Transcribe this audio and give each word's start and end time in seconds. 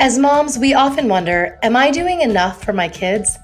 As 0.00 0.18
moms, 0.18 0.58
we 0.58 0.74
often 0.74 1.08
wonder 1.08 1.56
Am 1.62 1.76
I 1.76 1.92
doing 1.92 2.20
enough 2.20 2.64
for 2.64 2.72
my 2.72 2.88
kids? 2.88 3.38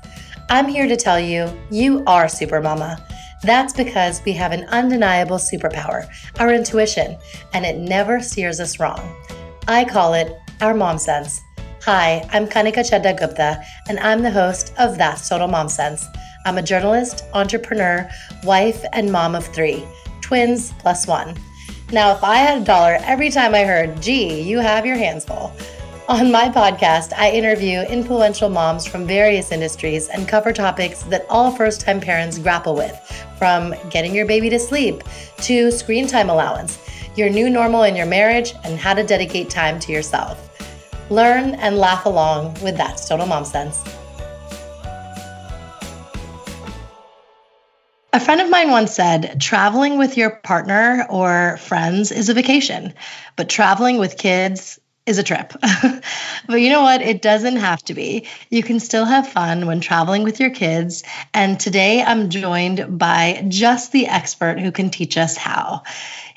I'm 0.48 0.66
here 0.66 0.88
to 0.88 0.96
tell 0.96 1.18
you, 1.18 1.48
you 1.70 2.02
are 2.08 2.28
super 2.28 2.60
mama. 2.60 3.06
That's 3.44 3.72
because 3.72 4.20
we 4.24 4.32
have 4.32 4.50
an 4.50 4.64
undeniable 4.64 5.36
superpower, 5.36 6.08
our 6.40 6.52
intuition, 6.52 7.16
and 7.52 7.64
it 7.64 7.76
never 7.76 8.20
steers 8.20 8.58
us 8.58 8.80
wrong. 8.80 9.14
I 9.68 9.84
call 9.84 10.14
it 10.14 10.36
our 10.60 10.74
mom 10.74 10.98
sense. 10.98 11.40
Hi, 11.82 12.28
I'm 12.32 12.48
Kanika 12.48 12.80
Chedda 12.80 13.16
Gupta, 13.16 13.64
and 13.88 14.00
I'm 14.00 14.20
the 14.20 14.30
host 14.32 14.74
of 14.76 14.98
That's 14.98 15.28
Total 15.28 15.46
Mom 15.46 15.68
Sense. 15.68 16.04
I'm 16.44 16.58
a 16.58 16.62
journalist, 16.62 17.24
entrepreneur, 17.32 18.10
wife, 18.42 18.84
and 18.92 19.12
mom 19.12 19.36
of 19.36 19.46
three 19.46 19.84
twins 20.20 20.72
plus 20.80 21.06
one. 21.06 21.36
Now, 21.92 22.12
if 22.12 22.24
I 22.24 22.36
had 22.36 22.62
a 22.62 22.64
dollar 22.64 22.98
every 23.02 23.30
time 23.30 23.54
I 23.54 23.64
heard, 23.64 24.02
gee, 24.02 24.42
you 24.42 24.58
have 24.58 24.84
your 24.84 24.96
hands 24.96 25.24
full. 25.24 25.52
On 26.10 26.32
my 26.32 26.48
podcast, 26.48 27.12
I 27.16 27.30
interview 27.30 27.82
influential 27.82 28.48
moms 28.48 28.84
from 28.84 29.06
various 29.06 29.52
industries 29.52 30.08
and 30.08 30.26
cover 30.26 30.52
topics 30.52 31.04
that 31.04 31.24
all 31.30 31.52
first 31.52 31.82
time 31.82 32.00
parents 32.00 32.36
grapple 32.36 32.74
with, 32.74 32.98
from 33.38 33.76
getting 33.90 34.12
your 34.12 34.26
baby 34.26 34.50
to 34.50 34.58
sleep 34.58 35.04
to 35.42 35.70
screen 35.70 36.08
time 36.08 36.28
allowance, 36.28 36.80
your 37.14 37.30
new 37.30 37.48
normal 37.48 37.84
in 37.84 37.94
your 37.94 38.06
marriage, 38.06 38.54
and 38.64 38.76
how 38.76 38.92
to 38.92 39.06
dedicate 39.06 39.50
time 39.50 39.78
to 39.78 39.92
yourself. 39.92 40.60
Learn 41.10 41.54
and 41.54 41.78
laugh 41.78 42.04
along 42.06 42.54
with 42.54 42.76
That's 42.76 43.08
Total 43.08 43.24
Mom 43.24 43.44
Sense. 43.44 43.80
A 48.12 48.18
friend 48.18 48.40
of 48.40 48.50
mine 48.50 48.72
once 48.72 48.92
said, 48.92 49.40
traveling 49.40 49.96
with 49.96 50.16
your 50.16 50.30
partner 50.30 51.06
or 51.08 51.56
friends 51.58 52.10
is 52.10 52.28
a 52.28 52.34
vacation, 52.34 52.94
but 53.36 53.48
traveling 53.48 53.98
with 53.98 54.18
kids 54.18 54.79
is 55.06 55.18
a 55.18 55.22
trip. 55.22 55.52
but 56.46 56.60
you 56.60 56.70
know 56.70 56.82
what? 56.82 57.02
It 57.02 57.22
doesn't 57.22 57.56
have 57.56 57.82
to 57.84 57.94
be. 57.94 58.26
You 58.50 58.62
can 58.62 58.80
still 58.80 59.04
have 59.04 59.28
fun 59.28 59.66
when 59.66 59.80
traveling 59.80 60.22
with 60.22 60.40
your 60.40 60.50
kids. 60.50 61.02
And 61.34 61.58
today 61.58 62.02
I'm 62.02 62.30
joined 62.30 62.98
by 62.98 63.44
just 63.48 63.92
the 63.92 64.06
expert 64.06 64.60
who 64.60 64.72
can 64.72 64.90
teach 64.90 65.16
us 65.16 65.36
how. 65.36 65.82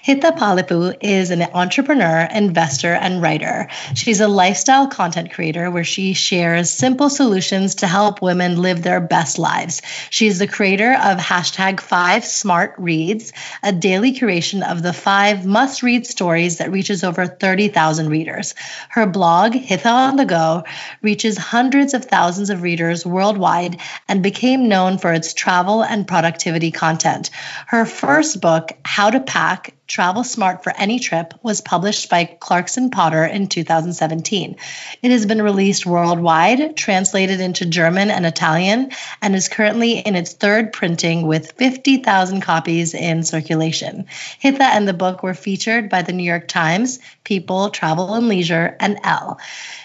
Hitha 0.06 0.38
Palepu 0.38 0.98
is 1.00 1.32
an 1.32 1.44
entrepreneur, 1.54 2.28
investor, 2.30 2.94
and 2.94 3.22
writer. 3.22 3.70
She's 3.96 4.20
a 4.20 4.28
lifestyle 4.28 4.88
content 4.88 5.32
creator 5.32 5.72
where 5.72 5.86
she 5.86 6.14
shares 6.14 6.70
simple 6.70 7.10
solutions 7.10 7.76
to 7.76 7.88
help 7.88 8.22
women 8.22 8.62
live 8.62 8.84
their 8.84 9.00
best 9.00 9.40
lives. 9.40 9.82
She's 10.10 10.40
the 10.40 10.48
creator 10.48 10.92
of 10.92 11.20
hashtag 11.20 11.80
five 11.80 12.26
smart 12.26 12.76
reads, 12.78 13.32
a 13.64 13.72
daily 13.72 14.12
curation 14.12 14.70
of 14.70 14.82
the 14.82 14.92
five 14.92 15.46
must 15.46 15.82
read 15.82 16.06
stories 16.06 16.58
that 16.58 16.74
reaches 16.74 17.06
over 17.06 17.26
30,000 17.26 18.10
readers. 18.10 18.56
Her 18.90 19.06
blog, 19.06 19.54
Hitha 19.54 19.86
on 19.86 20.18
the 20.18 20.26
Go, 20.26 20.66
reaches 21.02 21.38
hundreds 21.38 21.94
of 21.94 22.04
thousands 22.04 22.50
of 22.50 22.62
readers 22.62 23.06
worldwide 23.06 23.80
and 24.10 24.22
became 24.22 24.68
known 24.68 24.98
for 24.98 25.14
its 25.14 25.34
travel 25.34 25.82
and 25.82 26.06
productivity 26.06 26.72
content. 26.72 27.30
Her 27.68 27.86
first 27.86 28.42
book, 28.42 28.74
How 28.84 29.10
to 29.10 29.22
Pack, 29.22 29.74
Travel 29.86 30.24
Smart 30.24 30.64
for 30.64 30.74
Any 30.76 30.98
Trip 30.98 31.34
was 31.44 31.60
published 31.60 32.10
by 32.10 32.24
Clarkson 32.24 32.90
Potter 32.90 33.26
in 33.26 33.48
2017. 33.48 34.56
It 35.02 35.12
has 35.12 35.26
been 35.26 35.42
released 35.42 35.86
worldwide, 35.86 36.78
translated 36.78 37.42
into 37.42 37.66
German 37.66 38.10
and 38.10 38.26
Italian, 38.26 38.92
and 39.22 39.36
is 39.36 39.50
currently 39.50 40.00
in 40.00 40.16
its 40.16 40.34
third 40.34 40.72
printing 40.72 41.28
with 41.28 41.52
50,000 41.54 42.40
copies 42.40 42.94
in 42.94 43.24
circulation. 43.24 44.06
Hitha 44.42 44.62
and 44.62 44.88
the 44.88 44.94
book 44.94 45.22
were 45.22 45.34
featured 45.34 45.90
by 45.90 46.02
the 46.02 46.14
New 46.14 46.24
York 46.24 46.48
Times, 46.48 47.00
People, 47.26 47.70
Travel 47.70 48.14
and 48.14 48.30
Leisure, 48.30 48.78
and 48.80 49.00
Elle. 49.04 49.38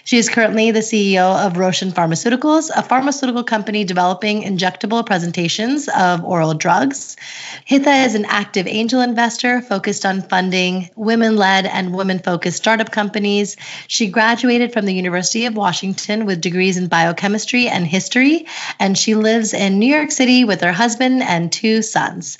She 0.05 0.17
is 0.17 0.31
currently 0.31 0.71
the 0.71 0.81
CEO 0.81 1.45
of 1.45 1.59
Roshan 1.59 1.93
Pharmaceuticals, 1.93 2.71
a 2.75 2.83
pharmaceutical 2.83 3.45
company 3.45 3.85
developing 3.85 4.43
injectable 4.43 5.05
presentations 5.05 5.89
of 5.89 6.25
oral 6.25 6.55
drugs. 6.55 7.17
Hitha 7.69 8.07
is 8.07 8.15
an 8.15 8.25
active 8.25 8.67
angel 8.67 9.03
investor 9.03 9.61
focused 9.61 9.88
on 9.89 10.21
funding 10.21 10.91
women 10.97 11.37
led 11.37 11.65
and 11.65 11.95
women 11.95 12.19
focused 12.19 12.59
startup 12.59 12.91
companies. 12.91 13.57
She 13.87 14.09
graduated 14.09 14.73
from 14.73 14.85
the 14.85 14.93
University 14.93 15.47
of 15.47 15.57
Washington 15.57 16.27
with 16.27 16.43
degrees 16.43 16.77
in 16.77 16.89
biochemistry 16.89 17.69
and 17.69 17.87
history, 17.87 18.47
and 18.79 18.99
she 18.99 19.15
lives 19.15 19.55
in 19.55 19.79
New 19.79 19.95
York 19.95 20.11
City 20.11 20.45
with 20.45 20.61
her 20.61 20.73
husband 20.73 21.23
and 21.23 21.51
two 21.51 21.81
sons. 21.81 22.37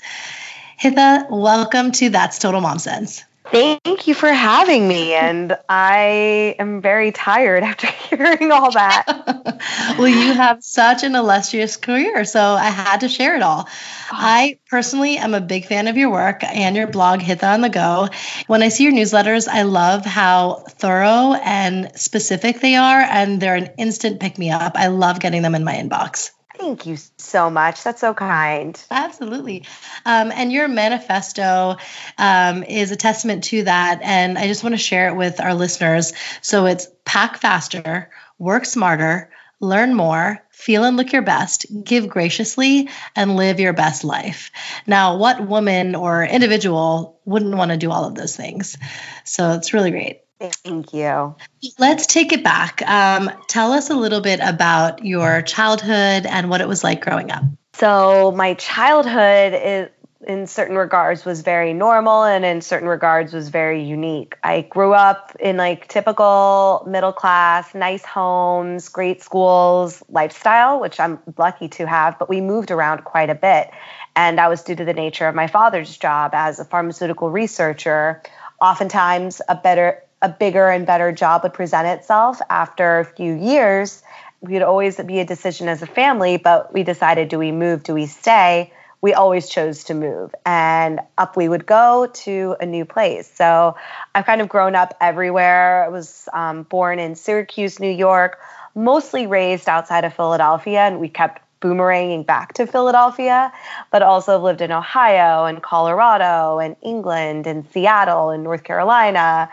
Hitha, 0.79 1.27
welcome 1.29 1.91
to 1.93 2.09
That's 2.09 2.37
Total 2.37 2.61
Mom 2.61 2.77
Sense. 2.77 3.23
Thank 3.51 4.07
you 4.07 4.13
for 4.13 4.31
having 4.31 4.87
me. 4.87 5.13
And 5.13 5.57
I 5.67 6.55
am 6.59 6.81
very 6.81 7.11
tired 7.11 7.63
after 7.69 7.87
hearing 7.87 8.51
all 8.51 8.71
that. 8.71 9.05
well, 9.97 10.07
you 10.07 10.33
have 10.33 10.63
such 10.63 11.03
an 11.03 11.15
illustrious 11.15 11.75
career, 11.75 12.25
so 12.25 12.39
I 12.39 12.69
had 12.69 12.99
to 13.01 13.09
share 13.09 13.35
it 13.35 13.41
all. 13.41 13.67
Oh. 13.67 13.71
I 14.11 14.59
personally 14.69 15.17
am 15.17 15.33
a 15.33 15.41
big 15.41 15.65
fan 15.65 15.87
of 15.87 15.97
your 15.97 16.11
work 16.11 16.43
and 16.43 16.75
your 16.75 16.87
blog, 16.87 17.21
Hitha 17.21 17.53
on 17.53 17.61
the 17.61 17.69
Go. 17.69 18.09
When 18.47 18.61
I 18.61 18.69
see 18.69 18.83
your 18.83 18.93
newsletters, 18.93 19.47
I 19.47 19.63
love 19.63 20.05
how 20.05 20.63
thorough 20.69 21.33
and 21.33 21.91
specific 21.95 22.59
they 22.59 22.75
are, 22.75 23.01
and 23.01 23.41
they're 23.41 23.55
an 23.55 23.71
instant 23.77 24.19
pick 24.19 24.37
me 24.37 24.51
up. 24.51 24.73
I 24.75 24.87
love 24.87 25.19
getting 25.19 25.41
them 25.41 25.55
in 25.55 25.63
my 25.63 25.75
inbox. 25.75 26.31
Thank 26.59 26.85
you 26.85 26.97
so 27.17 27.49
much. 27.49 27.83
That's 27.83 28.01
so 28.01 28.13
kind. 28.13 28.79
Absolutely. 28.91 29.65
Um, 30.05 30.29
and 30.33 30.51
your 30.51 30.67
manifesto 30.67 31.77
um, 32.17 32.63
is 32.63 32.91
a 32.91 32.97
testament 32.97 33.45
to 33.45 33.63
that. 33.63 34.01
And 34.03 34.37
I 34.37 34.47
just 34.47 34.61
want 34.61 34.73
to 34.73 34.77
share 34.77 35.07
it 35.07 35.15
with 35.15 35.39
our 35.39 35.53
listeners. 35.53 36.11
So 36.41 36.65
it's 36.65 36.87
pack 37.05 37.37
faster, 37.37 38.09
work 38.37 38.65
smarter, 38.65 39.31
learn 39.61 39.93
more, 39.93 40.43
feel 40.51 40.83
and 40.83 40.97
look 40.97 41.13
your 41.13 41.21
best, 41.21 41.65
give 41.85 42.09
graciously, 42.09 42.89
and 43.15 43.37
live 43.37 43.61
your 43.61 43.73
best 43.73 44.03
life. 44.03 44.51
Now, 44.85 45.15
what 45.15 45.47
woman 45.47 45.95
or 45.95 46.25
individual 46.25 47.21
wouldn't 47.23 47.55
want 47.55 47.71
to 47.71 47.77
do 47.77 47.89
all 47.89 48.03
of 48.03 48.15
those 48.15 48.35
things? 48.35 48.77
So 49.23 49.53
it's 49.53 49.73
really 49.73 49.91
great. 49.91 50.21
Thank 50.39 50.93
you. 50.93 51.35
Let's 51.77 52.05
take 52.05 52.31
it 52.31 52.43
back. 52.43 52.81
Um, 52.87 53.29
tell 53.47 53.73
us 53.73 53.89
a 53.89 53.95
little 53.95 54.21
bit 54.21 54.39
about 54.41 55.03
your 55.03 55.41
childhood 55.41 56.25
and 56.25 56.49
what 56.49 56.61
it 56.61 56.67
was 56.67 56.83
like 56.83 57.01
growing 57.01 57.31
up. 57.31 57.43
So, 57.73 58.31
my 58.31 58.53
childhood 58.53 59.53
is, 59.53 59.89
in 60.27 60.47
certain 60.47 60.75
regards 60.75 61.23
was 61.25 61.41
very 61.41 61.73
normal 61.73 62.23
and 62.23 62.43
in 62.45 62.61
certain 62.61 62.87
regards 62.87 63.33
was 63.33 63.49
very 63.49 63.83
unique. 63.83 64.35
I 64.43 64.61
grew 64.61 64.93
up 64.93 65.35
in 65.39 65.57
like 65.57 65.87
typical 65.87 66.85
middle 66.87 67.13
class, 67.13 67.73
nice 67.73 68.05
homes, 68.05 68.89
great 68.89 69.21
schools, 69.21 70.03
lifestyle, 70.09 70.79
which 70.79 70.99
I'm 70.99 71.19
lucky 71.37 71.69
to 71.69 71.87
have, 71.87 72.19
but 72.19 72.29
we 72.29 72.41
moved 72.41 72.69
around 72.69 73.05
quite 73.05 73.29
a 73.29 73.35
bit. 73.35 73.71
And 74.15 74.37
that 74.37 74.49
was 74.49 74.61
due 74.61 74.75
to 74.75 74.85
the 74.85 74.93
nature 74.93 75.27
of 75.27 75.35
my 75.35 75.47
father's 75.47 75.97
job 75.97 76.31
as 76.33 76.59
a 76.59 76.65
pharmaceutical 76.65 77.29
researcher. 77.29 78.21
Oftentimes, 78.61 79.41
a 79.47 79.55
better 79.55 80.03
a 80.21 80.29
bigger 80.29 80.69
and 80.69 80.85
better 80.85 81.11
job 81.11 81.43
would 81.43 81.53
present 81.53 81.87
itself 81.87 82.41
after 82.49 82.99
a 82.99 83.05
few 83.05 83.33
years. 83.33 84.03
We'd 84.41 84.61
always 84.61 84.97
be 84.97 85.19
a 85.19 85.25
decision 85.25 85.67
as 85.67 85.81
a 85.81 85.87
family, 85.87 86.37
but 86.37 86.73
we 86.73 86.83
decided 86.83 87.29
do 87.29 87.39
we 87.39 87.51
move, 87.51 87.83
do 87.83 87.93
we 87.93 88.05
stay? 88.05 88.73
We 89.01 89.13
always 89.13 89.47
chose 89.47 89.85
to 89.85 89.93
move, 89.93 90.35
and 90.45 90.99
up 91.17 91.37
we 91.37 91.47
would 91.47 91.65
go 91.65 92.09
to 92.13 92.57
a 92.59 92.65
new 92.65 92.83
place. 92.83 93.31
So 93.33 93.77
I've 94.13 94.25
kind 94.25 94.41
of 94.41 94.49
grown 94.49 94.75
up 94.75 94.93
everywhere. 94.99 95.85
I 95.85 95.87
was 95.87 96.27
um, 96.33 96.63
born 96.63 96.99
in 96.99 97.15
Syracuse, 97.15 97.79
New 97.79 97.91
York, 97.91 98.39
mostly 98.75 99.25
raised 99.25 99.69
outside 99.69 100.03
of 100.03 100.13
Philadelphia, 100.13 100.81
and 100.81 100.99
we 100.99 101.07
kept 101.07 101.41
boomeranging 101.61 102.25
back 102.25 102.53
to 102.53 102.65
Philadelphia, 102.65 103.51
but 103.91 104.01
also 104.01 104.39
lived 104.39 104.61
in 104.61 104.71
Ohio 104.71 105.45
and 105.45 105.61
Colorado 105.61 106.59
and 106.59 106.75
England 106.81 107.47
and 107.47 107.65
Seattle 107.71 108.29
and 108.29 108.43
North 108.43 108.63
Carolina. 108.63 109.49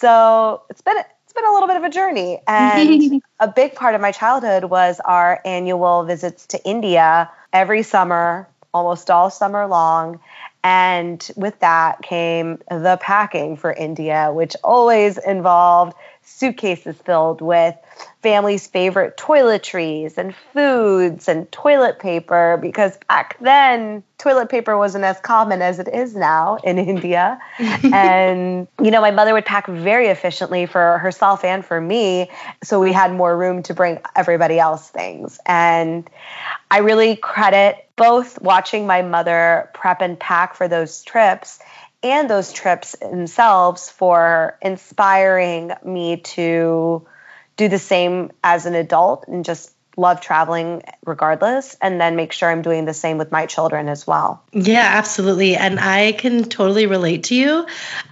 So 0.00 0.62
it's 0.70 0.80
been 0.80 0.96
it's 0.96 1.32
been 1.34 1.44
a 1.44 1.52
little 1.52 1.68
bit 1.68 1.76
of 1.76 1.84
a 1.84 1.90
journey, 1.90 2.40
and 2.48 3.22
a 3.40 3.48
big 3.48 3.74
part 3.74 3.94
of 3.94 4.00
my 4.00 4.12
childhood 4.12 4.64
was 4.64 4.98
our 5.04 5.40
annual 5.44 6.04
visits 6.04 6.46
to 6.48 6.64
India 6.64 7.30
every 7.52 7.82
summer, 7.82 8.48
almost 8.72 9.10
all 9.10 9.28
summer 9.28 9.66
long. 9.66 10.18
And 10.64 11.30
with 11.36 11.58
that 11.60 12.02
came 12.02 12.58
the 12.70 12.98
packing 13.00 13.56
for 13.56 13.72
India, 13.72 14.30
which 14.32 14.56
always 14.64 15.18
involved 15.18 15.94
suitcases 16.22 16.96
filled 16.96 17.42
with 17.42 17.74
family's 18.22 18.66
favorite 18.66 19.16
toiletries 19.16 20.18
and 20.18 20.34
foods 20.52 21.26
and 21.26 21.50
toilet 21.50 21.98
paper 21.98 22.58
because 22.60 22.96
back 23.08 23.38
then 23.40 24.02
toilet 24.18 24.50
paper 24.50 24.76
wasn't 24.76 25.02
as 25.04 25.18
common 25.20 25.62
as 25.62 25.78
it 25.78 25.88
is 25.88 26.14
now 26.14 26.56
in 26.62 26.78
India. 26.90 27.40
and, 27.58 28.68
you 28.82 28.90
know, 28.90 29.00
my 29.00 29.10
mother 29.10 29.32
would 29.32 29.46
pack 29.46 29.66
very 29.66 30.08
efficiently 30.08 30.66
for 30.66 30.98
herself 30.98 31.44
and 31.44 31.64
for 31.64 31.80
me. 31.80 32.30
So 32.62 32.78
we 32.80 32.92
had 32.92 33.12
more 33.12 33.36
room 33.36 33.62
to 33.64 33.74
bring 33.74 34.00
everybody 34.14 34.58
else 34.58 34.88
things. 34.90 35.40
And 35.46 36.08
I 36.70 36.78
really 36.78 37.16
credit 37.16 37.86
both 37.96 38.40
watching 38.40 38.86
my 38.86 39.02
mother 39.02 39.70
prep 39.72 40.02
and 40.02 40.18
pack 40.20 40.54
for 40.54 40.68
those 40.68 41.02
trips 41.02 41.58
and 42.02 42.30
those 42.30 42.52
trips 42.52 42.96
themselves 42.98 43.90
for 43.90 44.58
inspiring 44.62 45.72
me 45.84 46.18
to 46.18 47.06
do 47.60 47.68
the 47.68 47.78
same 47.78 48.32
as 48.42 48.64
an 48.64 48.74
adult 48.74 49.28
and 49.28 49.44
just 49.44 49.74
love 49.94 50.22
traveling 50.22 50.82
regardless 51.04 51.76
and 51.82 52.00
then 52.00 52.16
make 52.16 52.32
sure 52.32 52.50
I'm 52.50 52.62
doing 52.62 52.86
the 52.86 52.94
same 52.94 53.18
with 53.18 53.30
my 53.30 53.44
children 53.44 53.86
as 53.90 54.06
well. 54.06 54.42
Yeah, 54.52 54.88
absolutely. 54.94 55.56
And 55.56 55.78
I 55.78 56.12
can 56.12 56.44
totally 56.44 56.86
relate 56.86 57.24
to 57.24 57.34
you. 57.34 57.66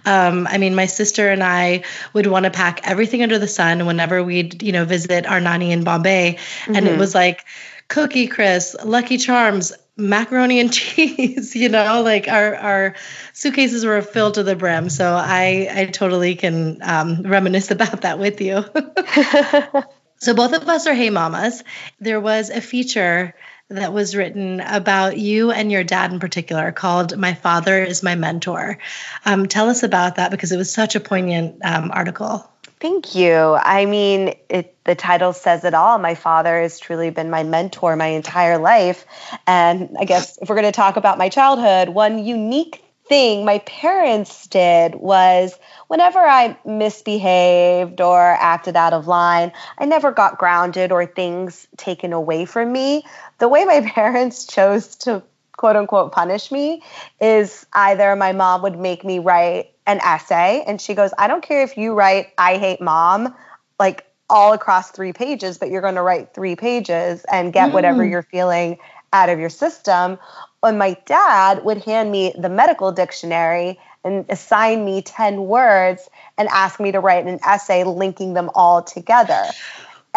Um, 0.04 0.46
I 0.46 0.58
mean, 0.58 0.74
my 0.74 0.84
sister 0.84 1.30
and 1.30 1.42
I 1.42 1.84
would 2.12 2.26
want 2.26 2.44
to 2.44 2.50
pack 2.50 2.80
everything 2.84 3.22
under 3.22 3.38
the 3.38 3.48
sun 3.48 3.86
whenever 3.86 4.22
we'd, 4.22 4.62
you 4.62 4.72
know, 4.72 4.84
visit 4.84 5.24
our 5.24 5.40
nanny 5.40 5.72
in 5.72 5.82
Bombay. 5.82 6.34
Mm-hmm. 6.34 6.74
And 6.74 6.86
it 6.86 6.90
mm-hmm. 6.90 7.00
was 7.00 7.14
like 7.14 7.46
cookie 7.88 8.26
crisp, 8.26 8.84
Lucky 8.84 9.16
Charms, 9.16 9.72
macaroni 9.98 10.60
and 10.60 10.72
cheese 10.80 11.54
you 11.54 11.68
know 11.68 12.02
like 12.02 12.28
our 12.28 12.54
our 12.54 12.94
suitcases 13.32 13.84
were 13.84 14.00
filled 14.00 14.34
to 14.34 14.42
the 14.42 14.56
brim 14.56 14.88
so 14.88 15.12
i 15.12 15.68
i 15.70 15.84
totally 15.86 16.34
can 16.36 16.78
um, 16.82 17.22
reminisce 17.22 17.70
about 17.70 18.02
that 18.02 18.18
with 18.18 18.40
you 18.40 18.64
So 20.20 20.34
both 20.34 20.52
of 20.52 20.68
us 20.68 20.86
are 20.88 20.94
Hey 20.94 21.10
Mamas. 21.10 21.62
There 22.00 22.20
was 22.20 22.50
a 22.50 22.60
feature 22.60 23.36
that 23.68 23.92
was 23.92 24.16
written 24.16 24.60
about 24.60 25.16
you 25.16 25.52
and 25.52 25.70
your 25.70 25.84
dad 25.84 26.12
in 26.12 26.18
particular 26.18 26.72
called 26.72 27.16
My 27.16 27.34
Father 27.34 27.84
is 27.84 28.02
My 28.02 28.16
Mentor. 28.16 28.78
Um, 29.24 29.46
tell 29.46 29.68
us 29.68 29.84
about 29.84 30.16
that 30.16 30.30
because 30.32 30.50
it 30.50 30.56
was 30.56 30.72
such 30.72 30.96
a 30.96 31.00
poignant 31.00 31.60
um, 31.64 31.92
article. 31.92 32.50
Thank 32.80 33.16
you. 33.16 33.34
I 33.60 33.86
mean, 33.86 34.34
it, 34.48 34.76
the 34.84 34.94
title 34.94 35.32
says 35.32 35.64
it 35.64 35.74
all. 35.74 35.98
My 35.98 36.14
father 36.14 36.60
has 36.60 36.78
truly 36.78 37.10
been 37.10 37.28
my 37.28 37.42
mentor 37.42 37.96
my 37.96 38.06
entire 38.06 38.58
life. 38.58 39.04
And 39.46 39.96
I 39.98 40.04
guess 40.04 40.38
if 40.40 40.48
we're 40.48 40.54
going 40.54 40.64
to 40.64 40.72
talk 40.72 40.96
about 40.96 41.18
my 41.18 41.28
childhood, 41.28 41.88
one 41.88 42.24
unique 42.24 42.84
thing 43.08 43.44
my 43.44 43.58
parents 43.60 44.46
did 44.46 44.94
was 44.94 45.58
whenever 45.88 46.18
I 46.18 46.56
misbehaved 46.64 48.00
or 48.00 48.20
acted 48.20 48.76
out 48.76 48.92
of 48.92 49.08
line, 49.08 49.52
I 49.78 49.86
never 49.86 50.12
got 50.12 50.38
grounded 50.38 50.92
or 50.92 51.06
things 51.06 51.66
taken 51.76 52.12
away 52.12 52.44
from 52.44 52.70
me. 52.70 53.04
The 53.38 53.48
way 53.48 53.64
my 53.64 53.80
parents 53.94 54.46
chose 54.46 54.94
to 54.96 55.22
quote 55.56 55.74
unquote 55.74 56.12
punish 56.12 56.52
me 56.52 56.82
is 57.20 57.66
either 57.72 58.14
my 58.14 58.32
mom 58.32 58.62
would 58.62 58.78
make 58.78 59.04
me 59.04 59.18
write 59.18 59.72
an 59.88 60.00
essay 60.04 60.62
and 60.66 60.80
she 60.80 60.94
goes, 60.94 61.12
I 61.18 61.26
don't 61.26 61.42
care 61.42 61.62
if 61.62 61.76
you 61.76 61.94
write 61.94 62.28
I 62.38 62.58
hate 62.58 62.80
mom, 62.80 63.34
like 63.80 64.06
all 64.30 64.52
across 64.52 64.90
three 64.90 65.14
pages, 65.14 65.56
but 65.56 65.70
you're 65.70 65.80
going 65.80 65.94
to 65.94 66.02
write 66.02 66.34
three 66.34 66.54
pages 66.54 67.24
and 67.32 67.52
get 67.52 67.70
mm. 67.70 67.72
whatever 67.72 68.04
you're 68.04 68.22
feeling 68.22 68.78
out 69.14 69.30
of 69.30 69.40
your 69.40 69.48
system. 69.48 70.18
And 70.62 70.78
my 70.78 70.98
dad 71.06 71.64
would 71.64 71.82
hand 71.82 72.12
me 72.12 72.34
the 72.38 72.50
medical 72.50 72.92
dictionary 72.92 73.80
and 74.04 74.26
assign 74.28 74.84
me 74.84 75.00
10 75.00 75.46
words 75.46 76.08
and 76.36 76.48
ask 76.48 76.78
me 76.78 76.92
to 76.92 77.00
write 77.00 77.26
an 77.26 77.40
essay 77.42 77.84
linking 77.84 78.34
them 78.34 78.50
all 78.54 78.82
together. 78.82 79.44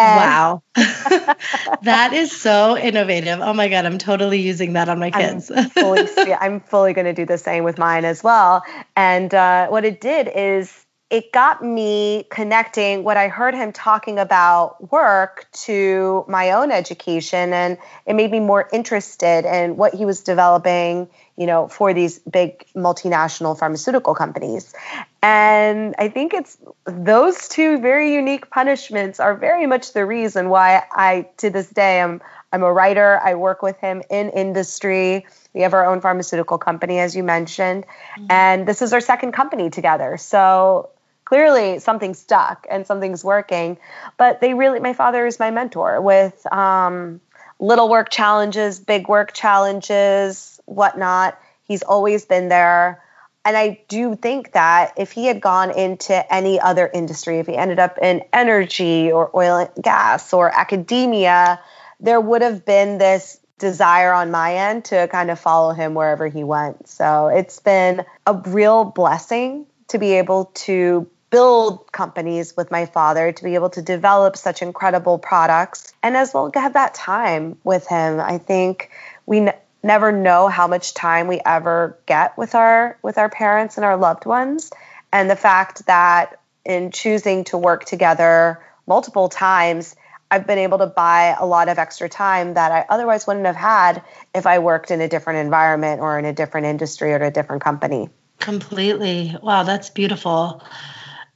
Wow. 0.02 0.64
that 0.76 2.12
is 2.14 2.32
so 2.32 2.78
innovative. 2.78 3.40
Oh 3.42 3.54
my 3.54 3.68
God, 3.68 3.86
I'm 3.86 3.98
totally 3.98 4.42
using 4.42 4.74
that 4.74 4.90
on 4.90 5.00
my 5.00 5.12
kids. 5.12 5.52
I'm 5.56 5.70
fully, 5.70 6.08
I'm 6.34 6.60
fully 6.62 6.94
going 6.94 7.06
to 7.06 7.14
do 7.14 7.26
the 7.26 7.38
same 7.38 7.64
with 7.64 7.78
mine 7.78 8.06
as 8.06 8.24
well. 8.24 8.64
And 8.96 9.34
uh, 9.34 9.68
what 9.68 9.86
it 9.86 10.02
did 10.02 10.30
is 10.34 10.86
it 11.12 11.34
got 11.34 11.62
me 11.62 12.26
connecting 12.32 13.04
what 13.04 13.18
I 13.18 13.28
heard 13.28 13.54
him 13.54 13.74
talking 13.74 14.18
about 14.18 14.92
work 14.92 15.46
to 15.66 16.24
my 16.30 16.52
own 16.52 16.72
education 16.72 17.52
and 17.52 17.78
it 18.06 18.14
made 18.14 18.32
me 18.32 18.40
more 18.40 18.70
interested 18.72 19.44
in 19.44 19.76
what 19.76 19.94
he 19.94 20.06
was 20.06 20.22
developing, 20.22 21.10
you 21.42 21.48
know, 21.48 21.68
for 21.68 21.92
these 21.92 22.20
big 22.20 22.68
multinational 22.76 23.58
pharmaceutical 23.58 24.14
companies. 24.14 24.76
And 25.24 25.96
I 25.98 26.08
think 26.08 26.36
it's 26.36 26.56
those 26.86 27.48
two 27.48 27.80
very 27.80 28.14
unique 28.14 28.52
punishments 28.52 29.20
are 29.20 29.34
very 29.34 29.66
much 29.66 29.94
the 29.94 30.06
reason 30.06 30.50
why 30.50 30.84
I 30.92 31.30
to 31.38 31.50
this 31.50 31.68
day 31.68 32.00
I'm 32.00 32.22
I'm 32.54 32.62
a 32.62 32.72
writer. 32.72 33.20
I 33.24 33.34
work 33.34 33.64
with 33.64 33.80
him 33.80 34.04
in 34.08 34.30
industry. 34.30 35.26
We 35.56 35.62
have 35.62 35.74
our 35.74 35.88
own 35.88 36.00
pharmaceutical 36.00 36.60
company, 36.60 37.00
as 37.00 37.16
you 37.16 37.24
mentioned. 37.24 37.86
Mm-hmm. 37.86 38.26
And 38.30 38.68
this 38.68 38.84
is 38.84 38.94
our 38.94 39.02
second 39.02 39.32
company 39.32 39.72
together. 39.72 40.18
So 40.18 40.92
clearly 41.26 41.80
something 41.80 42.14
stuck 42.14 42.68
and 42.70 42.86
something's 42.86 43.24
working. 43.24 43.80
But 44.18 44.42
they 44.42 44.54
really, 44.54 44.80
my 44.80 44.94
father 44.94 45.26
is 45.26 45.40
my 45.40 45.50
mentor 45.50 46.02
with 46.02 46.46
um, 46.54 47.20
little 47.62 47.88
work 47.88 48.10
challenges, 48.10 48.80
big 48.80 49.08
work 49.08 49.34
challenges, 49.34 50.60
whatnot. 50.66 51.40
He's 51.64 51.84
always 51.84 52.26
been 52.26 52.50
there. 52.50 53.02
And 53.46 53.56
I 53.56 53.82
do 53.88 54.16
think 54.16 54.52
that 54.52 54.94
if 54.98 55.12
he 55.12 55.28
had 55.28 55.42
gone 55.42 55.72
into 55.72 56.34
any 56.34 56.60
other 56.60 56.90
industry, 56.94 57.40
if 57.40 57.48
he 57.48 57.56
ended 57.56 57.80
up 57.80 57.98
in 58.02 58.24
energy 58.34 59.12
or 59.12 59.32
oil 59.34 59.58
and 59.58 59.84
gas 59.84 60.34
or 60.34 60.54
academia, 60.54 61.62
there 62.00 62.20
would 62.20 62.42
have 62.42 62.66
been 62.66 62.98
this 62.98 63.40
desire 63.58 64.12
on 64.12 64.32
my 64.32 64.56
end 64.56 64.86
to 64.86 65.08
kind 65.08 65.30
of 65.30 65.40
follow 65.40 65.72
him 65.72 65.94
wherever 65.94 66.28
he 66.28 66.44
went. 66.44 66.88
So 66.90 67.28
it's 67.28 67.60
been 67.60 68.04
a 68.26 68.34
real 68.34 68.84
blessing 68.84 69.68
to 69.90 70.00
be 70.00 70.14
able 70.14 70.46
to 70.46 71.08
build 71.32 71.92
companies 71.92 72.56
with 72.56 72.70
my 72.70 72.86
father 72.86 73.32
to 73.32 73.44
be 73.44 73.56
able 73.56 73.70
to 73.70 73.82
develop 73.82 74.38
such 74.38 74.62
incredible 74.62 75.18
products 75.18 75.94
and 76.04 76.16
as 76.16 76.34
well 76.34 76.52
have 76.54 76.74
that 76.74 76.94
time 76.94 77.58
with 77.64 77.88
him 77.88 78.20
i 78.20 78.38
think 78.38 78.92
we 79.26 79.40
n- 79.40 79.54
never 79.82 80.12
know 80.12 80.48
how 80.48 80.68
much 80.68 80.94
time 80.94 81.28
we 81.28 81.42
ever 81.46 81.98
get 82.06 82.38
with 82.38 82.54
our 82.54 82.98
with 83.02 83.18
our 83.18 83.30
parents 83.30 83.78
and 83.78 83.86
our 83.86 83.98
loved 83.98 84.26
ones 84.26 84.72
and 85.12 85.30
the 85.30 85.36
fact 85.36 85.86
that 85.88 86.40
in 86.66 86.92
choosing 86.92 87.44
to 87.46 87.58
work 87.58 87.86
together 87.86 88.64
multiple 88.86 89.30
times 89.30 89.96
I've 90.32 90.48
been 90.48 90.60
able 90.60 90.78
to 90.78 90.88
buy 90.88 91.36
a 91.38 91.46
lot 91.46 91.68
of 91.68 91.78
extra 91.78 92.08
time 92.08 92.54
that 92.54 92.72
I 92.72 92.86
otherwise 92.88 93.28
wouldn't 93.28 93.46
have 93.46 93.58
had 93.58 94.02
if 94.34 94.48
I 94.48 94.60
worked 94.60 94.90
in 94.90 95.02
a 95.02 95.10
different 95.10 95.40
environment 95.40 96.00
or 96.00 96.18
in 96.18 96.24
a 96.24 96.32
different 96.32 96.68
industry 96.68 97.12
or 97.12 97.18
a 97.18 97.32
different 97.32 97.62
company. 97.62 98.10
Completely. 98.40 99.36
Wow, 99.44 99.64
that's 99.64 99.90
beautiful. 99.90 100.64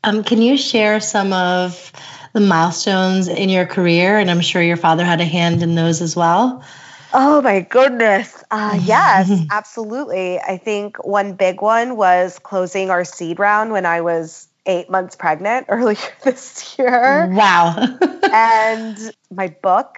Um, 0.05 0.23
can 0.23 0.39
you 0.39 0.55
share 0.55 0.99
some 0.99 1.33
of 1.33 1.91
the 2.33 2.39
milestones 2.39 3.27
in 3.27 3.49
your 3.49 3.65
career? 3.65 4.19
And 4.19 4.29
I'm 4.29 4.41
sure 4.41 4.61
your 4.61 4.77
father 4.77 5.03
had 5.03 5.19
a 5.19 5.25
hand 5.25 5.63
in 5.63 5.73
those 5.73 5.99
as 5.99 6.15
well. 6.15 6.63
Oh 7.11 7.41
my 7.41 7.61
goodness. 7.61 8.43
Uh, 8.51 8.79
yes, 8.83 9.31
absolutely. 9.49 10.37
I 10.39 10.57
think 10.57 11.03
one 11.03 11.33
big 11.33 11.59
one 11.59 11.97
was 11.97 12.37
closing 12.37 12.91
our 12.91 13.03
seed 13.03 13.39
round 13.39 13.71
when 13.71 13.87
I 13.87 14.01
was 14.01 14.47
eight 14.67 14.91
months 14.91 15.15
pregnant 15.15 15.65
earlier 15.69 15.97
this 16.23 16.77
year. 16.77 17.27
Wow. 17.31 17.97
and 18.31 18.97
my 19.31 19.47
book, 19.47 19.97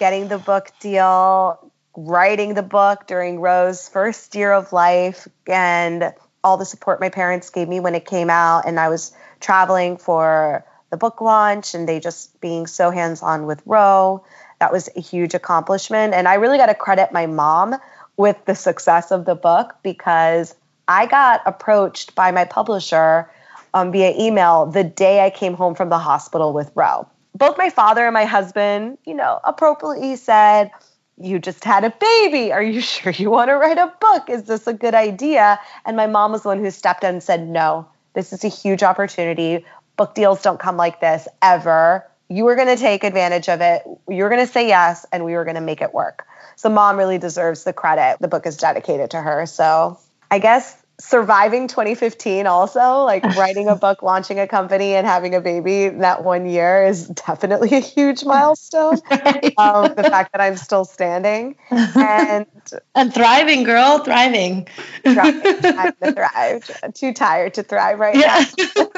getting 0.00 0.26
the 0.26 0.38
book 0.38 0.72
deal, 0.80 1.70
writing 1.96 2.54
the 2.54 2.64
book 2.64 3.06
during 3.06 3.38
Rose's 3.38 3.88
first 3.88 4.34
year 4.34 4.52
of 4.52 4.72
life, 4.72 5.28
and 5.46 6.12
all 6.42 6.56
the 6.56 6.64
support 6.64 7.00
my 7.00 7.10
parents 7.10 7.50
gave 7.50 7.68
me 7.68 7.80
when 7.80 7.94
it 7.94 8.06
came 8.06 8.30
out. 8.30 8.66
And 8.66 8.80
I 8.80 8.88
was 8.88 9.12
traveling 9.40 9.96
for 9.96 10.64
the 10.90 10.96
book 10.96 11.20
launch 11.20 11.74
and 11.74 11.88
they 11.88 12.00
just 12.00 12.40
being 12.40 12.66
so 12.66 12.90
hands 12.90 13.22
on 13.22 13.46
with 13.46 13.62
Ro. 13.66 14.24
That 14.60 14.72
was 14.72 14.88
a 14.96 15.00
huge 15.00 15.34
accomplishment. 15.34 16.14
And 16.14 16.28
I 16.28 16.34
really 16.34 16.58
got 16.58 16.66
to 16.66 16.74
credit 16.74 17.12
my 17.12 17.26
mom 17.26 17.76
with 18.16 18.42
the 18.46 18.54
success 18.54 19.10
of 19.10 19.24
the 19.24 19.34
book 19.34 19.76
because 19.82 20.54
I 20.88 21.06
got 21.06 21.42
approached 21.44 22.14
by 22.14 22.30
my 22.30 22.44
publisher 22.44 23.30
um, 23.74 23.92
via 23.92 24.14
email 24.18 24.66
the 24.66 24.84
day 24.84 25.24
I 25.24 25.30
came 25.30 25.54
home 25.54 25.74
from 25.74 25.90
the 25.90 25.98
hospital 25.98 26.52
with 26.52 26.70
Ro. 26.74 27.08
Both 27.34 27.58
my 27.58 27.68
father 27.68 28.06
and 28.06 28.14
my 28.14 28.24
husband, 28.24 28.96
you 29.04 29.14
know, 29.14 29.40
appropriately 29.44 30.16
said, 30.16 30.70
you 31.18 31.38
just 31.38 31.64
had 31.64 31.84
a 31.84 31.90
baby. 31.90 32.52
Are 32.52 32.62
you 32.62 32.80
sure 32.80 33.12
you 33.12 33.30
want 33.30 33.48
to 33.48 33.54
write 33.54 33.78
a 33.78 33.92
book? 34.00 34.30
Is 34.30 34.44
this 34.44 34.66
a 34.66 34.72
good 34.72 34.94
idea? 34.94 35.58
And 35.84 35.96
my 35.96 36.06
mom 36.06 36.32
was 36.32 36.42
the 36.42 36.48
one 36.48 36.58
who 36.58 36.70
stepped 36.70 37.04
in 37.04 37.10
and 37.10 37.22
said, 37.22 37.46
no, 37.48 37.88
this 38.16 38.32
is 38.32 38.42
a 38.44 38.48
huge 38.48 38.82
opportunity. 38.82 39.64
Book 39.96 40.14
deals 40.14 40.42
don't 40.42 40.58
come 40.58 40.78
like 40.78 41.00
this 41.00 41.28
ever. 41.42 42.04
You 42.28 42.44
were 42.44 42.56
going 42.56 42.74
to 42.74 42.76
take 42.76 43.04
advantage 43.04 43.48
of 43.50 43.60
it. 43.60 43.82
You 44.08 44.24
were 44.24 44.30
going 44.30 44.44
to 44.44 44.50
say 44.50 44.66
yes, 44.66 45.04
and 45.12 45.24
we 45.24 45.34
were 45.34 45.44
going 45.44 45.56
to 45.56 45.60
make 45.60 45.82
it 45.82 45.92
work. 45.92 46.26
So, 46.56 46.70
mom 46.70 46.96
really 46.96 47.18
deserves 47.18 47.64
the 47.64 47.74
credit. 47.74 48.16
The 48.20 48.28
book 48.28 48.46
is 48.46 48.56
dedicated 48.56 49.10
to 49.10 49.20
her. 49.20 49.44
So, 49.44 49.98
I 50.30 50.38
guess 50.38 50.82
surviving 50.98 51.68
2015 51.68 52.46
also 52.46 53.04
like 53.04 53.22
writing 53.36 53.68
a 53.68 53.76
book 53.76 54.02
launching 54.02 54.38
a 54.38 54.46
company 54.46 54.94
and 54.94 55.06
having 55.06 55.34
a 55.34 55.40
baby 55.40 55.88
that 55.88 56.24
one 56.24 56.46
year 56.46 56.84
is 56.84 57.08
definitely 57.08 57.74
a 57.74 57.80
huge 57.80 58.24
milestone. 58.24 58.98
Um, 59.58 59.94
the 59.94 60.02
fact 60.02 60.32
that 60.32 60.40
i'm 60.40 60.56
still 60.56 60.84
standing. 60.84 61.56
And 61.70 62.46
and 62.94 63.12
thriving 63.12 63.62
girl 63.62 64.00
thriving. 64.00 64.68
Thriving 65.02 65.64
I'm 65.64 66.14
thrive. 66.14 66.94
Too 66.94 67.12
tired 67.12 67.54
to 67.54 67.62
thrive 67.62 67.98
right 67.98 68.16
yeah. 68.16 68.44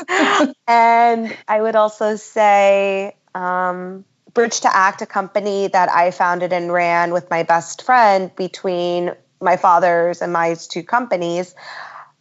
now. 0.09 0.53
And 0.67 1.37
i 1.47 1.61
would 1.61 1.77
also 1.77 2.17
say 2.17 3.15
um, 3.35 4.05
bridge 4.35 4.61
to 4.61 4.75
act 4.75 5.03
a 5.03 5.07
company 5.07 5.69
that 5.69 5.91
i 5.91 6.11
founded 6.11 6.53
and 6.53 6.73
ran 6.73 7.13
with 7.13 7.31
my 7.31 7.43
best 7.43 7.83
friend 7.83 8.35
between 8.37 9.13
my 9.41 9.57
father's 9.57 10.23
and 10.23 10.33
my 10.33 10.55
two 10.55 10.83
companies 10.83 11.55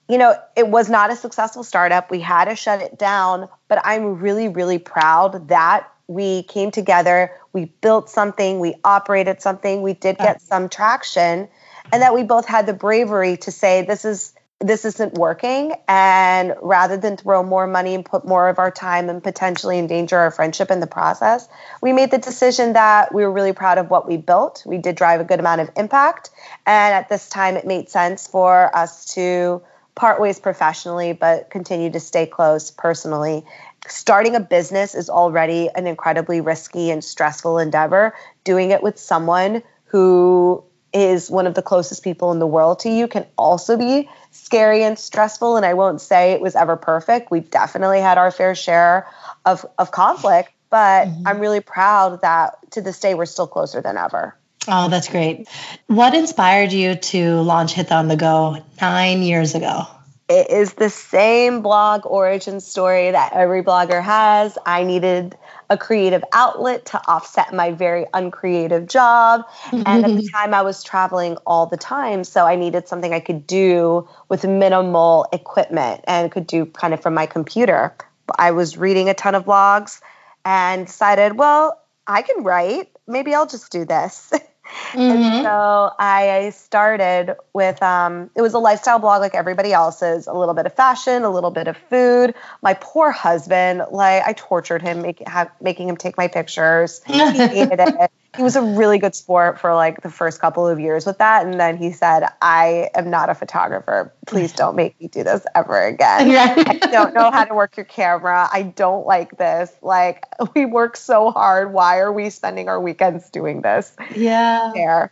you 0.08 0.18
know, 0.18 0.36
it 0.56 0.68
was 0.68 0.90
not 0.90 1.12
a 1.12 1.16
successful 1.16 1.64
startup. 1.64 2.10
We 2.10 2.20
had 2.20 2.46
to 2.46 2.56
shut 2.56 2.82
it 2.82 2.98
down, 2.98 3.50
but 3.68 3.82
I'm 3.84 4.20
really, 4.20 4.48
really 4.48 4.80
proud 4.80 5.50
that 5.50 5.92
we 6.08 6.44
came 6.44 6.72
together, 6.72 7.34
we 7.52 7.66
built 7.66 8.10
something, 8.10 8.60
we 8.60 8.76
operated 8.84 9.42
something, 9.42 9.82
we 9.82 9.94
did 9.94 10.18
get 10.18 10.42
some 10.42 10.70
traction, 10.70 11.50
and 11.92 12.02
that 12.02 12.14
we 12.14 12.24
both 12.24 12.46
had 12.46 12.66
the 12.66 12.74
bravery 12.74 13.36
to 13.38 13.52
say, 13.52 13.84
this 13.84 14.06
is 14.06 14.34
this 14.60 14.86
isn't 14.86 15.14
working. 15.14 15.74
And 15.88 16.56
rather 16.62 16.98
than 16.98 17.16
throw 17.16 17.44
more 17.44 17.68
money 17.68 17.94
and 17.94 18.04
put 18.04 18.26
more 18.26 18.50
of 18.50 18.58
our 18.58 18.72
time 18.72 19.08
and 19.10 19.24
potentially 19.24 19.78
endanger 19.78 20.18
our 20.18 20.32
friendship 20.32 20.72
in 20.72 20.80
the 20.80 20.88
process, 20.88 21.48
we 21.82 21.94
made 21.94 22.10
the 22.10 22.18
decision 22.18 22.74
that 22.74 23.14
we 23.14 23.24
were 23.24 23.32
really 23.32 23.54
proud 23.54 23.78
of 23.78 23.92
what 23.92 24.08
we 24.08 24.18
built. 24.18 24.64
We 24.66 24.80
did 24.80 24.96
drive 24.96 25.22
a 25.22 25.24
good 25.24 25.40
amount 25.40 25.62
of 25.62 25.70
impact. 25.76 26.32
And 26.66 26.96
at 26.96 27.08
this 27.08 27.30
time, 27.30 27.56
it 27.56 27.68
made 27.68 27.90
sense 27.90 28.26
for 28.26 28.76
us 28.76 29.14
to 29.14 29.62
part 29.98 30.22
ways 30.22 30.40
professionally, 30.40 31.12
but 31.12 31.50
continue 31.50 31.90
to 31.90 32.00
stay 32.00 32.26
close 32.26 32.72
personally. 32.72 33.44
Starting 33.88 34.36
a 34.36 34.40
business 34.40 34.96
is 34.96 35.10
already 35.10 35.70
an 35.76 35.88
incredibly 35.88 36.40
risky 36.40 36.92
and 36.92 37.04
stressful 37.04 37.58
endeavor. 37.58 38.14
Doing 38.44 38.72
it 38.72 38.84
with 38.84 39.00
someone 39.00 39.64
who 39.86 40.64
is 40.94 41.30
one 41.32 41.48
of 41.48 41.56
the 41.56 41.62
closest 41.64 42.04
people 42.04 42.32
in 42.32 42.40
the 42.40 42.48
world 42.48 42.80
to 42.80 42.90
you 42.90 43.08
can 43.08 43.26
also 43.38 43.76
be 43.76 44.08
scary 44.32 44.84
and 44.84 44.98
stressful. 44.98 45.58
And 45.58 45.66
I 45.66 45.74
won't 45.74 46.00
say 46.00 46.32
it 46.32 46.42
was 46.42 46.56
ever 46.56 46.78
perfect. 46.78 47.32
We 47.32 47.40
definitely 47.40 48.00
had 48.00 48.18
our 48.18 48.32
fair 48.32 48.54
share 48.54 49.08
of, 49.46 49.66
of 49.80 49.92
conflict, 49.92 50.52
but 50.70 51.08
mm-hmm. 51.08 51.28
I'm 51.28 51.40
really 51.40 51.60
proud 51.60 52.22
that 52.22 52.58
to 52.72 52.82
this 52.82 53.00
day 53.00 53.16
we're 53.16 53.26
still 53.26 53.48
closer 53.48 53.82
than 53.82 53.98
ever. 53.98 54.37
Oh, 54.68 54.90
that's 54.90 55.08
great. 55.08 55.48
What 55.88 56.14
inspired 56.14 56.72
you 56.72 56.96
to 56.96 57.42
launch 57.42 57.74
Hitha 57.74 57.94
on 57.94 58.08
the 58.08 58.18
Go 58.18 58.58
nine 58.82 59.22
years 59.22 59.56
ago? 59.56 59.88
It 60.30 60.50
is 60.50 60.74
the 60.74 60.90
same 60.90 61.62
blog 61.62 62.02
origin 62.06 62.60
story 62.60 63.12
that 63.12 63.32
every 63.32 63.64
blogger 63.64 64.04
has. 64.04 64.58
I 64.66 64.84
needed 64.84 65.38
a 65.70 65.78
creative 65.78 66.22
outlet 66.34 66.88
to 66.88 67.02
offset 67.08 67.54
my 67.54 67.72
very 67.72 68.06
uncreative 68.14 68.88
job. 68.88 69.46
and 69.72 69.88
at 69.88 70.16
the 70.18 70.30
time, 70.34 70.54
I 70.54 70.64
was 70.64 70.84
traveling 70.84 71.38
all 71.46 71.66
the 71.66 71.78
time. 71.78 72.26
So 72.26 72.46
I 72.46 72.58
needed 72.58 72.90
something 72.90 73.14
I 73.14 73.22
could 73.22 73.48
do 73.48 74.08
with 74.28 74.44
minimal 74.46 75.28
equipment 75.32 76.02
and 76.08 76.30
could 76.30 76.48
do 76.48 76.66
kind 76.66 76.94
of 76.94 77.02
from 77.02 77.14
my 77.14 77.26
computer. 77.26 77.96
I 78.38 78.52
was 78.52 78.78
reading 78.78 79.08
a 79.08 79.14
ton 79.14 79.34
of 79.34 79.46
blogs 79.46 80.02
and 80.44 80.88
decided, 80.88 81.38
well, 81.38 81.82
I 82.06 82.22
can 82.22 82.44
write. 82.44 82.90
Maybe 83.08 83.34
I'll 83.34 83.48
just 83.48 83.72
do 83.72 83.86
this. 83.86 84.34
Mm-hmm. 84.92 85.00
And 85.00 85.44
so 85.44 85.92
I 86.00 86.52
started 86.52 87.36
with 87.54 87.82
um, 87.82 88.30
it 88.36 88.42
was 88.42 88.54
a 88.54 88.60
lifestyle 88.60 89.00
blog 89.00 89.22
like 89.22 89.36
everybody 89.36 89.74
else's, 89.74 90.28
a 90.28 90.34
little 90.34 90.54
bit 90.54 90.66
of 90.66 90.74
fashion, 90.74 91.24
a 91.24 91.30
little 91.30 91.52
bit 91.52 91.68
of 91.68 91.78
food. 91.90 92.34
My 92.62 92.74
poor 92.76 93.12
husband, 93.12 93.84
like 93.92 94.24
I 94.26 94.34
tortured 94.34 94.82
him, 94.82 95.02
make, 95.02 95.28
have, 95.28 95.52
making 95.62 95.90
him 95.90 95.98
take 95.98 96.18
my 96.18 96.28
pictures. 96.28 97.02
He 97.06 97.14
hated 97.18 97.80
it 97.80 98.12
he 98.38 98.44
was 98.44 98.56
a 98.56 98.62
really 98.62 99.00
good 99.00 99.16
sport 99.16 99.60
for 99.60 99.74
like 99.74 100.02
the 100.02 100.12
first 100.12 100.40
couple 100.40 100.68
of 100.68 100.80
years 100.80 101.06
with 101.06 101.18
that. 101.18 101.46
And 101.46 101.60
then 101.60 101.76
he 101.76 101.92
said, 101.92 102.24
I 102.42 102.90
am 102.94 103.10
not 103.10 103.30
a 103.30 103.36
photographer. 103.36 104.14
Please 104.28 104.54
don't 104.54 104.76
make 104.76 105.00
me 105.02 105.08
do 105.08 105.24
this 105.24 105.46
ever 105.56 105.88
again. 105.88 106.30
I 106.38 106.78
don't 106.92 107.16
know 107.16 107.32
how 107.32 107.46
to 107.46 107.54
work 107.56 107.76
your 107.76 107.86
camera. 107.86 108.48
I 108.52 108.62
don't 108.62 109.08
like 109.08 109.38
this. 109.38 109.72
Like, 109.82 110.24
we 110.56 110.66
work 110.66 110.96
so 110.96 111.32
hard. 111.32 111.74
Why 111.74 111.98
are 111.98 112.14
we 112.14 112.30
spending 112.30 112.70
our 112.70 112.80
weekends 112.80 113.30
doing 113.32 113.62
this? 113.62 113.94
Yeah. 114.16 114.72
There. 114.74 115.12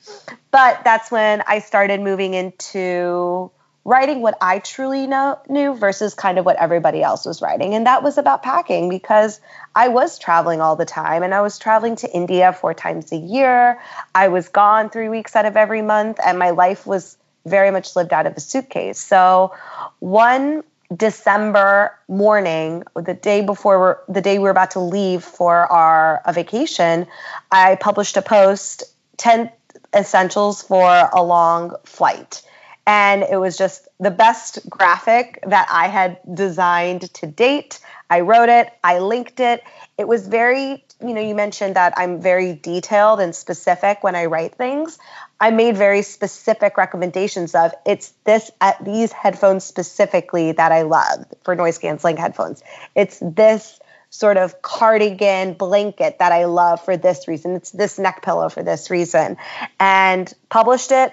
But 0.52 0.84
that's 0.84 1.12
when 1.12 1.44
I 1.48 1.60
started 1.60 2.02
moving 2.02 2.36
into 2.36 3.52
writing 3.86 4.22
what 4.22 4.36
I 4.42 4.58
truly 4.58 5.06
know, 5.06 5.40
knew 5.48 5.76
versus 5.76 6.16
kind 6.16 6.40
of 6.40 6.46
what 6.46 6.58
everybody 6.58 7.04
else 7.04 7.24
was 7.24 7.42
writing. 7.42 7.76
And 7.76 7.86
that 7.86 8.02
was 8.02 8.18
about 8.18 8.42
packing 8.42 8.90
because 8.90 9.40
I 9.76 9.90
was 9.90 10.18
traveling 10.18 10.60
all 10.60 10.76
the 10.76 10.86
time 10.86 11.22
and 11.22 11.36
I 11.36 11.42
was 11.42 11.60
traveling 11.60 11.96
to 11.98 12.12
India 12.12 12.52
four 12.52 12.74
times 12.74 13.12
a 13.12 13.18
year. 13.18 13.80
I 14.16 14.30
was 14.30 14.50
gone 14.50 14.90
three 14.90 15.08
weeks 15.08 15.36
out 15.36 15.46
of 15.46 15.56
every 15.56 15.84
month, 15.84 16.20
and 16.26 16.40
my 16.40 16.50
life 16.50 16.88
was 16.88 17.16
very 17.46 17.70
much 17.70 17.96
lived 17.96 18.12
out 18.12 18.26
of 18.26 18.36
a 18.36 18.40
suitcase. 18.40 19.00
So 19.00 19.54
one 20.00 20.64
December 20.96 21.96
morning, 22.08 22.84
the 22.96 23.14
day 23.14 23.42
before 23.42 24.04
the 24.10 24.22
day 24.22 24.40
we 24.40 24.46
were 24.46 24.50
about 24.50 24.72
to 24.72 24.80
leave 24.80 25.24
for 25.24 25.72
our 25.72 26.24
a 26.26 26.34
vacation, 26.34 27.06
I 27.52 27.76
published 27.76 28.18
a 28.18 28.24
post 28.24 28.84
10 29.18 29.52
essentials 29.96 30.64
for 30.64 31.10
a 31.14 31.24
long 31.24 31.76
flight 31.84 32.42
and 32.88 33.24
it 33.24 33.38
was 33.38 33.58
just 33.58 33.88
the 34.00 34.12
best 34.12 34.70
graphic 34.70 35.44
that 35.48 35.68
I 35.72 35.88
had 35.88 36.20
designed 36.32 37.14
to 37.16 37.28
date. 37.28 37.80
I 38.10 38.20
wrote 38.22 38.50
it, 38.50 38.72
I 38.84 39.00
linked 39.00 39.40
it. 39.40 39.64
It 39.98 40.08
was 40.08 40.28
very, 40.28 40.84
you 41.02 41.14
know, 41.14 41.22
you 41.22 41.34
mentioned 41.34 41.76
that 41.76 41.94
I'm 41.98 42.22
very 42.22 42.54
detailed 42.54 43.20
and 43.20 43.36
specific 43.36 44.04
when 44.04 44.16
I 44.16 44.26
write 44.26 44.56
things. 44.56 45.00
I 45.40 45.50
made 45.50 45.76
very 45.76 46.04
specific 46.04 46.78
recommendations 46.78 47.56
of 47.56 47.74
it's 47.86 48.14
this 48.24 48.52
at 48.62 48.84
these 48.86 49.12
headphones 49.12 49.64
specifically 49.64 50.52
that 50.52 50.72
I 50.72 50.84
love 50.84 51.26
for 51.44 51.56
noise 51.56 51.80
canceling 51.80 52.18
headphones. 52.18 52.64
It's 52.96 53.20
this 53.20 53.80
sort 54.12 54.38
of 54.38 54.62
cardigan 54.62 55.54
blanket 55.54 56.20
that 56.20 56.32
I 56.32 56.46
love 56.46 56.86
for 56.86 56.96
this 56.96 57.28
reason. 57.28 57.56
It's 57.56 57.72
this 57.72 58.00
neck 58.00 58.22
pillow 58.22 58.48
for 58.50 58.64
this 58.64 58.90
reason. 58.90 59.38
And 59.80 60.32
published 60.50 60.92
it. 60.92 61.12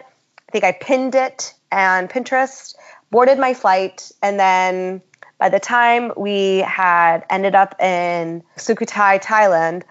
I 0.49 0.53
think 0.53 0.65
I 0.65 0.73
pinned 0.73 1.15
it 1.15 1.55
and 1.73 2.09
Pinterest, 2.09 2.77
boarded 3.11 3.39
my 3.39 3.55
flight, 3.55 4.13
and 4.23 4.39
then 4.39 5.03
by 5.39 5.49
the 5.49 5.59
time 5.59 6.13
we 6.17 6.59
had 6.59 7.25
ended 7.29 7.57
up 7.57 7.81
in 7.81 8.45
Sukhothai, 8.57 9.21
Thailand, 9.21 9.83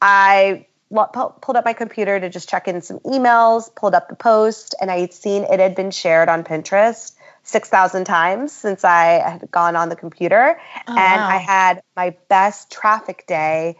I 0.00 0.66
pulled 0.90 1.56
up 1.56 1.64
my 1.64 1.72
computer 1.72 2.20
to 2.20 2.28
just 2.28 2.48
check 2.48 2.68
in 2.68 2.82
some 2.82 3.00
emails, 3.00 3.74
pulled 3.74 3.94
up 3.94 4.08
the 4.08 4.16
post, 4.16 4.74
and 4.80 4.90
I 4.90 5.00
had 5.00 5.12
seen 5.12 5.44
it 5.44 5.58
had 5.58 5.74
been 5.74 5.90
shared 5.90 6.28
on 6.28 6.44
Pinterest 6.44 7.12
6,000 7.42 8.04
times 8.04 8.52
since 8.52 8.84
I 8.84 9.20
had 9.28 9.50
gone 9.50 9.74
on 9.74 9.88
the 9.88 9.96
computer. 9.96 10.60
Oh, 10.86 10.96
and 10.96 11.20
wow. 11.20 11.28
I 11.28 11.38
had 11.38 11.82
my 11.96 12.16
best 12.28 12.70
traffic 12.70 13.24
day. 13.26 13.76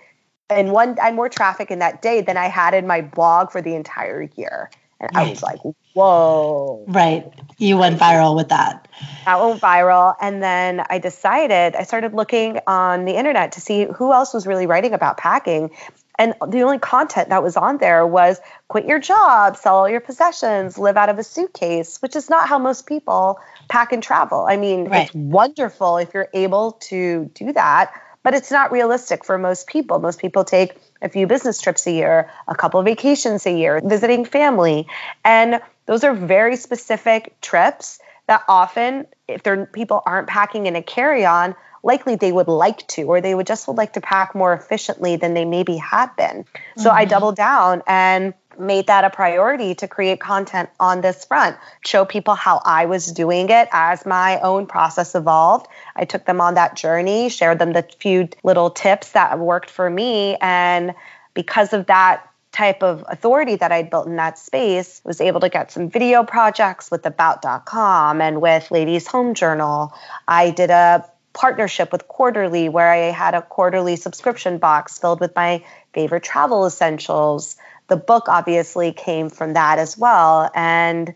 And 0.48 0.72
one, 0.72 0.98
I 1.00 1.06
had 1.06 1.14
more 1.14 1.28
traffic 1.28 1.70
in 1.70 1.78
that 1.80 2.02
day 2.02 2.22
than 2.22 2.36
I 2.36 2.46
had 2.46 2.74
in 2.74 2.86
my 2.86 3.02
blog 3.02 3.52
for 3.52 3.62
the 3.62 3.74
entire 3.74 4.22
year. 4.34 4.70
And 5.00 5.10
right. 5.14 5.26
I 5.26 5.30
was 5.30 5.42
like, 5.42 5.60
whoa. 5.94 6.84
Right. 6.86 7.32
You 7.56 7.78
went 7.78 7.98
viral 7.98 8.36
with 8.36 8.50
that. 8.50 8.86
That 9.24 9.40
went 9.40 9.60
viral. 9.60 10.14
And 10.20 10.42
then 10.42 10.84
I 10.90 10.98
decided, 10.98 11.74
I 11.74 11.84
started 11.84 12.12
looking 12.12 12.60
on 12.66 13.06
the 13.06 13.16
internet 13.16 13.52
to 13.52 13.62
see 13.62 13.86
who 13.86 14.12
else 14.12 14.34
was 14.34 14.46
really 14.46 14.66
writing 14.66 14.92
about 14.92 15.16
packing. 15.16 15.70
And 16.18 16.34
the 16.46 16.60
only 16.62 16.78
content 16.78 17.30
that 17.30 17.42
was 17.42 17.56
on 17.56 17.78
there 17.78 18.06
was 18.06 18.38
quit 18.68 18.84
your 18.84 18.98
job, 18.98 19.56
sell 19.56 19.76
all 19.76 19.88
your 19.88 20.00
possessions, 20.00 20.76
live 20.76 20.98
out 20.98 21.08
of 21.08 21.18
a 21.18 21.24
suitcase, 21.24 21.96
which 22.02 22.14
is 22.14 22.28
not 22.28 22.46
how 22.46 22.58
most 22.58 22.86
people 22.86 23.40
pack 23.70 23.92
and 23.92 24.02
travel. 24.02 24.44
I 24.46 24.58
mean, 24.58 24.84
right. 24.84 25.06
it's 25.06 25.14
wonderful 25.14 25.96
if 25.96 26.12
you're 26.12 26.28
able 26.34 26.72
to 26.72 27.30
do 27.32 27.54
that, 27.54 27.94
but 28.22 28.34
it's 28.34 28.50
not 28.50 28.70
realistic 28.70 29.24
for 29.24 29.38
most 29.38 29.66
people. 29.66 29.98
Most 29.98 30.20
people 30.20 30.44
take 30.44 30.76
a 31.02 31.08
few 31.08 31.26
business 31.26 31.60
trips 31.60 31.86
a 31.86 31.92
year, 31.92 32.30
a 32.46 32.54
couple 32.54 32.80
of 32.80 32.86
vacations 32.86 33.46
a 33.46 33.52
year, 33.52 33.80
visiting 33.82 34.24
family. 34.24 34.86
And 35.24 35.60
those 35.86 36.04
are 36.04 36.14
very 36.14 36.56
specific 36.56 37.40
trips 37.40 37.98
that 38.26 38.42
often, 38.48 39.06
if 39.26 39.42
their 39.42 39.66
people 39.66 40.02
aren't 40.06 40.28
packing 40.28 40.66
in 40.66 40.76
a 40.76 40.82
carry 40.82 41.24
on, 41.24 41.54
likely 41.82 42.16
they 42.16 42.30
would 42.30 42.48
like 42.48 42.86
to, 42.88 43.04
or 43.04 43.20
they 43.20 43.34
would 43.34 43.46
just 43.46 43.66
would 43.66 43.76
like 43.76 43.94
to 43.94 44.00
pack 44.00 44.34
more 44.34 44.52
efficiently 44.52 45.16
than 45.16 45.34
they 45.34 45.44
maybe 45.44 45.76
had 45.76 46.14
been. 46.16 46.44
So 46.76 46.90
mm-hmm. 46.90 46.98
I 46.98 47.04
doubled 47.06 47.36
down 47.36 47.82
and 47.86 48.34
made 48.58 48.86
that 48.88 49.04
a 49.04 49.10
priority 49.10 49.74
to 49.76 49.88
create 49.88 50.20
content 50.20 50.68
on 50.78 51.00
this 51.00 51.24
front, 51.24 51.56
show 51.84 52.04
people 52.04 52.34
how 52.34 52.60
I 52.64 52.86
was 52.86 53.06
doing 53.12 53.50
it 53.50 53.68
as 53.72 54.04
my 54.04 54.40
own 54.40 54.66
process 54.66 55.14
evolved. 55.14 55.66
I 55.96 56.04
took 56.04 56.26
them 56.26 56.40
on 56.40 56.54
that 56.54 56.76
journey, 56.76 57.28
shared 57.28 57.58
them 57.58 57.72
the 57.72 57.86
few 57.98 58.28
little 58.42 58.70
tips 58.70 59.12
that 59.12 59.38
worked 59.38 59.70
for 59.70 59.88
me. 59.88 60.36
And 60.40 60.94
because 61.34 61.72
of 61.72 61.86
that, 61.86 62.26
type 62.52 62.82
of 62.82 63.04
authority 63.08 63.54
that 63.56 63.70
I'd 63.70 63.90
built 63.90 64.06
in 64.06 64.16
that 64.16 64.36
space 64.36 65.00
was 65.04 65.20
able 65.20 65.40
to 65.40 65.48
get 65.48 65.70
some 65.70 65.88
video 65.88 66.24
projects 66.24 66.90
with 66.90 67.06
about.com 67.06 68.20
and 68.20 68.40
with 68.40 68.70
ladies 68.70 69.06
home 69.06 69.34
journal 69.34 69.94
I 70.26 70.50
did 70.50 70.70
a 70.70 71.08
partnership 71.32 71.92
with 71.92 72.08
quarterly 72.08 72.68
where 72.68 72.90
I 72.90 73.12
had 73.12 73.34
a 73.34 73.42
quarterly 73.42 73.96
subscription 73.96 74.58
box 74.58 74.98
filled 74.98 75.20
with 75.20 75.34
my 75.36 75.64
favorite 75.92 76.22
travel 76.22 76.66
essentials 76.66 77.56
the 77.90 77.96
book 77.96 78.28
obviously 78.28 78.92
came 78.92 79.28
from 79.28 79.52
that 79.52 79.78
as 79.78 79.98
well. 79.98 80.50
And, 80.54 81.12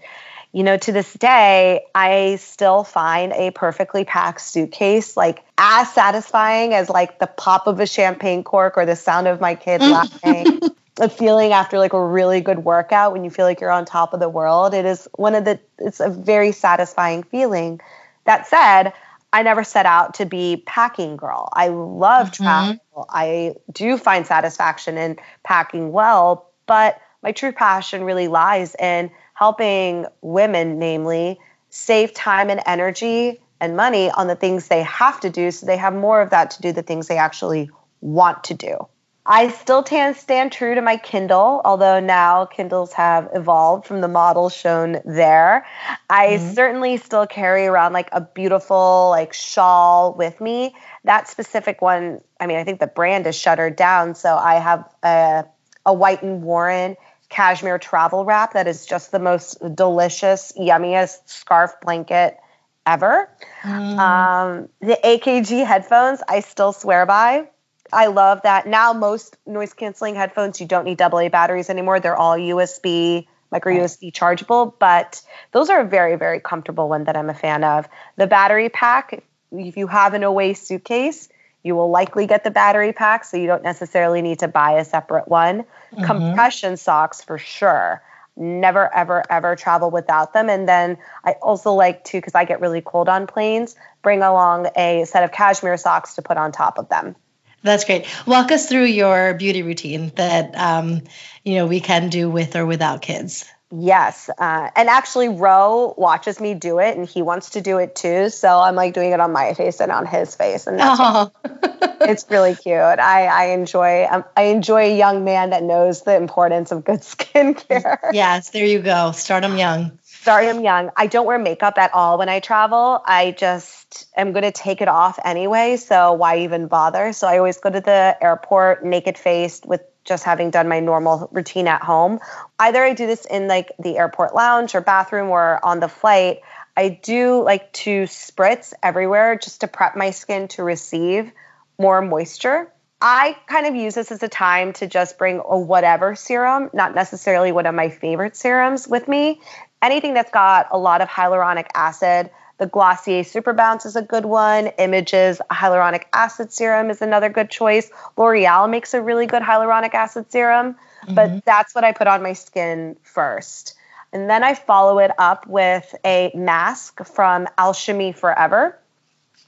you 0.52 0.64
know, 0.64 0.76
to 0.76 0.92
this 0.92 1.10
day, 1.14 1.86
I 1.94 2.36
still 2.36 2.84
find 2.84 3.32
a 3.32 3.52
perfectly 3.52 4.04
packed 4.04 4.42
suitcase 4.42 5.16
like 5.16 5.42
as 5.56 5.90
satisfying 5.94 6.74
as 6.74 6.90
like 6.90 7.18
the 7.18 7.28
pop 7.28 7.66
of 7.66 7.80
a 7.80 7.86
champagne 7.86 8.44
cork 8.44 8.76
or 8.76 8.84
the 8.84 8.96
sound 8.96 9.28
of 9.28 9.40
my 9.40 9.54
kid 9.54 9.80
laughing. 9.80 10.60
a 11.00 11.08
feeling 11.08 11.50
after 11.50 11.78
like 11.78 11.92
a 11.92 12.04
really 12.04 12.40
good 12.40 12.60
workout 12.60 13.12
when 13.12 13.24
you 13.24 13.30
feel 13.30 13.44
like 13.44 13.60
you're 13.60 13.70
on 13.70 13.84
top 13.84 14.12
of 14.12 14.20
the 14.20 14.28
world. 14.28 14.74
It 14.74 14.84
is 14.84 15.08
one 15.14 15.34
of 15.34 15.44
the, 15.44 15.58
it's 15.78 15.98
a 15.98 16.08
very 16.08 16.52
satisfying 16.52 17.24
feeling. 17.24 17.80
That 18.26 18.46
said, 18.46 18.92
I 19.34 19.42
never 19.42 19.64
set 19.64 19.84
out 19.84 20.14
to 20.14 20.26
be 20.26 20.62
packing 20.64 21.16
girl. 21.16 21.48
I 21.52 21.66
love 21.66 22.30
mm-hmm. 22.30 22.44
travel. 22.44 23.06
I 23.08 23.56
do 23.72 23.98
find 23.98 24.24
satisfaction 24.24 24.96
in 24.96 25.18
packing 25.42 25.90
well, 25.90 26.52
but 26.66 27.00
my 27.20 27.32
true 27.32 27.50
passion 27.50 28.04
really 28.04 28.28
lies 28.28 28.76
in 28.76 29.10
helping 29.34 30.06
women, 30.22 30.78
namely, 30.78 31.40
save 31.68 32.14
time 32.14 32.48
and 32.48 32.60
energy 32.64 33.40
and 33.58 33.76
money 33.76 34.08
on 34.08 34.28
the 34.28 34.36
things 34.36 34.68
they 34.68 34.84
have 34.84 35.18
to 35.18 35.30
do 35.30 35.50
so 35.50 35.66
they 35.66 35.78
have 35.78 35.94
more 35.94 36.20
of 36.20 36.30
that 36.30 36.52
to 36.52 36.62
do 36.62 36.70
the 36.70 36.82
things 36.82 37.08
they 37.08 37.18
actually 37.18 37.68
want 38.00 38.44
to 38.44 38.54
do. 38.54 38.86
I 39.26 39.48
still 39.48 39.82
can 39.82 40.14
stand 40.14 40.52
true 40.52 40.74
to 40.74 40.82
my 40.82 40.98
Kindle, 40.98 41.62
although 41.64 41.98
now 41.98 42.44
Kindles 42.44 42.92
have 42.92 43.30
evolved 43.34 43.86
from 43.86 44.02
the 44.02 44.08
model 44.08 44.50
shown 44.50 45.00
there. 45.06 45.66
I 46.10 46.26
mm-hmm. 46.26 46.52
certainly 46.52 46.96
still 46.98 47.26
carry 47.26 47.66
around 47.66 47.94
like 47.94 48.10
a 48.12 48.20
beautiful 48.20 49.08
like 49.10 49.32
shawl 49.32 50.12
with 50.12 50.40
me. 50.42 50.74
That 51.04 51.26
specific 51.26 51.80
one, 51.80 52.20
I 52.38 52.46
mean, 52.46 52.58
I 52.58 52.64
think 52.64 52.80
the 52.80 52.86
brand 52.86 53.26
is 53.26 53.34
shuttered 53.34 53.76
down, 53.76 54.14
so 54.14 54.36
I 54.36 54.56
have 54.56 54.94
a, 55.02 55.46
a 55.86 55.94
White 55.94 56.22
and 56.22 56.42
Warren 56.42 56.96
cashmere 57.30 57.78
travel 57.78 58.26
wrap 58.26 58.52
that 58.52 58.68
is 58.68 58.84
just 58.84 59.10
the 59.10 59.18
most 59.18 59.56
delicious, 59.74 60.52
yummiest 60.58 61.28
scarf 61.30 61.80
blanket 61.80 62.36
ever. 62.84 63.30
Mm. 63.62 63.98
Um, 63.98 64.68
the 64.80 64.98
AKG 65.02 65.64
headphones, 65.66 66.20
I 66.28 66.40
still 66.40 66.72
swear 66.72 67.06
by. 67.06 67.48
I 67.94 68.06
love 68.06 68.42
that 68.42 68.66
now 68.66 68.92
most 68.92 69.36
noise 69.46 69.72
canceling 69.72 70.14
headphones 70.14 70.60
you 70.60 70.66
don't 70.66 70.84
need 70.84 71.00
AA 71.00 71.28
batteries 71.28 71.70
anymore. 71.70 72.00
They're 72.00 72.16
all 72.16 72.36
USB, 72.36 73.26
micro 73.50 73.72
USB 73.72 74.12
chargeable, 74.12 74.74
but 74.78 75.22
those 75.52 75.70
are 75.70 75.80
a 75.80 75.84
very 75.84 76.16
very 76.16 76.40
comfortable 76.40 76.88
one 76.88 77.04
that 77.04 77.16
I'm 77.16 77.30
a 77.30 77.34
fan 77.34 77.64
of. 77.64 77.88
The 78.16 78.26
battery 78.26 78.68
pack, 78.68 79.22
if 79.52 79.76
you 79.76 79.86
have 79.86 80.14
an 80.14 80.24
away 80.24 80.54
suitcase, 80.54 81.28
you 81.64 81.74
will 81.74 81.90
likely 81.90 82.26
get 82.26 82.44
the 82.44 82.50
battery 82.50 82.92
pack, 82.92 83.24
so 83.24 83.38
you 83.38 83.46
don't 83.46 83.62
necessarily 83.62 84.20
need 84.20 84.40
to 84.40 84.48
buy 84.48 84.72
a 84.72 84.84
separate 84.84 85.28
one. 85.28 85.62
Mm-hmm. 85.62 86.04
Compression 86.04 86.76
socks 86.76 87.24
for 87.24 87.38
sure. 87.38 88.02
Never, 88.36 88.92
ever, 88.94 89.22
ever 89.30 89.56
travel 89.56 89.90
without 89.90 90.34
them. 90.34 90.50
And 90.50 90.68
then 90.68 90.98
I 91.24 91.32
also 91.40 91.72
like 91.72 92.04
to, 92.04 92.18
because 92.18 92.34
I 92.34 92.44
get 92.44 92.60
really 92.60 92.82
cold 92.82 93.08
on 93.08 93.26
planes, 93.26 93.76
bring 94.02 94.22
along 94.22 94.68
a 94.76 95.04
set 95.06 95.24
of 95.24 95.32
cashmere 95.32 95.78
socks 95.78 96.14
to 96.16 96.22
put 96.22 96.36
on 96.36 96.52
top 96.52 96.78
of 96.78 96.90
them. 96.90 97.16
That's 97.64 97.84
great. 97.84 98.06
Walk 98.26 98.52
us 98.52 98.68
through 98.68 98.84
your 98.84 99.32
beauty 99.34 99.62
routine 99.62 100.12
that 100.16 100.54
um, 100.54 101.02
you 101.42 101.54
know 101.56 101.66
we 101.66 101.80
can 101.80 102.10
do 102.10 102.30
with 102.30 102.56
or 102.56 102.66
without 102.66 103.00
kids. 103.00 103.46
Yes, 103.76 104.30
uh, 104.38 104.70
and 104.76 104.88
actually, 104.88 105.30
Ro 105.30 105.94
watches 105.96 106.40
me 106.40 106.52
do 106.52 106.78
it, 106.78 106.96
and 106.96 107.08
he 107.08 107.22
wants 107.22 107.50
to 107.50 107.62
do 107.62 107.78
it 107.78 107.96
too. 107.96 108.28
So 108.28 108.60
I'm 108.60 108.74
like 108.74 108.92
doing 108.92 109.12
it 109.12 109.18
on 109.18 109.32
my 109.32 109.54
face 109.54 109.80
and 109.80 109.90
on 109.90 110.04
his 110.04 110.36
face, 110.36 110.66
and 110.66 110.76
oh. 110.80 111.32
it's 112.02 112.26
really 112.30 112.54
cute. 112.54 112.76
I, 112.76 113.26
I 113.26 113.44
enjoy 113.46 114.06
um, 114.10 114.24
I 114.36 114.42
enjoy 114.42 114.92
a 114.92 114.96
young 114.96 115.24
man 115.24 115.50
that 115.50 115.62
knows 115.62 116.02
the 116.02 116.14
importance 116.14 116.70
of 116.70 116.84
good 116.84 117.00
skincare. 117.00 117.98
Yes, 118.12 118.50
there 118.50 118.66
you 118.66 118.80
go. 118.80 119.12
Start 119.12 119.42
him 119.42 119.56
young. 119.56 119.98
Start 120.02 120.44
him 120.44 120.62
young. 120.62 120.90
I 120.96 121.06
don't 121.06 121.26
wear 121.26 121.38
makeup 121.38 121.78
at 121.78 121.92
all 121.94 122.18
when 122.18 122.28
I 122.28 122.40
travel. 122.40 123.02
I 123.04 123.32
just 123.32 123.83
am 124.16 124.32
going 124.32 124.44
to 124.44 124.52
take 124.52 124.80
it 124.80 124.88
off 124.88 125.18
anyway. 125.24 125.76
So 125.76 126.12
why 126.12 126.40
even 126.40 126.66
bother? 126.66 127.12
So 127.12 127.26
I 127.26 127.38
always 127.38 127.58
go 127.58 127.70
to 127.70 127.80
the 127.80 128.16
airport 128.20 128.84
naked 128.84 129.18
faced 129.18 129.66
with 129.66 129.82
just 130.04 130.24
having 130.24 130.50
done 130.50 130.68
my 130.68 130.80
normal 130.80 131.28
routine 131.32 131.66
at 131.66 131.82
home. 131.82 132.20
Either 132.58 132.82
I 132.82 132.94
do 132.94 133.06
this 133.06 133.24
in 133.24 133.48
like 133.48 133.72
the 133.78 133.96
airport 133.96 134.34
lounge 134.34 134.74
or 134.74 134.80
bathroom 134.80 135.30
or 135.30 135.64
on 135.64 135.80
the 135.80 135.88
flight. 135.88 136.40
I 136.76 136.88
do 136.88 137.42
like 137.42 137.72
to 137.72 138.02
spritz 138.02 138.72
everywhere 138.82 139.38
just 139.38 139.62
to 139.62 139.68
prep 139.68 139.96
my 139.96 140.10
skin 140.10 140.48
to 140.48 140.62
receive 140.62 141.30
more 141.78 142.02
moisture. 142.02 142.70
I 143.00 143.36
kind 143.46 143.66
of 143.66 143.74
use 143.74 143.94
this 143.94 144.10
as 144.10 144.22
a 144.22 144.28
time 144.28 144.72
to 144.74 144.86
just 144.86 145.18
bring 145.18 145.40
a 145.44 145.58
whatever 145.58 146.14
serum, 146.14 146.70
not 146.72 146.94
necessarily 146.94 147.52
one 147.52 147.66
of 147.66 147.74
my 147.74 147.90
favorite 147.90 148.36
serums 148.36 148.88
with 148.88 149.06
me. 149.08 149.40
Anything 149.82 150.14
that's 150.14 150.30
got 150.30 150.68
a 150.70 150.78
lot 150.78 151.02
of 151.02 151.08
hyaluronic 151.08 151.66
acid, 151.74 152.30
the 152.58 152.66
Glossier 152.66 153.24
Super 153.24 153.52
Bounce 153.52 153.84
is 153.84 153.96
a 153.96 154.02
good 154.02 154.24
one. 154.24 154.68
Images 154.78 155.40
hyaluronic 155.50 156.04
acid 156.12 156.52
serum 156.52 156.90
is 156.90 157.02
another 157.02 157.28
good 157.28 157.50
choice. 157.50 157.90
L'Oreal 158.16 158.70
makes 158.70 158.94
a 158.94 159.02
really 159.02 159.26
good 159.26 159.42
hyaluronic 159.42 159.94
acid 159.94 160.30
serum, 160.30 160.74
mm-hmm. 160.74 161.14
but 161.14 161.44
that's 161.44 161.74
what 161.74 161.84
I 161.84 161.92
put 161.92 162.06
on 162.06 162.22
my 162.22 162.32
skin 162.32 162.96
first. 163.02 163.74
And 164.12 164.30
then 164.30 164.44
I 164.44 164.54
follow 164.54 165.00
it 165.00 165.10
up 165.18 165.46
with 165.48 165.92
a 166.04 166.30
mask 166.34 167.04
from 167.04 167.48
Alchimie 167.58 168.14
Forever. 168.14 168.78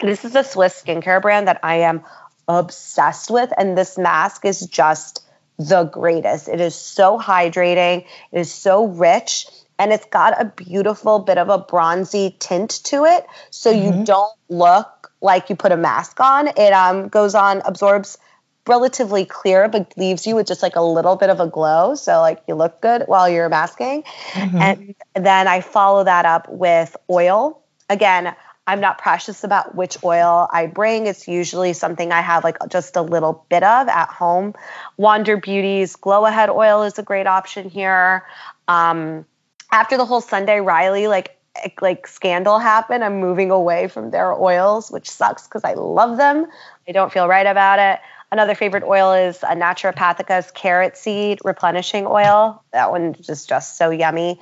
This 0.01 0.25
is 0.25 0.35
a 0.35 0.42
Swiss 0.42 0.83
skincare 0.83 1.23
brand 1.23 1.47
that 1.47 1.61
I 1.62 1.77
am 1.77 2.03
obsessed 2.49 3.31
with. 3.31 3.53
And 3.57 3.79
this 3.79 3.97
mask 3.97 4.45
is 4.45 4.66
just 4.66 5.25
the 5.59 5.85
greatest. 5.85 6.49
It 6.49 6.61
is 6.61 6.75
so 6.75 7.19
hydrating, 7.19 8.05
it 8.33 8.40
is 8.40 8.53
so 8.53 8.87
rich 8.87 9.47
and 9.79 9.93
it's 9.93 10.07
got 10.07 10.41
a 10.41 10.45
beautiful 10.45 11.19
bit 11.19 11.39
of 11.39 11.49
a 11.49 11.59
bronzy 11.59 12.37
tint 12.39 12.71
to 12.85 13.05
it. 13.05 13.27
So 13.51 13.73
mm-hmm. 13.73 14.01
you 14.01 14.05
don't 14.05 14.33
look 14.49 15.12
like 15.21 15.51
you 15.51 15.57
put 15.57 15.73
a 15.73 15.77
mask 15.77 16.21
on. 16.21 16.49
It 16.49 16.73
um, 16.73 17.09
goes 17.09 17.35
on 17.35 17.62
absorbs 17.65 18.19
relatively 18.67 19.25
clear 19.25 19.69
but 19.69 19.93
leaves 19.97 20.27
you 20.27 20.35
with 20.35 20.47
just 20.47 20.62
like 20.62 20.77
a 20.77 20.83
little 20.83 21.17
bit 21.17 21.31
of 21.31 21.41
a 21.41 21.47
glow. 21.47 21.95
So 21.95 22.21
like 22.21 22.43
you 22.49 22.55
look 22.55 22.81
good 22.81 23.05
while 23.07 23.29
you're 23.29 23.49
masking. 23.49 24.03
Mm-hmm. 24.33 24.57
and 24.57 24.95
then 25.15 25.49
i 25.49 25.61
follow 25.61 26.05
that 26.05 26.25
up 26.25 26.49
with 26.49 26.97
oil. 27.11 27.62
Again 27.89 28.35
i'm 28.69 28.81
not 28.81 28.99
precious 28.99 29.45
about 29.45 29.77
which 29.77 30.03
oil 30.03 30.49
i 30.53 30.67
bring. 30.67 31.07
It's 31.07 31.29
usually 31.29 31.75
something 31.75 32.11
i 32.11 32.21
have 32.21 32.43
like 32.43 32.57
just 32.69 32.97
a 32.97 33.03
little 33.03 33.47
bit 33.49 33.62
of 33.62 33.89
at 33.89 34.09
home. 34.09 34.55
Wander 34.97 35.37
beauty's 35.37 35.95
glow 35.95 36.27
ahead 36.27 36.51
oil 36.51 36.83
is 36.83 36.99
a 36.99 37.03
great 37.05 37.29
option 37.29 37.69
here. 37.69 38.25
Um, 38.67 39.27
after 39.73 39.97
the 39.97 40.05
whole 40.05 40.21
Sunday 40.21 40.61
Riley 40.61 41.07
like 41.09 41.37
like 41.81 42.07
scandal 42.07 42.59
happened, 42.59 43.03
I'm 43.03 43.19
moving 43.21 43.51
away 43.51 43.89
from 43.89 44.11
their 44.11 44.33
oils, 44.33 44.91
which 44.91 45.11
sucks 45.11 45.47
because 45.47 45.65
I 45.65 45.75
love 45.75 46.19
them. 46.19 46.47
I 46.87 46.93
don't 46.93 47.13
feel 47.13 47.29
right 47.29 47.47
about 47.47 47.79
it. 47.79 48.01
Another 48.33 48.55
favorite 48.55 48.83
oil 48.83 49.13
is 49.13 49.43
a 49.43 49.55
Naturopathica's 49.55 50.51
carrot 50.51 50.97
seed 50.97 51.39
replenishing 51.45 52.07
oil. 52.07 52.63
That 52.73 52.91
one 52.91 53.15
is 53.15 53.47
just 53.47 53.79
so 53.79 53.91
yummy. 53.91 54.41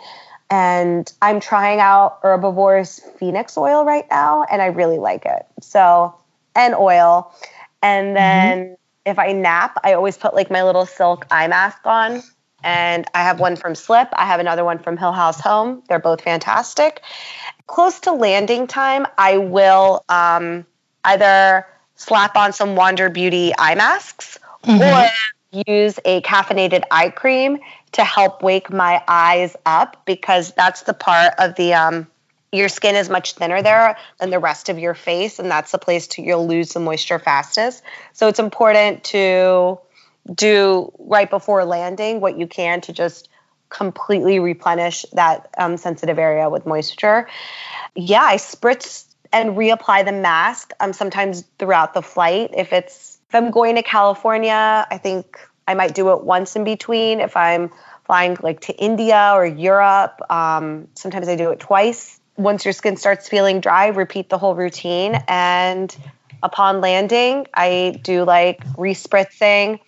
And 0.50 1.10
I'm 1.20 1.40
trying 1.40 1.80
out 1.80 2.22
Herbivore's 2.22 3.00
Phoenix 3.18 3.56
oil 3.56 3.84
right 3.84 4.06
now, 4.10 4.44
and 4.50 4.62
I 4.62 4.66
really 4.66 4.98
like 4.98 5.26
it. 5.26 5.46
So, 5.60 6.14
and 6.54 6.74
oil. 6.74 7.32
And 7.82 8.08
mm-hmm. 8.08 8.14
then 8.14 8.58
mm-hmm. 8.58 8.74
if 9.06 9.18
I 9.18 9.32
nap, 9.32 9.78
I 9.84 9.94
always 9.94 10.16
put 10.16 10.34
like 10.34 10.50
my 10.50 10.62
little 10.62 10.86
silk 10.86 11.26
eye 11.30 11.48
mask 11.48 11.78
on 11.84 12.22
and 12.64 13.06
I 13.14 13.22
have 13.22 13.38
one 13.38 13.56
from 13.56 13.74
Slip. 13.74 14.08
I 14.14 14.24
have 14.24 14.40
another 14.40 14.64
one 14.64 14.78
from 14.78 14.96
Hill 14.96 15.12
House 15.12 15.38
Home. 15.40 15.82
They're 15.88 15.98
both 15.98 16.22
fantastic. 16.22 17.02
Close 17.66 18.00
to 18.00 18.12
landing 18.12 18.66
time, 18.66 19.06
I 19.18 19.36
will 19.36 20.02
um, 20.08 20.66
either 21.04 21.66
slap 21.94 22.36
on 22.36 22.54
some 22.54 22.74
Wander 22.74 23.10
Beauty 23.10 23.52
eye 23.56 23.74
masks 23.74 24.38
mm-hmm. 24.64 24.80
or 24.82 25.62
use 25.68 26.00
a 26.06 26.22
caffeinated 26.22 26.82
eye 26.90 27.10
cream 27.10 27.58
to 27.92 28.02
help 28.02 28.42
wake 28.42 28.72
my 28.72 29.02
eyes 29.06 29.54
up 29.66 30.02
because 30.06 30.52
that's 30.52 30.82
the 30.82 30.94
part 30.94 31.34
of 31.38 31.54
the 31.56 31.74
um, 31.74 32.06
your 32.50 32.68
skin 32.68 32.96
is 32.96 33.10
much 33.10 33.34
thinner 33.34 33.62
there 33.62 33.96
than 34.18 34.30
the 34.30 34.38
rest 34.38 34.68
of 34.68 34.78
your 34.78 34.94
face 34.94 35.38
and 35.38 35.50
that's 35.50 35.70
the 35.70 35.78
place 35.78 36.06
to 36.08 36.22
you'll 36.22 36.46
lose 36.46 36.70
the 36.70 36.80
moisture 36.80 37.18
fastest 37.18 37.82
so 38.12 38.28
it's 38.28 38.38
important 38.38 39.04
to 39.04 39.78
do 40.32 40.92
right 40.98 41.28
before 41.28 41.64
landing 41.64 42.20
what 42.20 42.38
you 42.38 42.46
can 42.46 42.80
to 42.82 42.92
just 42.92 43.28
completely 43.68 44.38
replenish 44.38 45.04
that 45.12 45.52
um, 45.58 45.76
sensitive 45.76 46.18
area 46.18 46.48
with 46.48 46.66
moisture. 46.66 47.28
Yeah, 47.94 48.22
I 48.22 48.36
spritz 48.36 49.06
and 49.32 49.56
reapply 49.56 50.04
the 50.04 50.12
mask 50.12 50.72
um, 50.80 50.92
sometimes 50.92 51.44
throughout 51.58 51.92
the 51.94 52.02
flight. 52.02 52.50
If 52.56 52.72
it's 52.72 53.18
if 53.28 53.34
I'm 53.34 53.50
going 53.50 53.74
to 53.74 53.82
California, 53.82 54.86
I 54.88 54.98
think 54.98 55.40
I 55.66 55.74
might 55.74 55.94
do 55.94 56.12
it 56.12 56.22
once 56.22 56.54
in 56.54 56.62
between. 56.62 57.20
If 57.20 57.36
I'm 57.36 57.70
flying 58.04 58.36
like 58.42 58.60
to 58.60 58.76
India 58.76 59.32
or 59.34 59.44
Europe, 59.44 60.20
um, 60.30 60.88
sometimes 60.94 61.28
I 61.28 61.36
do 61.36 61.50
it 61.50 61.58
twice. 61.58 62.20
Once 62.36 62.64
your 62.64 62.72
skin 62.72 62.96
starts 62.96 63.28
feeling 63.28 63.60
dry, 63.60 63.88
repeat 63.88 64.28
the 64.28 64.38
whole 64.38 64.54
routine. 64.54 65.18
And 65.26 65.94
upon 66.42 66.80
landing, 66.80 67.46
I 67.54 67.98
do 68.02 68.24
like 68.24 68.64
respritzing 68.76 69.80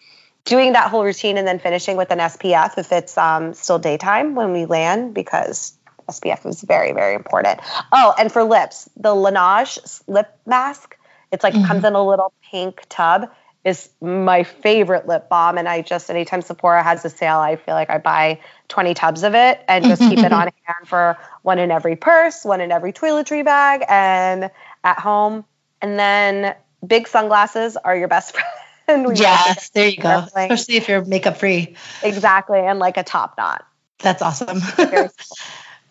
doing 0.46 0.72
that 0.72 0.90
whole 0.90 1.04
routine 1.04 1.36
and 1.36 1.46
then 1.46 1.58
finishing 1.58 1.96
with 1.96 2.10
an 2.10 2.18
SPF 2.18 2.78
if 2.78 2.90
it's 2.92 3.18
um, 3.18 3.52
still 3.52 3.78
daytime 3.78 4.34
when 4.34 4.52
we 4.52 4.64
land 4.64 5.12
because 5.12 5.76
SPF 6.08 6.46
is 6.46 6.62
very, 6.62 6.92
very 6.92 7.14
important. 7.14 7.60
Oh, 7.92 8.14
and 8.18 8.32
for 8.32 8.44
lips, 8.44 8.88
the 8.96 9.10
Laneige 9.10 10.02
lip 10.06 10.28
mask, 10.46 10.96
it's 11.32 11.44
like 11.44 11.52
mm-hmm. 11.52 11.66
comes 11.66 11.84
in 11.84 11.94
a 11.94 12.06
little 12.06 12.32
pink 12.50 12.82
tub, 12.88 13.28
is 13.64 13.88
my 14.00 14.44
favorite 14.44 15.08
lip 15.08 15.28
balm. 15.28 15.58
And 15.58 15.68
I 15.68 15.82
just, 15.82 16.08
anytime 16.08 16.40
Sephora 16.40 16.84
has 16.84 17.04
a 17.04 17.10
sale, 17.10 17.38
I 17.38 17.56
feel 17.56 17.74
like 17.74 17.90
I 17.90 17.98
buy 17.98 18.40
20 18.68 18.94
tubs 18.94 19.24
of 19.24 19.34
it 19.34 19.60
and 19.66 19.84
just 19.84 20.00
keep 20.00 20.20
it 20.20 20.32
on 20.32 20.42
hand 20.64 20.86
for 20.86 21.18
one 21.42 21.58
in 21.58 21.72
every 21.72 21.96
purse, 21.96 22.44
one 22.44 22.60
in 22.60 22.70
every 22.70 22.92
toiletry 22.92 23.44
bag, 23.44 23.84
and 23.88 24.50
at 24.84 25.00
home 25.00 25.44
And 25.82 25.98
then 25.98 26.54
big 26.86 27.08
sunglasses 27.08 27.76
are 27.76 27.96
your 27.96 28.08
best 28.08 28.32
friend. 28.32 28.46
We 29.06 29.16
yes, 29.16 29.70
there 29.70 29.88
you 29.88 29.98
go. 29.98 30.26
Especially 30.34 30.76
if 30.76 30.88
you're 30.88 31.04
makeup 31.04 31.38
free. 31.38 31.76
Exactly. 32.02 32.60
And 32.60 32.78
like 32.78 32.96
a 32.96 33.02
top 33.02 33.36
knot. 33.36 33.66
That's 33.98 34.22
awesome. 34.22 34.60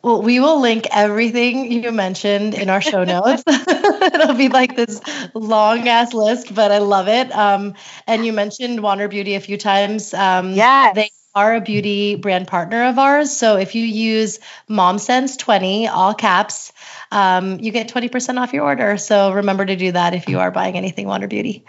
Well, 0.06 0.22
we 0.22 0.40
will 0.40 0.62
link 0.62 0.86
everything 0.92 1.72
you 1.72 1.92
mentioned 1.92 2.54
in 2.54 2.70
our 2.70 2.80
show 2.80 3.06
notes. 3.06 3.42
It'll 3.48 4.36
be 4.36 4.50
like 4.50 4.76
this 4.76 5.02
long 5.34 5.88
ass 5.88 6.14
list, 6.14 6.54
but 6.54 6.72
I 6.72 6.78
love 6.78 7.08
it. 7.08 7.36
Um, 7.36 7.74
and 8.06 8.24
you 8.24 8.32
mentioned 8.32 8.84
Wander 8.84 9.08
Beauty 9.08 9.34
a 9.34 9.40
few 9.40 9.58
times. 9.58 10.14
Um, 10.14 10.52
yes. 10.52 10.94
They 10.94 11.10
are 11.36 11.56
a 11.56 11.62
beauty 11.62 12.16
brand 12.16 12.48
partner 12.48 12.86
of 12.86 12.98
ours. 12.98 13.36
So 13.36 13.58
if 13.58 13.76
you 13.76 13.84
use 13.84 14.40
MomSense20, 14.70 15.90
all 15.90 16.14
caps, 16.14 16.72
um, 17.12 17.60
you 17.60 17.74
get 17.74 17.90
20% 17.90 18.40
off 18.40 18.54
your 18.54 18.64
order. 18.64 18.96
So 18.96 19.34
remember 19.34 19.66
to 19.66 19.76
do 19.76 19.92
that 19.92 20.14
if 20.14 20.30
you 20.30 20.40
are 20.40 20.50
buying 20.50 20.78
anything 20.78 21.08
Wander 21.08 21.28
Beauty. 21.28 21.66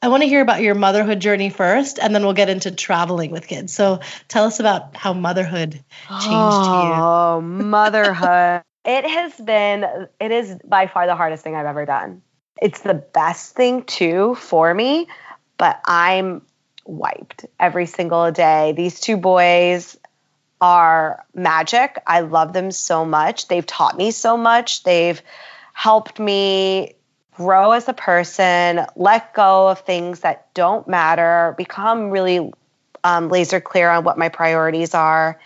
I 0.00 0.08
want 0.08 0.22
to 0.22 0.28
hear 0.28 0.40
about 0.40 0.62
your 0.62 0.76
motherhood 0.76 1.18
journey 1.18 1.50
first, 1.50 1.98
and 1.98 2.14
then 2.14 2.22
we'll 2.22 2.34
get 2.34 2.48
into 2.48 2.70
traveling 2.70 3.32
with 3.32 3.48
kids. 3.48 3.74
So 3.74 3.98
tell 4.28 4.44
us 4.44 4.60
about 4.60 4.96
how 4.96 5.12
motherhood 5.12 5.72
changed 5.72 5.86
oh, 6.30 6.86
you. 6.86 7.02
Oh, 7.02 7.40
motherhood. 7.40 8.62
it 8.84 9.04
has 9.04 9.34
been, 9.34 10.08
it 10.20 10.30
is 10.30 10.56
by 10.64 10.86
far 10.86 11.06
the 11.06 11.16
hardest 11.16 11.42
thing 11.42 11.56
I've 11.56 11.66
ever 11.66 11.84
done. 11.84 12.22
It's 12.62 12.80
the 12.80 12.94
best 12.94 13.56
thing 13.56 13.82
too 13.82 14.36
for 14.36 14.72
me, 14.72 15.08
but 15.56 15.80
I'm 15.84 16.42
wiped 16.90 17.46
every 17.58 17.86
single 17.86 18.30
day. 18.32 18.72
These 18.72 19.00
two 19.00 19.16
boys 19.16 19.98
are 20.60 21.24
magic. 21.34 22.02
I 22.06 22.20
love 22.20 22.52
them 22.52 22.70
so 22.70 23.04
much. 23.04 23.48
They've 23.48 23.66
taught 23.66 23.96
me 23.96 24.10
so 24.10 24.36
much. 24.36 24.82
They've 24.82 25.20
helped 25.72 26.18
me 26.18 26.94
grow 27.34 27.72
as 27.72 27.88
a 27.88 27.94
person, 27.94 28.84
let 28.96 29.32
go 29.32 29.68
of 29.68 29.80
things 29.80 30.20
that 30.20 30.52
don't 30.52 30.86
matter, 30.86 31.54
become 31.56 32.10
really 32.10 32.52
um, 33.02 33.30
laser 33.30 33.60
clear 33.60 33.88
on 33.88 34.04
what 34.04 34.18
my 34.18 34.28
priorities 34.28 34.94
are. 34.94 35.40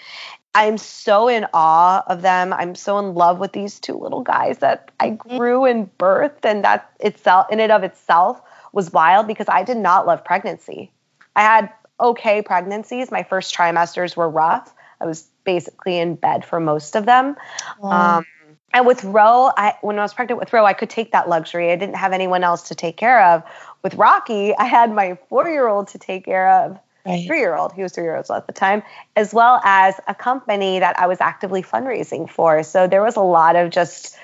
I'm 0.57 0.79
so 0.79 1.29
in 1.29 1.47
awe 1.53 2.03
of 2.07 2.23
them. 2.23 2.53
I'm 2.53 2.75
so 2.75 2.99
in 2.99 3.15
love 3.15 3.39
with 3.39 3.53
these 3.53 3.79
two 3.79 3.97
little 3.97 4.23
guys 4.23 4.59
that 4.59 4.91
I 4.99 5.11
mm-hmm. 5.11 5.37
grew 5.37 5.65
and 5.65 5.97
birthed, 5.99 6.45
and 6.45 6.65
that 6.65 6.91
itself, 7.01 7.47
in 7.51 7.61
and 7.61 7.73
of 7.73 7.85
itself, 7.85 8.41
was 8.73 8.93
wild 8.93 9.27
because 9.27 9.49
I 9.49 9.63
did 9.63 9.77
not 9.77 10.07
love 10.07 10.25
pregnancy. 10.25 10.91
I 11.37 11.43
had 11.43 11.73
okay 12.01 12.43
pregnancies. 12.43 13.11
My 13.11 13.23
first 13.23 13.55
trimesters 13.55 14.17
were 14.17 14.29
rough. 14.29 14.73
I 15.01 15.07
was 15.07 15.29
basically 15.45 15.99
in 15.99 16.15
bed 16.15 16.45
for 16.45 16.61
most 16.61 16.97
of 16.97 17.07
them. 17.07 17.37
Wow. 17.79 18.19
Um, 18.19 18.27
and 18.73 18.87
with 18.87 19.05
Ro, 19.05 19.51
I, 19.57 19.75
when 19.83 19.99
I 19.99 20.03
was 20.03 20.13
pregnant 20.13 20.41
with 20.41 20.53
Ro, 20.53 20.65
I 20.65 20.73
could 20.73 20.91
take 20.91 21.13
that 21.13 21.29
luxury. 21.29 21.71
I 21.71 21.77
didn't 21.77 21.95
have 21.95 22.13
anyone 22.13 22.43
else 22.43 22.69
to 22.69 22.75
take 22.75 22.97
care 22.97 23.25
of. 23.25 23.45
With 23.83 23.95
Rocky, 23.95 24.55
I 24.57 24.65
had 24.65 24.93
my 24.93 25.17
four 25.29 25.49
year 25.49 25.69
old 25.69 25.89
to 25.89 25.99
take 25.99 26.25
care 26.25 26.51
of, 26.51 26.79
right. 27.07 27.25
three 27.27 27.39
year 27.39 27.55
old, 27.55 27.73
he 27.73 27.83
was 27.83 27.93
three 27.93 28.05
years 28.05 28.31
old 28.31 28.39
at 28.39 28.47
the 28.49 28.53
time, 28.53 28.83
as 29.15 29.33
well 29.33 29.61
as 29.65 29.95
a 30.09 30.15
company 30.15 30.81
that 30.81 30.99
I 30.99 31.07
was 31.07 31.21
actively 31.21 31.63
fundraising 31.63 32.29
for. 32.29 32.65
So 32.65 32.89
there 32.89 33.03
was 33.03 33.15
a 33.15 33.21
lot 33.21 33.55
of 33.55 33.71
just 33.71 34.17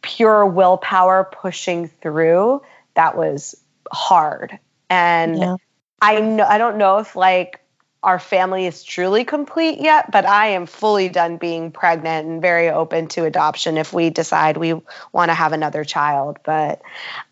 pure 0.00 0.46
willpower 0.46 1.28
pushing 1.30 1.88
through 1.88 2.62
that 2.94 3.14
was 3.14 3.56
hard. 3.92 4.58
And 4.88 5.38
yeah. 5.38 5.56
I 6.00 6.20
know 6.20 6.44
I 6.44 6.58
don't 6.58 6.78
know 6.78 6.98
if 6.98 7.16
like 7.16 7.60
our 8.02 8.18
family 8.20 8.66
is 8.66 8.84
truly 8.84 9.24
complete 9.24 9.80
yet, 9.80 10.10
but 10.12 10.24
I 10.24 10.48
am 10.48 10.66
fully 10.66 11.08
done 11.08 11.36
being 11.36 11.72
pregnant 11.72 12.28
and 12.28 12.40
very 12.40 12.68
open 12.68 13.08
to 13.08 13.24
adoption 13.24 13.76
if 13.76 13.92
we 13.92 14.10
decide 14.10 14.56
we 14.56 14.74
want 15.12 15.30
to 15.30 15.34
have 15.34 15.52
another 15.52 15.84
child. 15.84 16.38
But 16.44 16.80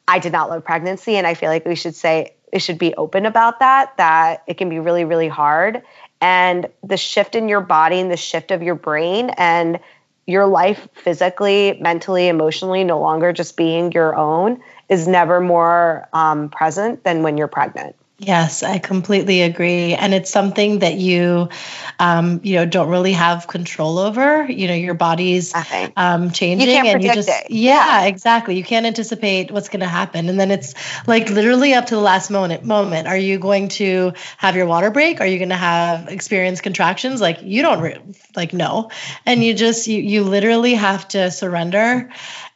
I 0.09 0.19
did 0.19 0.33
not 0.33 0.51
love 0.51 0.65
pregnancy, 0.65 1.17
and 1.17 1.27
I 1.27 1.35
feel 1.35 1.51
like 1.51 1.65
we 1.65 1.77
should 1.77 1.95
say 1.95 2.35
we 2.53 2.59
should 2.59 2.79
be 2.79 2.95
open 2.95 3.27
about 3.27 3.61
that. 3.61 3.97
That 3.97 4.43
it 4.47 4.59
can 4.59 4.69
be 4.69 4.81
really, 4.81 5.05
really 5.05 5.29
hard, 5.29 5.83
and 6.21 6.67
the 6.83 6.97
shift 6.97 7.37
in 7.37 7.49
your 7.49 7.61
body 7.61 8.01
and 8.01 8.11
the 8.11 8.17
shift 8.17 8.51
of 8.51 8.63
your 8.63 8.75
brain 8.75 9.31
and 9.37 9.79
your 10.27 10.47
life 10.47 10.89
physically, 10.95 11.79
mentally, 11.81 12.27
emotionally, 12.27 12.83
no 12.83 12.99
longer 12.99 13.33
just 13.33 13.57
being 13.57 13.93
your 13.93 14.17
own 14.17 14.61
is 14.89 15.07
never 15.07 15.41
more 15.41 16.09
um, 16.13 16.49
present 16.49 17.05
than 17.05 17.23
when 17.23 17.37
you're 17.37 17.47
pregnant. 17.47 17.95
Yes, 18.19 18.63
I 18.63 18.79
completely 18.79 19.43
agree, 19.43 19.93
and 19.93 20.15
it's 20.15 20.31
something 20.31 20.79
that 20.79 20.95
you, 20.95 21.51
um, 21.99 22.41
you 22.43 22.55
know, 22.55 22.65
don't 22.65 22.89
really 22.89 23.13
have 23.13 23.47
control 23.47 23.99
over. 23.99 24.47
You 24.51 24.69
know, 24.69 24.75
your 24.75 24.95
body's 24.95 25.53
um, 25.99 26.31
changing, 26.31 26.67
you 26.67 26.75
and 26.77 27.03
you 27.05 27.13
just 27.13 27.29
it. 27.29 27.51
yeah, 27.51 28.05
exactly. 28.05 28.57
You 28.57 28.65
can't 28.65 28.87
anticipate 28.87 29.51
what's 29.51 29.69
going 29.69 29.81
to 29.81 29.87
happen, 29.87 30.31
and 30.31 30.41
then 30.41 30.51
it's 30.51 30.73
like 31.07 31.29
literally 31.29 31.75
up 31.75 31.87
to 31.87 31.95
the 31.95 32.01
last 32.01 32.31
moment. 32.31 32.65
Moment, 32.65 33.07
are 33.07 33.19
you 33.19 33.39
going 33.39 33.69
to 33.69 34.15
have 34.39 34.57
your 34.57 34.65
water 34.65 34.91
break? 34.91 35.21
Are 35.21 35.27
you 35.27 35.37
going 35.37 35.51
to 35.51 35.55
have 35.55 36.09
experience 36.09 36.63
contractions? 36.63 37.21
Like 37.21 37.43
you 37.43 37.61
don't 37.61 37.83
re- 37.83 38.01
like 38.35 38.55
no, 38.55 38.91
and 39.27 39.45
you 39.45 39.53
just 39.53 39.89
you 39.89 40.01
you 40.01 40.25
literally 40.25 40.73
have 40.73 41.07
to 41.09 41.31
surrender, 41.31 42.09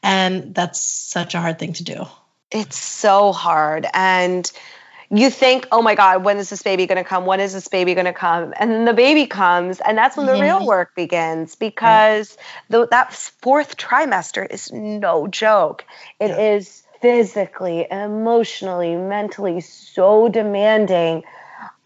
and 0.02 0.54
that's 0.54 0.80
such 0.80 1.34
a 1.34 1.38
hard 1.38 1.58
thing 1.58 1.74
to 1.74 1.84
do. 1.84 2.06
It's 2.50 2.78
so 2.78 3.32
hard, 3.32 3.86
and 3.92 4.50
you 5.12 5.28
think, 5.28 5.66
oh 5.72 5.82
my 5.82 5.96
God, 5.96 6.22
when 6.22 6.38
is 6.38 6.50
this 6.50 6.62
baby 6.62 6.86
going 6.86 7.02
to 7.02 7.08
come? 7.08 7.26
When 7.26 7.40
is 7.40 7.52
this 7.52 7.66
baby 7.66 7.94
going 7.94 8.06
to 8.06 8.12
come? 8.12 8.54
And 8.56 8.70
then 8.70 8.84
the 8.84 8.94
baby 8.94 9.26
comes, 9.26 9.80
and 9.80 9.98
that's 9.98 10.16
when 10.16 10.26
the 10.26 10.32
mm-hmm. 10.32 10.42
real 10.42 10.66
work 10.66 10.94
begins 10.94 11.56
because 11.56 12.38
the, 12.68 12.86
that 12.86 13.12
fourth 13.12 13.76
trimester 13.76 14.46
is 14.48 14.70
no 14.72 15.26
joke. 15.26 15.84
It 16.20 16.28
yeah. 16.28 16.54
is 16.54 16.84
physically, 17.00 17.88
emotionally, 17.90 18.94
mentally 18.94 19.60
so 19.60 20.28
demanding. 20.28 21.24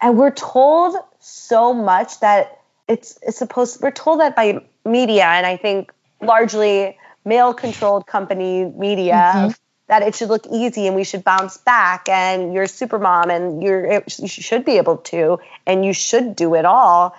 And 0.02 0.18
we're 0.18 0.30
told 0.30 0.96
so 1.18 1.72
much 1.72 2.20
that 2.20 2.60
it's, 2.88 3.18
it's 3.22 3.38
supposed, 3.38 3.80
we're 3.80 3.90
told 3.90 4.20
that 4.20 4.36
by 4.36 4.66
media, 4.84 5.24
and 5.24 5.46
I 5.46 5.56
think 5.56 5.92
largely 6.20 6.98
male 7.24 7.54
controlled 7.54 8.06
company 8.06 8.66
media. 8.66 9.32
Mm-hmm 9.34 9.50
that 9.86 10.02
it 10.02 10.14
should 10.14 10.28
look 10.28 10.46
easy 10.50 10.86
and 10.86 10.96
we 10.96 11.04
should 11.04 11.24
bounce 11.24 11.56
back 11.58 12.08
and 12.08 12.54
you're 12.54 12.64
a 12.64 12.68
super 12.68 12.98
mom 12.98 13.30
and 13.30 13.62
you're 13.62 14.02
you 14.18 14.28
should 14.28 14.64
be 14.64 14.78
able 14.78 14.98
to 14.98 15.38
and 15.66 15.84
you 15.84 15.92
should 15.92 16.34
do 16.34 16.54
it 16.54 16.64
all 16.64 17.14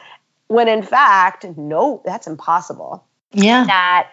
when 0.48 0.68
in 0.68 0.84
fact 0.84 1.46
no 1.58 2.02
that's 2.06 2.28
impossible. 2.28 3.04
Yeah. 3.32 3.66
That 3.66 4.12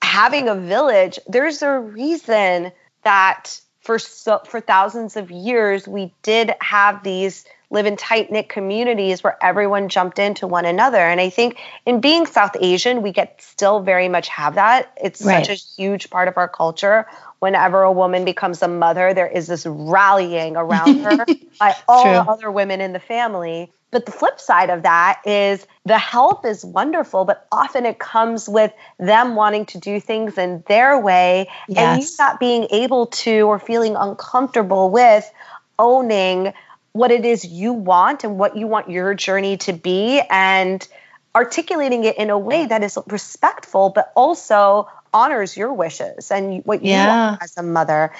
having 0.00 0.48
a 0.48 0.54
village 0.54 1.18
there's 1.28 1.62
a 1.62 1.78
reason 1.78 2.72
that 3.04 3.60
for 3.82 3.98
so, 3.98 4.40
for 4.46 4.60
thousands 4.60 5.16
of 5.16 5.30
years 5.30 5.86
we 5.86 6.12
did 6.22 6.52
have 6.60 7.02
these 7.02 7.44
live 7.70 7.86
in 7.86 7.96
tight 7.96 8.30
knit 8.30 8.48
communities 8.50 9.24
where 9.24 9.38
everyone 9.42 9.88
jumped 9.88 10.18
into 10.18 10.46
one 10.46 10.66
another. 10.66 10.98
And 10.98 11.20
I 11.20 11.30
think 11.30 11.58
in 11.86 12.02
being 12.02 12.26
South 12.26 12.54
Asian, 12.60 13.00
we 13.00 13.12
get 13.12 13.40
still 13.40 13.80
very 13.80 14.10
much 14.10 14.28
have 14.28 14.56
that. 14.56 14.92
It's 15.02 15.22
right. 15.22 15.44
such 15.44 15.56
a 15.56 15.58
huge 15.80 16.10
part 16.10 16.28
of 16.28 16.36
our 16.36 16.48
culture 16.48 17.06
whenever 17.42 17.82
a 17.82 17.90
woman 17.90 18.24
becomes 18.24 18.62
a 18.62 18.68
mother, 18.68 19.12
there 19.14 19.26
is 19.26 19.48
this 19.48 19.66
rallying 19.66 20.56
around 20.56 21.00
her 21.00 21.26
by 21.58 21.74
all 21.88 22.04
True. 22.04 22.12
the 22.12 22.20
other 22.20 22.52
women 22.52 22.80
in 22.80 22.92
the 22.92 23.00
family. 23.00 23.72
But 23.92 24.06
the 24.06 24.12
flip 24.12 24.40
side 24.40 24.70
of 24.70 24.82
that 24.82 25.20
is 25.26 25.64
the 25.84 25.98
help 25.98 26.46
is 26.46 26.64
wonderful, 26.64 27.26
but 27.26 27.46
often 27.52 27.84
it 27.84 27.98
comes 27.98 28.48
with 28.48 28.72
them 28.98 29.36
wanting 29.36 29.66
to 29.66 29.78
do 29.78 30.00
things 30.00 30.38
in 30.38 30.64
their 30.66 30.98
way 30.98 31.48
yes. 31.68 31.78
and 31.78 32.02
you 32.02 32.08
not 32.18 32.40
being 32.40 32.66
able 32.70 33.06
to 33.06 33.42
or 33.42 33.58
feeling 33.58 33.94
uncomfortable 33.94 34.90
with 34.90 35.30
owning 35.78 36.54
what 36.92 37.10
it 37.10 37.26
is 37.26 37.44
you 37.44 37.74
want 37.74 38.24
and 38.24 38.38
what 38.38 38.56
you 38.56 38.66
want 38.66 38.90
your 38.90 39.12
journey 39.14 39.58
to 39.58 39.74
be 39.74 40.22
and 40.30 40.88
articulating 41.34 42.04
it 42.04 42.16
in 42.16 42.30
a 42.30 42.38
way 42.38 42.66
that 42.66 42.82
is 42.82 42.98
respectful 43.06 43.90
but 43.90 44.10
also 44.16 44.88
honors 45.14 45.56
your 45.56 45.72
wishes 45.72 46.30
and 46.30 46.64
what 46.64 46.82
you 46.82 46.90
yeah. 46.90 47.30
want 47.30 47.42
as 47.42 47.56
a 47.56 47.62
mother. 47.62 48.12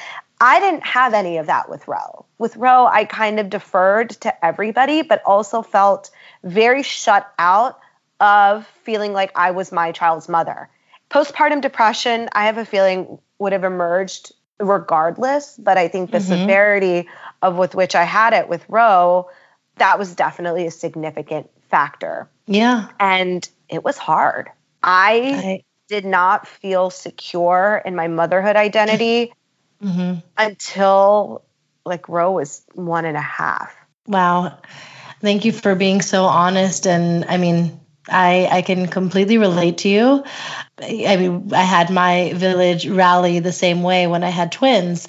I 0.42 0.58
didn't 0.58 0.84
have 0.84 1.14
any 1.14 1.36
of 1.36 1.46
that 1.46 1.70
with 1.70 1.86
Ro. 1.86 2.26
With 2.36 2.56
Ro, 2.56 2.86
I 2.86 3.04
kind 3.04 3.38
of 3.38 3.48
deferred 3.48 4.10
to 4.22 4.44
everybody, 4.44 5.02
but 5.02 5.22
also 5.24 5.62
felt 5.62 6.10
very 6.42 6.82
shut 6.82 7.32
out 7.38 7.78
of 8.18 8.66
feeling 8.82 9.12
like 9.12 9.30
I 9.36 9.52
was 9.52 9.70
my 9.70 9.92
child's 9.92 10.28
mother. 10.28 10.68
Postpartum 11.10 11.60
depression, 11.60 12.28
I 12.32 12.46
have 12.46 12.58
a 12.58 12.64
feeling 12.64 13.20
would 13.38 13.52
have 13.52 13.62
emerged 13.62 14.32
regardless, 14.58 15.56
but 15.56 15.78
I 15.78 15.86
think 15.86 16.10
the 16.10 16.18
mm-hmm. 16.18 16.40
severity 16.42 17.08
of 17.40 17.56
with 17.56 17.76
which 17.76 17.94
I 17.94 18.02
had 18.02 18.32
it 18.32 18.48
with 18.48 18.64
Ro, 18.68 19.30
that 19.76 19.96
was 19.96 20.12
definitely 20.16 20.66
a 20.66 20.72
significant 20.72 21.50
factor. 21.70 22.28
Yeah. 22.46 22.88
And 22.98 23.48
it 23.68 23.84
was 23.84 23.96
hard. 23.96 24.50
I, 24.82 25.12
I 25.44 25.64
did 25.86 26.04
not 26.04 26.48
feel 26.48 26.90
secure 26.90 27.80
in 27.86 27.94
my 27.94 28.08
motherhood 28.08 28.56
identity 28.56 29.32
mm-hmm. 29.82 30.20
until 30.38 31.44
like 31.84 32.08
Ro 32.08 32.32
was 32.32 32.62
one 32.74 33.04
and 33.04 33.16
a 33.16 33.20
half. 33.20 33.74
Wow. 34.06 34.58
Thank 35.20 35.44
you 35.44 35.52
for 35.52 35.74
being 35.74 36.02
so 36.02 36.24
honest. 36.24 36.86
And 36.86 37.24
I 37.26 37.36
mean, 37.36 37.80
I, 38.08 38.48
I 38.50 38.62
can 38.62 38.88
completely 38.88 39.38
relate 39.38 39.78
to 39.78 39.88
you. 39.88 40.24
I 40.80 41.16
mean, 41.16 41.52
I 41.54 41.62
had 41.62 41.90
my 41.90 42.32
village 42.34 42.86
rally 42.88 43.38
the 43.38 43.52
same 43.52 43.82
way 43.82 44.06
when 44.08 44.24
I 44.24 44.30
had 44.30 44.50
twins, 44.50 45.08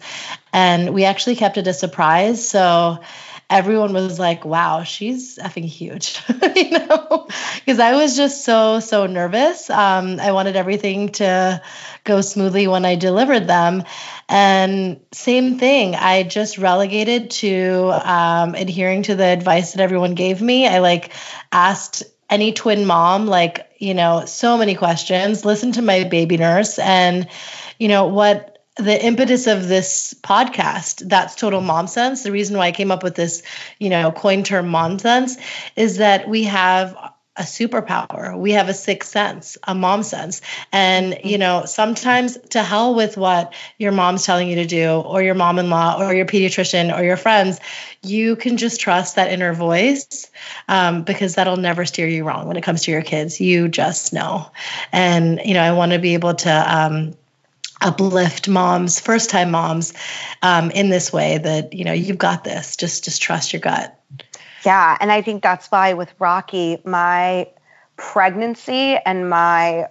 and 0.52 0.94
we 0.94 1.06
actually 1.06 1.36
kept 1.36 1.58
it 1.58 1.68
a 1.68 1.74
surprise. 1.74 2.48
So 2.48 3.00
everyone 3.54 3.94
was 3.94 4.18
like, 4.18 4.46
wow, 4.46 4.82
she's 4.82 5.38
effing 5.38 5.66
huge, 5.66 6.20
you 6.56 6.72
know, 6.72 7.28
because 7.56 7.80
I 7.80 7.96
was 7.96 8.18
just 8.18 8.44
so, 8.44 8.80
so 8.80 9.06
nervous. 9.06 9.70
Um, 9.70 10.20
I 10.20 10.32
wanted 10.32 10.56
everything 10.56 11.10
to 11.14 11.62
go 12.04 12.22
smoothly 12.22 12.68
when 12.68 12.84
I 12.84 12.96
delivered 12.96 13.48
them. 13.48 13.84
And 14.28 15.02
same 15.12 15.60
thing, 15.60 15.94
I 15.94 16.24
just 16.24 16.58
relegated 16.58 17.30
to 17.32 17.92
um, 18.04 18.56
adhering 18.56 19.04
to 19.04 19.16
the 19.16 19.26
advice 19.26 19.74
that 19.74 19.82
everyone 19.82 20.16
gave 20.16 20.42
me. 20.42 20.68
I 20.68 20.80
like 20.80 21.12
asked 21.52 22.04
any 22.32 22.54
twin 22.54 22.88
mom, 22.88 23.28
like, 23.28 23.70
you 23.78 23.94
know, 23.94 24.26
so 24.26 24.58
many 24.58 24.74
questions, 24.74 25.46
listened 25.46 25.76
to 25.76 25.84
my 25.84 26.06
baby 26.06 26.38
nurse 26.38 26.80
and, 26.80 27.28
you 27.78 27.88
know, 27.88 28.08
what 28.08 28.53
the 28.78 29.06
impetus 29.06 29.46
of 29.48 29.68
this 29.68 30.16
podcast 30.24 31.08
that's 31.08 31.36
total 31.36 31.62
mom 31.62 31.86
sense 31.88 32.24
the 32.24 32.32
reason 32.32 32.58
why 32.58 32.68
i 32.68 32.72
came 32.72 32.92
up 32.92 33.04
with 33.04 33.14
this 33.16 33.44
you 33.80 33.90
know 33.90 34.12
coin 34.12 34.44
term 34.44 34.68
mom 34.68 34.98
sense 34.98 35.38
is 35.76 35.98
that 35.98 36.28
we 36.28 36.44
have 36.44 36.96
a 37.36 37.42
superpower. 37.42 38.38
We 38.38 38.52
have 38.52 38.70
a 38.70 38.74
sixth 38.74 39.10
sense 39.10 39.58
a 39.64 39.74
mom 39.74 40.04
sense. 40.04 40.42
And 40.72 41.14
mm-hmm. 41.14 41.28
you 41.28 41.38
know 41.40 41.66
sometimes 41.66 42.38
to 42.52 42.62
hell 42.62 42.94
with 42.94 43.18
what 43.18 43.54
your 43.80 43.92
mom's 43.92 44.26
telling 44.26 44.50
you 44.50 44.56
to 44.58 44.66
do 44.66 44.88
or 44.88 45.24
your 45.24 45.34
mom-in-law 45.34 45.98
or 46.00 46.14
your 46.14 46.26
pediatrician 46.26 46.96
or 46.96 47.04
your 47.04 47.18
friends. 47.18 47.60
You 48.04 48.36
can 48.36 48.58
just 48.58 48.80
trust 48.80 49.16
that 49.16 49.32
inner 49.32 49.54
voice 49.54 50.30
um, 50.68 51.04
because 51.04 51.36
that'll 51.36 51.58
never 51.58 51.86
steer 51.86 52.08
you 52.08 52.24
wrong 52.24 52.48
when 52.48 52.58
it 52.58 52.62
comes 52.62 52.84
to 52.84 52.92
your 52.92 53.02
kids. 53.02 53.42
You 53.42 53.68
just 53.68 54.14
know. 54.14 54.52
And 54.92 55.42
you 55.44 55.56
know 55.56 55.62
i 55.62 55.72
want 55.72 55.94
to 55.94 56.00
be 56.00 56.14
able 56.14 56.36
to 56.36 56.52
um, 56.52 57.16
uplift 57.84 58.48
moms, 58.48 59.00
first 59.00 59.30
time 59.30 59.52
moms, 59.52 59.94
um, 60.42 60.72
in 60.72 60.90
this 60.90 61.12
way 61.12 61.38
that 61.38 61.74
you 61.74 61.86
know 61.86 61.94
you've 61.94 62.18
got 62.18 62.44
this. 62.44 62.76
Just 62.76 63.04
just 63.04 63.22
trust 63.22 63.54
your 63.54 63.60
gut. 63.60 64.00
Yeah, 64.66 64.98
and 65.00 65.12
I 65.12 65.22
think 65.22 65.44
that's 65.44 65.68
why 65.68 65.94
with 65.94 66.14
Rocky, 66.20 66.82
my 66.86 67.50
pregnancy 67.98 68.96
and 68.98 69.30
my 69.30 69.88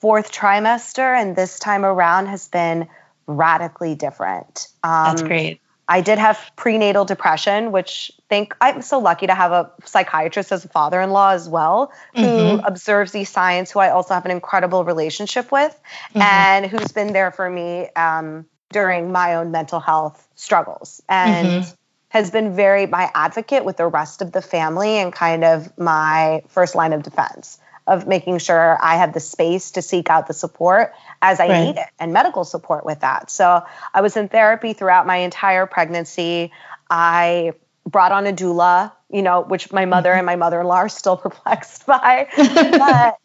fourth 0.00 0.32
trimester 0.32 1.16
and 1.16 1.36
this 1.36 1.58
time 1.58 1.84
around 1.84 2.26
has 2.26 2.48
been 2.48 2.88
radically 3.26 3.94
different. 3.94 4.68
Um, 4.82 5.04
that's 5.04 5.22
great. 5.22 5.60
I 5.90 6.02
did 6.02 6.18
have 6.18 6.52
prenatal 6.54 7.04
depression, 7.04 7.72
which 7.72 8.12
think 8.28 8.54
I'm 8.60 8.80
so 8.80 9.00
lucky 9.00 9.26
to 9.26 9.34
have 9.34 9.50
a 9.50 9.72
psychiatrist 9.84 10.52
as 10.52 10.64
a 10.64 10.68
father-in-law 10.68 11.30
as 11.32 11.48
well, 11.48 11.90
who 12.14 12.22
mm-hmm. 12.22 12.64
observes 12.64 13.10
these 13.10 13.28
signs, 13.28 13.72
who 13.72 13.80
I 13.80 13.90
also 13.90 14.14
have 14.14 14.24
an 14.24 14.30
incredible 14.30 14.84
relationship 14.84 15.50
with, 15.50 15.72
mm-hmm. 16.10 16.22
and 16.22 16.66
who's 16.66 16.92
been 16.92 17.12
there 17.12 17.32
for 17.32 17.50
me 17.50 17.88
um, 17.96 18.46
during 18.70 19.10
my 19.10 19.34
own 19.34 19.50
mental 19.50 19.80
health 19.80 20.28
struggles, 20.36 21.02
and 21.08 21.64
mm-hmm. 21.64 21.74
has 22.10 22.30
been 22.30 22.54
very 22.54 22.86
my 22.86 23.10
advocate 23.12 23.64
with 23.64 23.76
the 23.76 23.88
rest 23.88 24.22
of 24.22 24.30
the 24.30 24.42
family 24.42 24.98
and 24.98 25.12
kind 25.12 25.42
of 25.42 25.76
my 25.76 26.44
first 26.46 26.76
line 26.76 26.92
of 26.92 27.02
defense 27.02 27.58
of 27.90 28.06
making 28.06 28.38
sure 28.38 28.78
I 28.80 28.96
have 28.98 29.12
the 29.12 29.20
space 29.20 29.72
to 29.72 29.82
seek 29.82 30.08
out 30.08 30.28
the 30.28 30.32
support 30.32 30.94
as 31.20 31.40
I 31.40 31.48
right. 31.48 31.64
need 31.64 31.76
it 31.76 31.88
and 31.98 32.12
medical 32.12 32.44
support 32.44 32.86
with 32.86 33.00
that. 33.00 33.30
So 33.30 33.64
I 33.92 34.00
was 34.00 34.16
in 34.16 34.28
therapy 34.28 34.74
throughout 34.74 35.08
my 35.08 35.16
entire 35.16 35.66
pregnancy. 35.66 36.52
I 36.88 37.52
brought 37.84 38.12
on 38.12 38.28
a 38.28 38.32
doula, 38.32 38.92
you 39.10 39.22
know, 39.22 39.40
which 39.40 39.72
my 39.72 39.86
mother 39.86 40.12
and 40.12 40.24
my 40.24 40.32
mm-hmm. 40.34 40.38
mother-in-law 40.38 40.76
are 40.76 40.88
still 40.88 41.16
perplexed 41.26 41.84
by. 41.84 42.28
but 42.36 43.16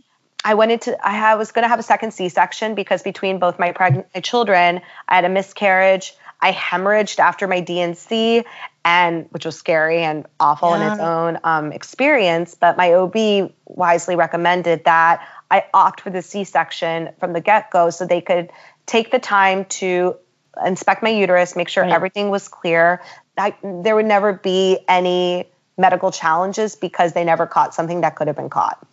I 0.44 0.56
went 0.56 0.72
into 0.72 0.98
I 1.08 1.36
was 1.36 1.52
going 1.52 1.64
to 1.64 1.70
have 1.70 1.80
a 1.80 1.84
second 1.84 2.12
C-section 2.16 2.74
because 2.74 3.04
between 3.04 3.38
both 3.38 3.60
my 3.60 3.72
pregnant 3.72 4.08
my 4.16 4.22
children, 4.22 4.82
I 5.08 5.16
had 5.16 5.26
a 5.26 5.30
miscarriage. 5.30 6.16
I 6.42 6.52
hemorrhaged 6.52 7.20
after 7.20 7.48
my 7.48 7.60
D&C 7.60 8.44
and 8.86 9.26
which 9.32 9.46
was 9.46 9.58
scary 9.58 10.04
and 10.04 10.28
awful 10.40 10.70
yeah. 10.70 10.86
in 10.86 10.92
its 10.92 11.02
own 11.02 11.40
um, 11.44 11.72
experience. 11.72 12.56
But 12.56 12.78
my 12.78 12.94
OB 12.94 13.52
wisely 13.66 14.16
recommended 14.16 14.86
that 14.86 15.28
I 15.50 15.66
opt 15.74 16.02
for 16.02 16.12
the 16.12 16.22
C-section 16.22 17.10
from 17.20 17.34
the 17.34 17.42
get-go 17.42 17.90
so 17.90 18.06
they 18.06 18.22
could 18.22 18.52
take 18.86 19.12
the 19.12 19.20
time 19.20 19.66
to 19.66 20.16
inspect 20.64 21.02
my 21.02 21.10
uterus, 21.10 21.56
make 21.56 21.68
sure 21.68 21.84
right. 21.84 21.92
everything 21.92 22.30
was 22.30 22.48
clear. 22.48 23.02
I, 23.38 23.56
there 23.64 23.96
would 23.96 24.06
never 24.06 24.34
be 24.34 24.78
any 24.88 25.50
medical 25.78 26.12
challenges 26.12 26.76
because 26.76 27.14
they 27.14 27.26
never 27.26 27.48
caught 27.48 27.74
something 27.74 28.02
that 28.02 28.16
could 28.16 28.28
have 28.28 28.36
been 28.36 28.50
caught. 28.50 28.86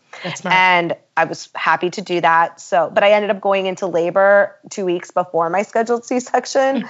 And 0.44 0.96
I 1.16 1.24
was 1.24 1.50
happy 1.54 1.90
to 1.90 2.00
do 2.00 2.20
that. 2.20 2.60
So, 2.60 2.90
but 2.92 3.04
I 3.04 3.12
ended 3.12 3.30
up 3.30 3.40
going 3.40 3.66
into 3.66 3.86
labor 3.86 4.56
two 4.70 4.84
weeks 4.86 5.10
before 5.10 5.50
my 5.50 5.62
scheduled 5.62 6.04
C 6.04 6.20
section. 6.20 6.88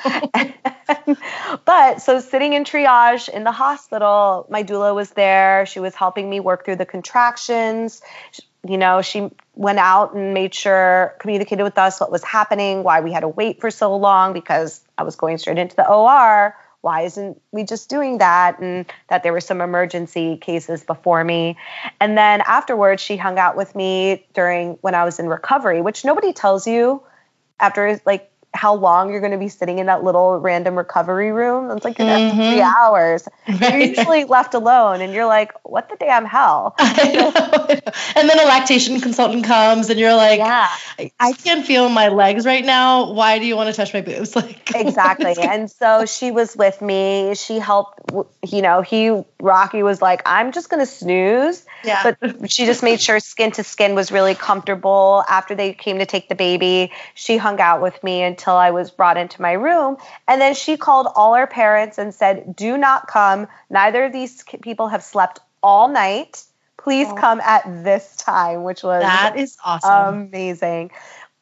but 1.64 2.00
so 2.00 2.20
sitting 2.20 2.52
in 2.52 2.64
triage 2.64 3.28
in 3.28 3.44
the 3.44 3.52
hospital, 3.52 4.46
my 4.48 4.62
doula 4.62 4.94
was 4.94 5.11
there. 5.11 5.66
She 5.66 5.80
was 5.80 5.94
helping 5.94 6.30
me 6.30 6.40
work 6.40 6.64
through 6.64 6.76
the 6.76 6.87
contractions. 6.87 8.00
You 8.64 8.78
know, 8.78 9.02
she 9.02 9.28
went 9.56 9.80
out 9.80 10.14
and 10.14 10.35
made 10.35 10.54
sure, 10.54 11.16
communicated 11.18 11.64
with 11.64 11.76
us 11.76 11.98
what 12.00 12.12
was 12.12 12.22
happening, 12.22 12.85
why 12.85 13.00
we 13.00 13.12
had 13.12 13.20
to 13.20 13.28
wait 13.28 13.61
for 13.61 13.72
so 13.72 13.96
long 13.96 14.32
because 14.32 14.80
I 14.96 15.02
was 15.02 15.16
going 15.16 15.38
straight 15.38 15.58
into 15.58 15.74
the 15.74 15.88
OR 15.88 16.54
why 16.82 17.02
isn't 17.02 17.40
we 17.52 17.64
just 17.64 17.88
doing 17.88 18.18
that? 18.18 18.58
And 18.58 18.84
that 19.08 19.22
there 19.22 19.32
were 19.32 19.40
some 19.40 19.60
emergency 19.60 20.36
cases 20.36 20.84
before 20.84 21.22
me. 21.24 21.56
And 22.00 22.18
then 22.18 22.42
afterwards, 22.44 23.00
she 23.00 23.16
hung 23.16 23.38
out 23.38 23.56
with 23.56 23.74
me 23.74 24.26
during 24.34 24.72
when 24.82 24.94
I 24.94 25.04
was 25.04 25.18
in 25.18 25.28
recovery, 25.28 25.80
which 25.80 26.04
nobody 26.04 26.32
tells 26.32 26.66
you 26.66 27.02
after 27.60 28.00
like 28.04 28.31
how 28.54 28.74
long 28.74 29.10
you're 29.10 29.20
going 29.20 29.32
to 29.32 29.38
be 29.38 29.48
sitting 29.48 29.78
in 29.78 29.86
that 29.86 30.04
little 30.04 30.38
random 30.38 30.76
recovery 30.76 31.32
room. 31.32 31.70
It's 31.70 31.84
like 31.84 31.98
you're 31.98 32.06
mm-hmm. 32.06 32.36
three 32.36 32.60
hours. 32.60 33.26
Right. 33.48 33.60
You're 33.60 33.78
usually 33.78 34.24
left 34.24 34.54
alone, 34.54 35.00
and 35.00 35.12
you're 35.12 35.26
like, 35.26 35.52
"What 35.64 35.88
the 35.88 35.96
damn 35.96 36.24
hell?" 36.24 36.74
and 36.78 38.28
then 38.28 38.38
a 38.38 38.44
lactation 38.44 39.00
consultant 39.00 39.44
comes, 39.44 39.88
and 39.88 39.98
you're 39.98 40.14
like, 40.14 40.38
"Yeah, 40.38 40.68
I 41.18 41.32
can't 41.32 41.66
feel 41.66 41.88
my 41.88 42.08
legs 42.08 42.44
right 42.44 42.64
now. 42.64 43.12
Why 43.12 43.38
do 43.38 43.46
you 43.46 43.56
want 43.56 43.70
to 43.70 43.74
touch 43.74 43.94
my 43.94 44.00
boobs?" 44.00 44.36
Like 44.42 44.70
exactly. 44.74 45.34
and 45.40 45.70
so 45.70 46.04
she 46.04 46.30
was 46.30 46.56
with 46.56 46.80
me. 46.82 47.34
She 47.34 47.58
helped. 47.58 48.00
You 48.46 48.62
know, 48.62 48.82
he 48.82 49.22
Rocky 49.40 49.82
was 49.82 50.02
like, 50.02 50.22
"I'm 50.26 50.52
just 50.52 50.68
going 50.68 50.80
to 50.80 50.90
snooze." 50.90 51.64
Yeah. 51.84 52.14
But 52.20 52.50
she 52.50 52.66
just 52.66 52.82
made 52.82 53.00
sure 53.00 53.18
skin 53.18 53.50
to 53.52 53.64
skin 53.64 53.94
was 53.94 54.12
really 54.12 54.34
comfortable. 54.34 55.24
After 55.28 55.54
they 55.54 55.72
came 55.72 55.98
to 55.98 56.06
take 56.06 56.28
the 56.28 56.34
baby, 56.34 56.92
she 57.14 57.36
hung 57.36 57.60
out 57.60 57.82
with 57.82 58.02
me 58.04 58.22
and 58.22 58.38
until 58.42 58.57
I 58.57 58.72
was 58.72 58.90
brought 58.90 59.16
into 59.16 59.40
my 59.40 59.52
room. 59.52 59.96
And 60.26 60.40
then 60.40 60.55
she 60.55 60.76
called 60.76 61.07
all 61.14 61.35
our 61.35 61.46
parents 61.46 61.96
and 61.98 62.12
said, 62.12 62.57
Do 62.57 62.76
not 62.76 63.07
come. 63.07 63.46
Neither 63.70 64.05
of 64.07 64.12
these 64.12 64.42
people 64.62 64.88
have 64.88 65.05
slept 65.05 65.38
all 65.62 65.88
night. 65.88 66.44
Please 66.76 67.07
oh. 67.09 67.14
come 67.14 67.40
at 67.40 67.85
this 67.85 68.16
time, 68.16 68.64
which 68.64 68.83
was 68.83 69.02
that 69.02 69.37
is 69.37 69.57
awesome. 69.64 70.26
Amazing. 70.26 70.90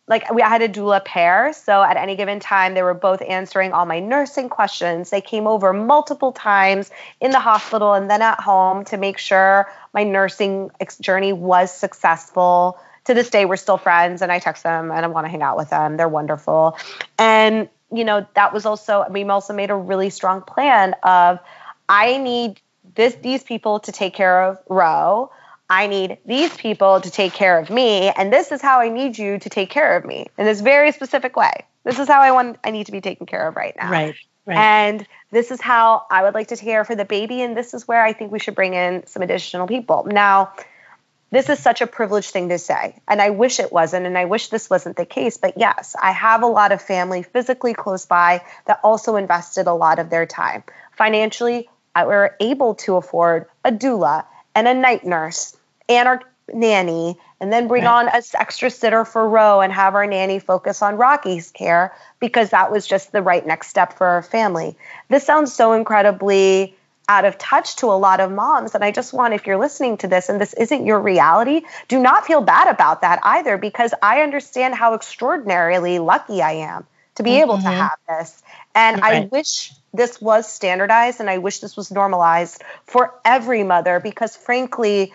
Like 0.06 0.30
we 0.30 0.42
I 0.42 0.48
had 0.48 0.60
a 0.60 0.68
doula 0.68 1.02
pair, 1.02 1.54
so 1.54 1.82
at 1.82 1.96
any 1.96 2.16
given 2.16 2.40
time 2.40 2.74
they 2.74 2.82
were 2.82 2.94
both 2.94 3.22
answering 3.22 3.72
all 3.72 3.86
my 3.86 4.00
nursing 4.00 4.50
questions. 4.50 5.08
They 5.08 5.22
came 5.22 5.46
over 5.46 5.72
multiple 5.72 6.32
times 6.32 6.90
in 7.20 7.30
the 7.30 7.40
hospital 7.40 7.94
and 7.94 8.10
then 8.10 8.20
at 8.20 8.40
home 8.40 8.84
to 8.86 8.98
make 8.98 9.16
sure 9.16 9.72
my 9.94 10.04
nursing 10.04 10.70
journey 11.00 11.32
was 11.32 11.72
successful 11.72 12.78
to 13.04 13.14
this 13.14 13.30
day 13.30 13.44
we're 13.44 13.56
still 13.56 13.78
friends 13.78 14.22
and 14.22 14.30
I 14.30 14.38
text 14.38 14.62
them 14.62 14.90
and 14.90 15.04
I 15.04 15.08
want 15.08 15.24
to 15.26 15.30
hang 15.30 15.42
out 15.42 15.56
with 15.56 15.70
them. 15.70 15.96
They're 15.96 16.08
wonderful. 16.08 16.76
And 17.18 17.68
you 17.92 18.04
know, 18.04 18.26
that 18.34 18.52
was 18.52 18.66
also 18.66 19.04
we 19.10 19.24
also 19.24 19.52
made 19.52 19.70
a 19.70 19.76
really 19.76 20.10
strong 20.10 20.42
plan 20.42 20.94
of 21.02 21.40
I 21.88 22.18
need 22.18 22.60
this 22.94 23.14
these 23.16 23.42
people 23.42 23.80
to 23.80 23.92
take 23.92 24.14
care 24.14 24.44
of 24.44 24.58
Ro. 24.68 25.30
I 25.68 25.86
need 25.86 26.18
these 26.24 26.56
people 26.56 27.00
to 27.00 27.10
take 27.10 27.32
care 27.32 27.58
of 27.58 27.70
me, 27.70 28.10
and 28.10 28.32
this 28.32 28.50
is 28.50 28.60
how 28.60 28.80
I 28.80 28.88
need 28.88 29.16
you 29.16 29.38
to 29.38 29.48
take 29.48 29.70
care 29.70 29.96
of 29.96 30.04
me 30.04 30.26
in 30.36 30.44
this 30.44 30.60
very 30.60 30.90
specific 30.90 31.36
way. 31.36 31.52
This 31.84 31.98
is 32.00 32.08
how 32.08 32.20
I 32.20 32.32
want 32.32 32.58
I 32.64 32.70
need 32.70 32.86
to 32.86 32.92
be 32.92 33.00
taken 33.00 33.26
care 33.26 33.46
of 33.46 33.56
right 33.56 33.74
now. 33.76 33.90
Right. 33.90 34.14
Right. 34.46 34.58
And 34.58 35.06
this 35.30 35.50
is 35.50 35.60
how 35.60 36.06
I 36.10 36.22
would 36.22 36.34
like 36.34 36.48
to 36.48 36.56
take 36.56 36.64
care 36.64 36.84
for 36.84 36.96
the 36.96 37.04
baby, 37.04 37.42
and 37.42 37.56
this 37.56 37.74
is 37.74 37.86
where 37.86 38.02
I 38.02 38.12
think 38.12 38.32
we 38.32 38.38
should 38.38 38.54
bring 38.54 38.74
in 38.74 39.06
some 39.06 39.22
additional 39.22 39.66
people. 39.66 40.06
Now, 40.10 40.52
this 41.30 41.48
is 41.48 41.58
such 41.58 41.80
a 41.80 41.86
privileged 41.86 42.30
thing 42.30 42.48
to 42.48 42.58
say. 42.58 42.96
And 43.06 43.22
I 43.22 43.30
wish 43.30 43.60
it 43.60 43.72
wasn't. 43.72 44.06
And 44.06 44.18
I 44.18 44.24
wish 44.24 44.48
this 44.48 44.68
wasn't 44.68 44.96
the 44.96 45.06
case. 45.06 45.36
But 45.36 45.56
yes, 45.56 45.94
I 46.00 46.12
have 46.12 46.42
a 46.42 46.46
lot 46.46 46.72
of 46.72 46.82
family 46.82 47.22
physically 47.22 47.74
close 47.74 48.06
by 48.06 48.42
that 48.66 48.80
also 48.82 49.16
invested 49.16 49.66
a 49.66 49.72
lot 49.72 49.98
of 49.98 50.10
their 50.10 50.26
time. 50.26 50.64
Financially, 50.92 51.68
I 51.94 52.04
were 52.04 52.36
able 52.40 52.74
to 52.76 52.96
afford 52.96 53.46
a 53.64 53.72
doula 53.72 54.24
and 54.54 54.66
a 54.66 54.74
night 54.74 55.04
nurse 55.04 55.56
and 55.88 56.08
our 56.08 56.22
nanny, 56.52 57.16
and 57.40 57.52
then 57.52 57.68
bring 57.68 57.84
right. 57.84 58.06
on 58.06 58.08
an 58.08 58.22
extra 58.34 58.70
sitter 58.70 59.04
for 59.04 59.28
Ro 59.28 59.60
and 59.60 59.72
have 59.72 59.94
our 59.94 60.06
nanny 60.06 60.38
focus 60.38 60.82
on 60.82 60.96
Rocky's 60.96 61.50
care 61.50 61.94
because 62.18 62.50
that 62.50 62.70
was 62.70 62.86
just 62.86 63.12
the 63.12 63.22
right 63.22 63.46
next 63.46 63.68
step 63.68 63.96
for 63.96 64.06
our 64.06 64.22
family. 64.22 64.76
This 65.08 65.24
sounds 65.24 65.52
so 65.52 65.72
incredibly 65.72 66.76
out 67.10 67.24
of 67.24 67.36
touch 67.38 67.74
to 67.76 67.86
a 67.86 67.98
lot 67.98 68.20
of 68.20 68.30
moms. 68.30 68.76
And 68.76 68.84
I 68.84 68.92
just 68.92 69.12
want, 69.12 69.34
if 69.34 69.44
you're 69.44 69.58
listening 69.58 69.96
to 69.98 70.06
this 70.06 70.28
and 70.28 70.40
this 70.40 70.54
isn't 70.54 70.86
your 70.86 71.00
reality, 71.00 71.62
do 71.88 72.00
not 72.00 72.24
feel 72.24 72.40
bad 72.40 72.68
about 72.68 73.00
that 73.02 73.18
either, 73.24 73.58
because 73.58 73.92
I 74.00 74.22
understand 74.22 74.76
how 74.76 74.94
extraordinarily 74.94 75.98
lucky 75.98 76.40
I 76.40 76.52
am 76.52 76.86
to 77.16 77.24
be 77.24 77.30
mm-hmm. 77.30 77.42
able 77.42 77.56
to 77.56 77.64
mm-hmm. 77.64 77.80
have 77.80 77.98
this. 78.08 78.42
And 78.76 79.02
right. 79.02 79.24
I 79.24 79.26
wish 79.26 79.72
this 79.92 80.20
was 80.20 80.48
standardized 80.48 81.18
and 81.18 81.28
I 81.28 81.38
wish 81.38 81.58
this 81.58 81.76
was 81.76 81.90
normalized 81.90 82.62
for 82.86 83.12
every 83.24 83.64
mother 83.64 83.98
because, 83.98 84.36
frankly, 84.36 85.12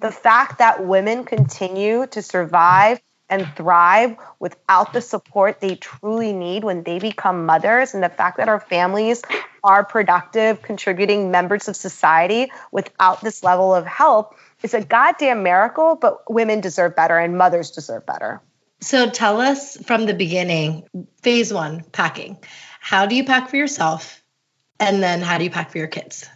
the 0.00 0.12
fact 0.12 0.58
that 0.58 0.84
women 0.84 1.24
continue 1.24 2.06
to 2.08 2.20
survive 2.20 3.00
and 3.28 3.46
thrive 3.56 4.16
without 4.38 4.92
the 4.92 5.00
support 5.00 5.60
they 5.60 5.74
truly 5.74 6.32
need 6.32 6.64
when 6.64 6.82
they 6.82 6.98
become 6.98 7.46
mothers, 7.46 7.94
and 7.94 8.02
the 8.02 8.08
fact 8.08 8.36
that 8.36 8.48
our 8.48 8.60
families 8.60 9.22
are 9.64 9.84
productive, 9.84 10.62
contributing 10.62 11.30
members 11.30 11.68
of 11.68 11.74
society 11.74 12.50
without 12.70 13.20
this 13.20 13.42
level 13.42 13.74
of 13.74 13.84
help 13.84 14.36
is 14.62 14.74
a 14.74 14.82
goddamn 14.82 15.42
miracle, 15.42 15.96
but 15.96 16.30
women 16.30 16.60
deserve 16.60 16.94
better 16.94 17.18
and 17.18 17.36
mothers 17.36 17.72
deserve 17.72 18.06
better. 18.06 18.40
So 18.80 19.10
tell 19.10 19.40
us 19.40 19.76
from 19.76 20.06
the 20.06 20.14
beginning, 20.14 20.86
phase 21.22 21.52
one, 21.52 21.82
packing. 21.92 22.38
How 22.80 23.06
do 23.06 23.16
you 23.16 23.24
pack 23.24 23.48
for 23.48 23.56
yourself? 23.56 24.22
And 24.78 25.02
then 25.02 25.22
how 25.22 25.38
do 25.38 25.44
you 25.44 25.50
pack 25.50 25.70
for 25.70 25.78
your 25.78 25.86
kids? 25.88 26.28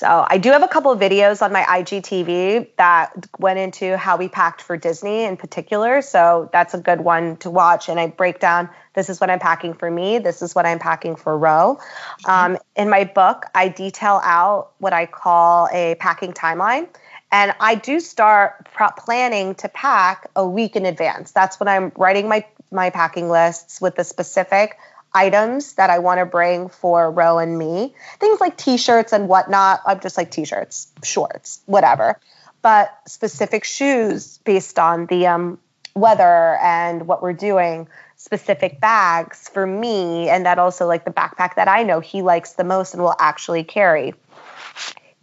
So 0.00 0.24
I 0.26 0.38
do 0.38 0.50
have 0.52 0.62
a 0.62 0.68
couple 0.68 0.90
of 0.90 0.98
videos 0.98 1.42
on 1.42 1.52
my 1.52 1.60
IGTV 1.60 2.68
that 2.76 3.12
went 3.38 3.58
into 3.58 3.98
how 3.98 4.16
we 4.16 4.28
packed 4.28 4.62
for 4.62 4.78
Disney 4.78 5.24
in 5.24 5.36
particular. 5.36 6.00
So 6.00 6.48
that's 6.54 6.72
a 6.72 6.78
good 6.78 7.02
one 7.02 7.36
to 7.38 7.50
watch. 7.50 7.90
And 7.90 8.00
I 8.00 8.06
break 8.06 8.40
down 8.40 8.70
this 8.94 9.10
is 9.10 9.20
what 9.20 9.28
I'm 9.28 9.40
packing 9.40 9.74
for 9.74 9.90
me. 9.90 10.16
This 10.16 10.40
is 10.40 10.54
what 10.54 10.64
I'm 10.64 10.78
packing 10.78 11.16
for 11.16 11.36
Ro. 11.36 11.80
Um, 12.24 12.56
in 12.76 12.88
my 12.88 13.04
book, 13.04 13.44
I 13.54 13.68
detail 13.68 14.22
out 14.24 14.70
what 14.78 14.94
I 14.94 15.04
call 15.04 15.68
a 15.70 15.96
packing 15.96 16.32
timeline. 16.32 16.88
And 17.30 17.54
I 17.60 17.74
do 17.74 18.00
start 18.00 18.68
planning 18.96 19.54
to 19.56 19.68
pack 19.68 20.30
a 20.34 20.48
week 20.48 20.76
in 20.76 20.86
advance. 20.86 21.32
That's 21.32 21.60
when 21.60 21.68
I'm 21.68 21.92
writing 21.94 22.26
my 22.26 22.46
my 22.72 22.88
packing 22.88 23.28
lists 23.28 23.82
with 23.82 23.96
the 23.96 24.04
specific 24.04 24.78
items 25.12 25.74
that 25.74 25.90
I 25.90 25.98
want 25.98 26.20
to 26.20 26.26
bring 26.26 26.68
for 26.68 27.10
Ro 27.10 27.38
and 27.38 27.58
me. 27.58 27.94
Things 28.18 28.40
like 28.40 28.56
t-shirts 28.56 29.12
and 29.12 29.28
whatnot. 29.28 29.80
I'm 29.86 30.00
just 30.00 30.16
like 30.16 30.30
t-shirts, 30.30 30.88
shorts, 31.02 31.60
whatever. 31.66 32.18
But 32.62 32.96
specific 33.06 33.64
shoes 33.64 34.38
based 34.44 34.78
on 34.78 35.06
the 35.06 35.26
um, 35.26 35.58
weather 35.94 36.56
and 36.62 37.06
what 37.06 37.22
we're 37.22 37.32
doing. 37.32 37.88
Specific 38.16 38.80
bags 38.80 39.48
for 39.48 39.66
me, 39.66 40.28
and 40.28 40.44
that 40.44 40.58
also 40.58 40.86
like 40.86 41.06
the 41.06 41.10
backpack 41.10 41.54
that 41.54 41.68
I 41.68 41.84
know 41.84 42.00
he 42.00 42.20
likes 42.20 42.52
the 42.52 42.64
most 42.64 42.92
and 42.92 43.02
will 43.02 43.16
actually 43.18 43.64
carry 43.64 44.12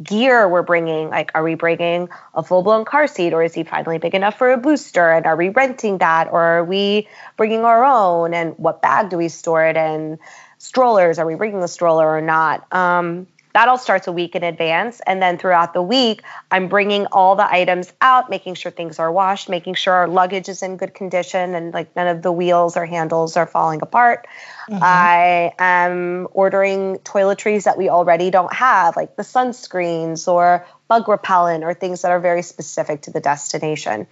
gear 0.01 0.47
we're 0.47 0.63
bringing. 0.63 1.09
Like, 1.09 1.31
are 1.35 1.43
we 1.43 1.55
bringing 1.55 2.09
a 2.33 2.43
full 2.43 2.63
blown 2.63 2.85
car 2.85 3.07
seat 3.07 3.33
or 3.33 3.43
is 3.43 3.53
he 3.53 3.63
finally 3.63 3.97
big 3.97 4.15
enough 4.15 4.37
for 4.37 4.51
a 4.51 4.57
booster? 4.57 5.11
And 5.11 5.25
are 5.25 5.35
we 5.35 5.49
renting 5.49 5.99
that 5.99 6.29
or 6.31 6.41
are 6.41 6.63
we 6.63 7.07
bringing 7.35 7.61
our 7.61 7.83
own? 7.83 8.33
And 8.33 8.57
what 8.57 8.81
bag 8.81 9.09
do 9.09 9.17
we 9.17 9.29
store 9.29 9.65
it 9.65 9.77
in? 9.77 10.19
Strollers, 10.59 11.19
are 11.19 11.25
we 11.25 11.35
bringing 11.35 11.59
the 11.59 11.67
stroller 11.67 12.07
or 12.07 12.21
not? 12.21 12.71
Um, 12.73 13.27
that 13.57 13.67
all 13.67 13.77
starts 13.79 14.05
a 14.05 14.11
week 14.11 14.35
in 14.35 14.43
advance. 14.43 15.01
And 15.07 15.19
then 15.19 15.39
throughout 15.39 15.73
the 15.73 15.81
week, 15.81 16.21
I'm 16.51 16.67
bringing 16.67 17.07
all 17.07 17.35
the 17.35 17.51
items 17.51 17.91
out, 18.01 18.29
making 18.29 18.53
sure 18.53 18.71
things 18.71 18.99
are 18.99 19.11
washed, 19.11 19.49
making 19.49 19.73
sure 19.73 19.95
our 19.95 20.07
luggage 20.07 20.47
is 20.47 20.61
in 20.61 20.77
good 20.77 20.93
condition 20.93 21.55
and 21.55 21.73
like 21.73 21.95
none 21.95 22.05
of 22.05 22.21
the 22.21 22.31
wheels 22.31 22.77
or 22.77 22.85
handles 22.85 23.35
are 23.35 23.47
falling 23.47 23.81
apart. 23.81 24.27
Mm-hmm. 24.69 24.83
I 24.83 25.53
am 25.57 26.27
ordering 26.33 26.99
toiletries 26.99 27.63
that 27.63 27.79
we 27.79 27.89
already 27.89 28.29
don't 28.29 28.53
have, 28.53 28.95
like 28.95 29.15
the 29.15 29.23
sunscreens 29.23 30.27
or 30.27 30.67
bug 30.87 31.09
repellent 31.09 31.63
or 31.63 31.73
things 31.73 32.03
that 32.03 32.11
are 32.11 32.19
very 32.19 32.43
specific 32.43 33.01
to 33.01 33.11
the 33.11 33.21
destination. 33.21 34.05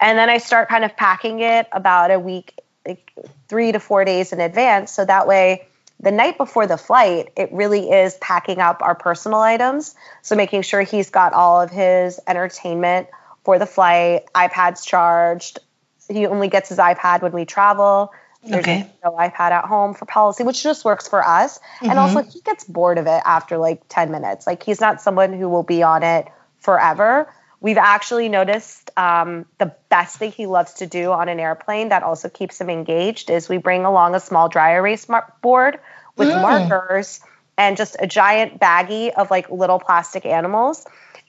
And 0.00 0.16
then 0.16 0.30
I 0.30 0.38
start 0.38 0.68
kind 0.68 0.84
of 0.84 0.96
packing 0.96 1.40
it 1.40 1.66
about 1.72 2.12
a 2.12 2.20
week, 2.20 2.54
like 2.86 3.12
three 3.48 3.72
to 3.72 3.80
four 3.80 4.04
days 4.04 4.32
in 4.32 4.38
advance. 4.38 4.92
So 4.92 5.04
that 5.04 5.26
way, 5.26 5.66
the 6.02 6.10
night 6.10 6.36
before 6.36 6.66
the 6.66 6.76
flight, 6.76 7.32
it 7.36 7.52
really 7.52 7.90
is 7.90 8.16
packing 8.20 8.58
up 8.58 8.82
our 8.82 8.94
personal 8.94 9.38
items. 9.38 9.94
So 10.22 10.34
making 10.34 10.62
sure 10.62 10.82
he's 10.82 11.10
got 11.10 11.32
all 11.32 11.60
of 11.60 11.70
his 11.70 12.18
entertainment 12.26 13.08
for 13.44 13.58
the 13.58 13.66
flight, 13.66 14.24
iPad's 14.34 14.84
charged. 14.84 15.60
He 16.08 16.26
only 16.26 16.48
gets 16.48 16.68
his 16.68 16.78
iPad 16.78 17.22
when 17.22 17.32
we 17.32 17.44
travel. 17.44 18.12
There's 18.44 18.64
okay. 18.64 18.90
no 19.04 19.12
iPad 19.12 19.52
at 19.52 19.64
home 19.64 19.94
for 19.94 20.04
policy, 20.04 20.42
which 20.42 20.62
just 20.64 20.84
works 20.84 21.06
for 21.06 21.24
us. 21.24 21.58
Mm-hmm. 21.58 21.90
And 21.90 21.98
also, 22.00 22.22
he 22.22 22.40
gets 22.40 22.64
bored 22.64 22.98
of 22.98 23.06
it 23.06 23.22
after 23.24 23.56
like 23.56 23.82
10 23.88 24.10
minutes. 24.10 24.46
Like, 24.48 24.64
he's 24.64 24.80
not 24.80 25.00
someone 25.00 25.32
who 25.32 25.48
will 25.48 25.62
be 25.62 25.84
on 25.84 26.02
it 26.02 26.26
forever. 26.58 27.32
We've 27.62 27.78
actually 27.78 28.28
noticed 28.28 28.90
um, 28.96 29.46
the 29.58 29.72
best 29.88 30.16
thing 30.16 30.32
he 30.32 30.46
loves 30.46 30.74
to 30.74 30.86
do 30.86 31.12
on 31.12 31.28
an 31.28 31.38
airplane 31.38 31.90
that 31.90 32.02
also 32.02 32.28
keeps 32.28 32.60
him 32.60 32.68
engaged 32.68 33.30
is 33.30 33.48
we 33.48 33.58
bring 33.58 33.84
along 33.84 34.16
a 34.16 34.20
small 34.20 34.48
dry 34.48 34.72
erase 34.72 35.06
board 35.40 35.78
with 36.16 36.28
mm. 36.28 36.42
markers 36.42 37.20
and 37.56 37.76
just 37.76 37.96
a 38.00 38.06
giant 38.08 38.58
baggie 38.58 39.12
of 39.12 39.30
like 39.30 39.48
little 39.48 39.78
plastic 39.78 40.26
animals. 40.26 40.84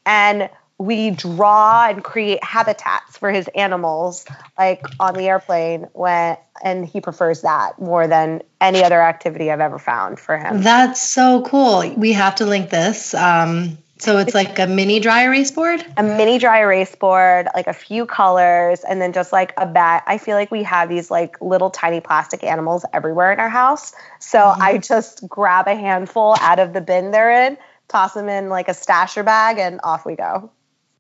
And 0.07 0.49
we 0.79 1.11
draw 1.11 1.87
and 1.87 2.03
create 2.03 2.43
habitats 2.43 3.15
for 3.15 3.31
his 3.31 3.47
animals 3.49 4.25
like 4.57 4.83
on 4.99 5.13
the 5.13 5.27
airplane 5.27 5.87
when 5.93 6.35
and 6.63 6.85
he 6.85 6.99
prefers 6.99 7.41
that 7.41 7.79
more 7.79 8.07
than 8.07 8.41
any 8.59 8.83
other 8.83 9.01
activity 9.01 9.51
I've 9.51 9.59
ever 9.59 9.77
found 9.77 10.19
for 10.19 10.37
him. 10.37 10.63
That's 10.63 11.01
so 11.01 11.43
cool. 11.43 11.93
We 11.95 12.13
have 12.13 12.35
to 12.35 12.45
link 12.45 12.69
this. 12.69 13.13
Um, 13.13 13.77
so 14.03 14.17
it's 14.17 14.35
like 14.35 14.59
a 14.59 14.67
mini 14.67 14.99
dry 14.99 15.23
erase 15.23 15.51
board? 15.51 15.85
A 15.95 16.03
mini 16.03 16.37
dry 16.37 16.59
erase 16.59 16.93
board, 16.93 17.47
like 17.55 17.67
a 17.67 17.73
few 17.73 18.05
colors, 18.05 18.81
and 18.81 19.01
then 19.01 19.13
just 19.13 19.31
like 19.31 19.53
a 19.55 19.65
bat. 19.65 20.03
I 20.07 20.17
feel 20.17 20.35
like 20.35 20.51
we 20.51 20.63
have 20.63 20.89
these 20.89 21.09
like 21.09 21.39
little 21.41 21.69
tiny 21.69 22.01
plastic 22.01 22.43
animals 22.43 22.83
everywhere 22.91 23.31
in 23.31 23.39
our 23.39 23.49
house. 23.49 23.93
So 24.19 24.39
mm-hmm. 24.39 24.61
I 24.61 24.77
just 24.77 25.27
grab 25.29 25.67
a 25.67 25.75
handful 25.75 26.35
out 26.41 26.59
of 26.59 26.73
the 26.73 26.81
bin 26.81 27.11
they're 27.11 27.47
in, 27.47 27.57
toss 27.87 28.13
them 28.13 28.27
in 28.27 28.49
like 28.49 28.67
a 28.67 28.73
stasher 28.73 29.23
bag, 29.23 29.57
and 29.57 29.79
off 29.83 30.05
we 30.05 30.15
go. 30.15 30.51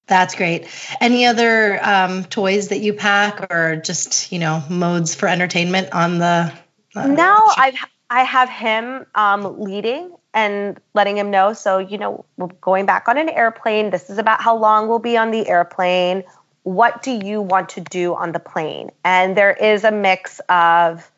That's 0.07 0.35
great. 0.35 0.67
Any 1.01 1.25
other 1.25 1.79
um, 1.83 2.23
toys 2.23 2.69
that 2.69 2.79
you 2.79 2.93
pack, 2.93 3.51
or 3.51 3.75
just 3.75 4.31
you 4.31 4.39
know 4.39 4.63
modes 4.69 5.13
for 5.13 5.27
entertainment 5.27 5.91
on 5.91 6.19
the? 6.19 6.53
Uh, 6.95 7.07
no, 7.07 7.51
I've 7.57 7.75
I 8.09 8.23
have 8.23 8.49
him 8.49 9.05
um, 9.13 9.59
leading 9.61 10.15
and 10.33 10.79
letting 10.93 11.17
him 11.17 11.31
know. 11.31 11.53
So, 11.53 11.77
you 11.77 11.97
know, 11.97 12.25
we're 12.37 12.47
going 12.47 12.85
back 12.85 13.07
on 13.07 13.17
an 13.17 13.29
airplane. 13.29 13.89
This 13.89 14.09
is 14.09 14.17
about 14.17 14.41
how 14.41 14.57
long 14.57 14.87
we'll 14.87 14.99
be 14.99 15.17
on 15.17 15.31
the 15.31 15.47
airplane. 15.47 16.23
What 16.63 17.03
do 17.03 17.11
you 17.11 17.41
want 17.41 17.69
to 17.69 17.81
do 17.81 18.15
on 18.15 18.31
the 18.31 18.39
plane? 18.39 18.91
And 19.03 19.37
there 19.37 19.53
is 19.53 19.83
a 19.83 19.91
mix 19.91 20.39
of 20.49 21.09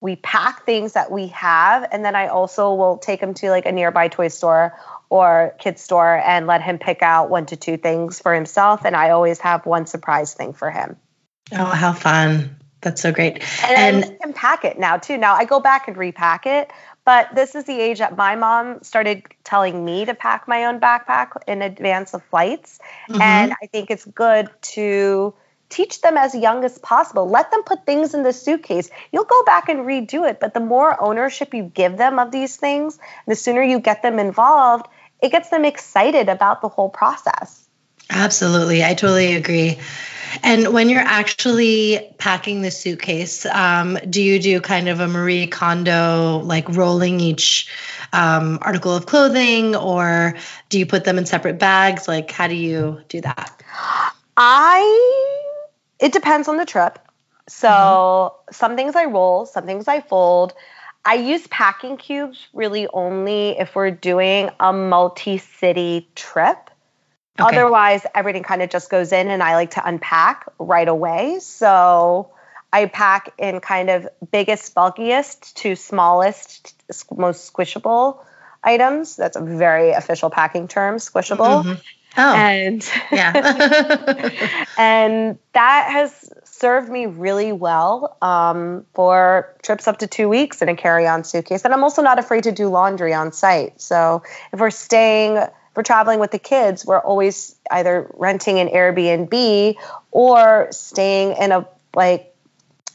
we 0.00 0.16
pack 0.16 0.64
things 0.64 0.92
that 0.92 1.10
we 1.10 1.28
have, 1.28 1.88
and 1.90 2.04
then 2.04 2.14
I 2.14 2.28
also 2.28 2.74
will 2.74 2.98
take 2.98 3.20
him 3.20 3.34
to 3.34 3.50
like 3.50 3.66
a 3.66 3.72
nearby 3.72 4.08
toy 4.08 4.28
store 4.28 4.78
or 5.10 5.56
kid 5.58 5.78
store 5.78 6.16
and 6.16 6.46
let 6.46 6.62
him 6.62 6.78
pick 6.78 7.02
out 7.02 7.30
one 7.30 7.46
to 7.46 7.56
two 7.56 7.76
things 7.76 8.20
for 8.20 8.32
himself. 8.32 8.84
And 8.84 8.94
I 8.94 9.10
always 9.10 9.40
have 9.40 9.66
one 9.66 9.86
surprise 9.86 10.34
thing 10.34 10.52
for 10.52 10.70
him. 10.70 10.96
Oh, 11.52 11.64
how 11.64 11.92
fun! 11.92 12.56
That's 12.80 13.02
so 13.02 13.10
great. 13.10 13.42
And, 13.64 14.04
and 14.04 14.04
I 14.04 14.16
can 14.22 14.32
pack 14.32 14.64
it 14.64 14.78
now 14.78 14.98
too. 14.98 15.18
Now 15.18 15.34
I 15.34 15.44
go 15.44 15.58
back 15.58 15.88
and 15.88 15.96
repack 15.96 16.46
it, 16.46 16.70
but 17.08 17.34
this 17.34 17.54
is 17.54 17.64
the 17.64 17.80
age 17.80 18.00
that 18.00 18.18
my 18.18 18.36
mom 18.36 18.82
started 18.82 19.22
telling 19.42 19.82
me 19.82 20.04
to 20.04 20.12
pack 20.12 20.46
my 20.46 20.66
own 20.66 20.78
backpack 20.78 21.30
in 21.46 21.62
advance 21.62 22.12
of 22.12 22.22
flights. 22.24 22.80
Mm-hmm. 23.08 23.22
And 23.22 23.54
I 23.62 23.66
think 23.68 23.90
it's 23.90 24.04
good 24.04 24.50
to 24.74 25.32
teach 25.70 26.02
them 26.02 26.18
as 26.18 26.34
young 26.34 26.64
as 26.64 26.76
possible. 26.76 27.26
Let 27.26 27.50
them 27.50 27.62
put 27.62 27.86
things 27.86 28.12
in 28.12 28.24
the 28.24 28.34
suitcase. 28.34 28.90
You'll 29.10 29.24
go 29.24 29.42
back 29.44 29.70
and 29.70 29.86
redo 29.86 30.28
it, 30.28 30.38
but 30.38 30.52
the 30.52 30.60
more 30.60 31.02
ownership 31.02 31.54
you 31.54 31.62
give 31.62 31.96
them 31.96 32.18
of 32.18 32.30
these 32.30 32.56
things, 32.56 32.98
the 33.26 33.34
sooner 33.34 33.62
you 33.62 33.80
get 33.80 34.02
them 34.02 34.18
involved, 34.18 34.84
it 35.22 35.32
gets 35.32 35.48
them 35.48 35.64
excited 35.64 36.28
about 36.28 36.60
the 36.60 36.68
whole 36.68 36.90
process. 36.90 37.66
Absolutely. 38.10 38.84
I 38.84 38.92
totally 38.92 39.34
agree. 39.34 39.78
And 40.42 40.72
when 40.72 40.88
you're 40.88 41.00
actually 41.00 42.14
packing 42.18 42.62
the 42.62 42.70
suitcase, 42.70 43.46
um, 43.46 43.98
do 44.08 44.22
you 44.22 44.38
do 44.38 44.60
kind 44.60 44.88
of 44.88 45.00
a 45.00 45.08
Marie 45.08 45.46
Kondo, 45.46 46.38
like 46.44 46.68
rolling 46.68 47.20
each 47.20 47.68
um, 48.12 48.58
article 48.62 48.94
of 48.94 49.06
clothing, 49.06 49.76
or 49.76 50.34
do 50.68 50.78
you 50.78 50.86
put 50.86 51.04
them 51.04 51.18
in 51.18 51.26
separate 51.26 51.58
bags? 51.58 52.08
Like, 52.08 52.30
how 52.30 52.46
do 52.46 52.54
you 52.54 53.02
do 53.08 53.20
that? 53.20 53.62
I, 54.36 55.40
it 55.98 56.12
depends 56.12 56.48
on 56.48 56.56
the 56.56 56.66
trip. 56.66 56.98
So 57.48 57.68
mm-hmm. 57.68 58.54
some 58.54 58.76
things 58.76 58.94
I 58.94 59.06
roll, 59.06 59.46
some 59.46 59.66
things 59.66 59.88
I 59.88 60.00
fold. 60.00 60.54
I 61.04 61.14
use 61.14 61.46
packing 61.46 61.96
cubes 61.96 62.48
really 62.52 62.86
only 62.88 63.58
if 63.58 63.74
we're 63.74 63.90
doing 63.90 64.50
a 64.60 64.72
multi 64.72 65.38
city 65.38 66.08
trip. 66.14 66.67
Okay. 67.40 67.56
Otherwise, 67.56 68.04
everything 68.14 68.42
kind 68.42 68.62
of 68.62 68.70
just 68.70 68.90
goes 68.90 69.12
in, 69.12 69.28
and 69.28 69.42
I 69.42 69.54
like 69.54 69.72
to 69.72 69.86
unpack 69.86 70.46
right 70.58 70.88
away. 70.88 71.38
So 71.40 72.32
I 72.72 72.86
pack 72.86 73.32
in 73.38 73.60
kind 73.60 73.90
of 73.90 74.08
biggest, 74.30 74.74
bulkiest 74.74 75.54
to 75.56 75.76
smallest, 75.76 76.74
most 77.16 77.52
squishable 77.52 78.18
items. 78.62 79.16
That's 79.16 79.36
a 79.36 79.40
very 79.40 79.90
official 79.90 80.30
packing 80.30 80.68
term, 80.68 80.96
squishable. 80.96 81.62
Mm-hmm. 81.62 81.80
Oh, 82.16 82.34
and 82.34 82.90
yeah, 83.12 84.64
and 84.78 85.38
that 85.52 85.88
has 85.92 86.32
served 86.44 86.88
me 86.88 87.06
really 87.06 87.52
well 87.52 88.16
um, 88.20 88.84
for 88.94 89.54
trips 89.62 89.86
up 89.86 89.98
to 89.98 90.06
two 90.06 90.28
weeks 90.28 90.60
in 90.60 90.68
a 90.68 90.74
carry-on 90.74 91.22
suitcase. 91.22 91.64
And 91.64 91.72
I'm 91.72 91.84
also 91.84 92.02
not 92.02 92.18
afraid 92.18 92.44
to 92.44 92.52
do 92.52 92.68
laundry 92.68 93.14
on 93.14 93.32
site. 93.32 93.80
So 93.80 94.22
if 94.52 94.58
we're 94.58 94.70
staying, 94.70 95.38
we're 95.78 95.84
traveling 95.84 96.18
with 96.18 96.32
the 96.32 96.40
kids, 96.40 96.84
we're 96.84 96.98
always 96.98 97.54
either 97.70 98.10
renting 98.14 98.58
an 98.58 98.66
Airbnb 98.66 99.76
or 100.10 100.66
staying 100.72 101.36
in 101.40 101.52
a 101.52 101.68
like 101.94 102.34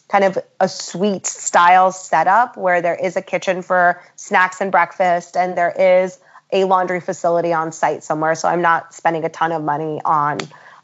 kind 0.10 0.26
of 0.26 0.38
a 0.60 0.68
suite 0.68 1.26
style 1.26 1.94
setup 1.94 2.58
where 2.58 2.82
there 2.82 2.96
is 2.96 3.16
a 3.16 3.22
kitchen 3.22 3.62
for 3.62 4.04
snacks 4.18 4.60
and 4.60 4.70
breakfast 4.70 5.38
and 5.38 5.58
there 5.58 5.72
is 5.72 6.20
a 6.52 6.66
laundry 6.66 7.00
facility 7.00 7.54
on 7.54 7.72
site 7.72 8.04
somewhere. 8.04 8.36
So 8.36 8.50
I'm 8.50 8.62
not 8.62 8.94
spending 8.94 9.24
a 9.24 9.30
ton 9.30 9.54
of 9.54 9.64
money 9.64 10.02
on 10.04 10.40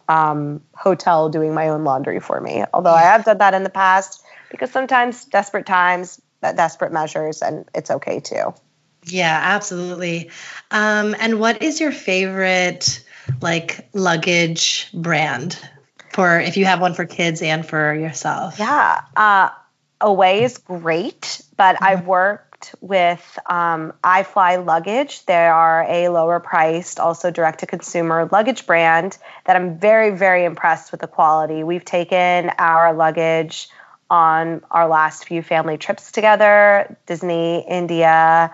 um, 0.08 0.62
hotel 0.74 1.28
doing 1.28 1.54
my 1.54 1.68
own 1.68 1.84
laundry 1.84 2.22
for 2.22 2.40
me. 2.40 2.64
Although 2.74 2.94
I 2.94 3.02
have 3.02 3.26
done 3.26 3.40
that 3.40 3.54
in 3.54 3.64
the 3.64 3.70
past 3.70 4.24
because 4.50 4.72
sometimes 4.72 5.26
desperate 5.26 5.66
times, 5.66 6.22
desperate 6.42 6.94
measures, 6.94 7.42
and 7.42 7.66
it's 7.76 7.92
okay 7.92 8.22
too. 8.22 8.54
Yeah, 9.12 9.40
absolutely. 9.42 10.30
Um, 10.72 11.16
and 11.20 11.40
what 11.40 11.62
is 11.62 11.80
your 11.80 11.92
favorite 11.92 13.04
like 13.42 13.90
luggage 13.94 14.90
brand 14.94 15.60
for 16.14 16.40
if 16.40 16.58
you 16.58 16.66
have 16.66 16.82
one 16.82 16.94
for 16.94 17.06
kids 17.06 17.42
and 17.42 17.66
for 17.66 17.94
yourself? 17.94 18.60
Yeah, 18.60 19.02
uh, 19.16 19.50
Away 20.02 20.44
is 20.44 20.58
great, 20.58 21.42
but 21.58 21.76
mm-hmm. 21.76 21.84
I've 21.84 22.08
worked 22.08 22.50
worked 22.60 22.76
with 22.82 23.40
um, 23.46 23.94
iFly 24.04 24.66
Luggage. 24.66 25.26
They 25.26 25.48
are 25.48 25.86
a 25.88 26.10
lower 26.10 26.40
priced, 26.40 27.00
also 27.00 27.32
direct 27.32 27.60
to 27.60 27.66
consumer 27.66 28.28
luggage 28.32 28.66
brand 28.66 29.18
that 29.46 29.56
I'm 29.56 29.78
very, 29.78 30.12
very 30.12 30.46
impressed 30.46 30.92
with 30.92 31.02
the 31.02 31.08
quality. 31.08 31.64
We've 31.64 31.86
taken 31.86 32.50
our 32.58 32.94
luggage 32.94 33.70
on 34.10 34.62
our 34.72 34.88
last 34.88 35.26
few 35.26 35.42
family 35.42 35.78
trips 35.78 36.12
together 36.12 36.98
Disney, 37.06 37.66
India, 37.68 38.54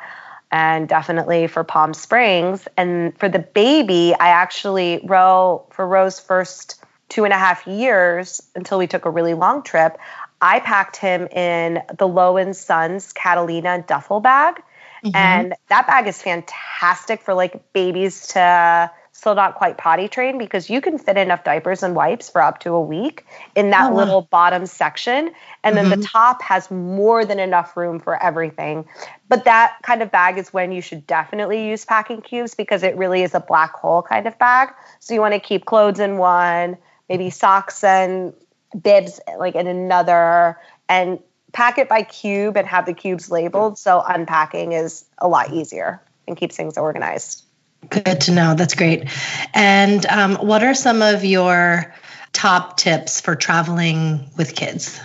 and 0.55 0.87
definitely 0.87 1.47
for 1.47 1.65
Palm 1.65 1.93
Springs. 1.93 2.65
And 2.77 3.17
for 3.19 3.27
the 3.27 3.39
baby, 3.39 4.15
I 4.17 4.29
actually, 4.29 5.01
Ro, 5.03 5.67
for 5.71 5.85
Ro's 5.85 6.17
first 6.17 6.81
two 7.09 7.25
and 7.25 7.33
a 7.33 7.37
half 7.37 7.67
years 7.67 8.41
until 8.55 8.77
we 8.77 8.87
took 8.87 9.03
a 9.03 9.09
really 9.09 9.33
long 9.33 9.63
trip, 9.63 9.97
I 10.39 10.61
packed 10.61 10.95
him 10.95 11.27
in 11.27 11.83
the 11.97 12.07
Lo 12.07 12.51
& 12.51 12.53
Sons 12.53 13.11
Catalina 13.11 13.83
duffel 13.85 14.21
bag. 14.21 14.55
Mm-hmm. 15.03 15.11
And 15.13 15.55
that 15.67 15.87
bag 15.87 16.07
is 16.07 16.21
fantastic 16.21 17.21
for 17.21 17.33
like 17.33 17.73
babies 17.73 18.27
to 18.27 18.89
still 19.15 19.33
not 19.33 19.55
quite 19.55 19.77
potty 19.77 20.09
trained 20.09 20.37
because 20.37 20.69
you 20.69 20.81
can 20.81 20.97
fit 20.97 21.15
enough 21.15 21.45
diapers 21.45 21.83
and 21.83 21.95
wipes 21.95 22.29
for 22.29 22.41
up 22.41 22.59
to 22.59 22.73
a 22.73 22.81
week 22.81 23.25
in 23.55 23.69
that 23.69 23.91
oh, 23.91 23.95
little 23.95 24.21
bottom 24.21 24.65
section. 24.65 25.31
And 25.63 25.75
mm-hmm. 25.75 25.89
then 25.89 25.99
the 26.01 26.05
top 26.05 26.41
has 26.41 26.69
more 26.69 27.23
than 27.23 27.39
enough 27.39 27.77
room 27.77 27.99
for 27.99 28.21
everything. 28.21 28.85
But 29.29 29.45
that 29.45 29.77
kind 29.83 30.01
of 30.01 30.11
bag 30.11 30.37
is 30.37 30.51
when 30.51 30.73
you 30.73 30.81
should 30.81 31.07
definitely 31.07 31.65
use 31.65 31.85
packing 31.85 32.21
cubes 32.21 32.55
because 32.55 32.83
it 32.83 32.97
really 32.97 33.23
is 33.23 33.33
a 33.33 33.39
black 33.39 33.73
hole 33.73 34.01
kind 34.01 34.27
of 34.27 34.37
bag. 34.37 34.69
So 34.99 35.13
you 35.13 35.21
want 35.21 35.33
to 35.33 35.39
keep 35.39 35.65
clothes 35.65 35.99
in 35.99 36.17
one, 36.17 36.77
maybe 37.07 37.29
socks 37.29 37.85
and 37.85 38.33
bibs 38.79 39.21
like 39.39 39.55
in 39.55 39.67
another 39.67 40.59
and 40.89 41.19
pack 41.53 41.77
it 41.77 41.87
by 41.87 42.03
cube 42.03 42.57
and 42.57 42.67
have 42.67 42.85
the 42.85 42.93
cubes 42.93 43.31
labeled 43.31 43.79
so 43.79 44.03
unpacking 44.05 44.73
is 44.73 45.05
a 45.17 45.27
lot 45.29 45.53
easier 45.53 46.01
and 46.27 46.35
keeps 46.35 46.57
things 46.57 46.77
organized 46.77 47.44
good 47.89 48.21
to 48.21 48.31
know 48.31 48.55
that's 48.55 48.75
great 48.75 49.09
and 49.53 50.05
um, 50.05 50.35
what 50.35 50.63
are 50.63 50.73
some 50.73 51.01
of 51.01 51.23
your 51.23 51.93
top 52.33 52.77
tips 52.77 53.21
for 53.21 53.35
traveling 53.35 54.29
with 54.37 54.55
kids 54.55 54.99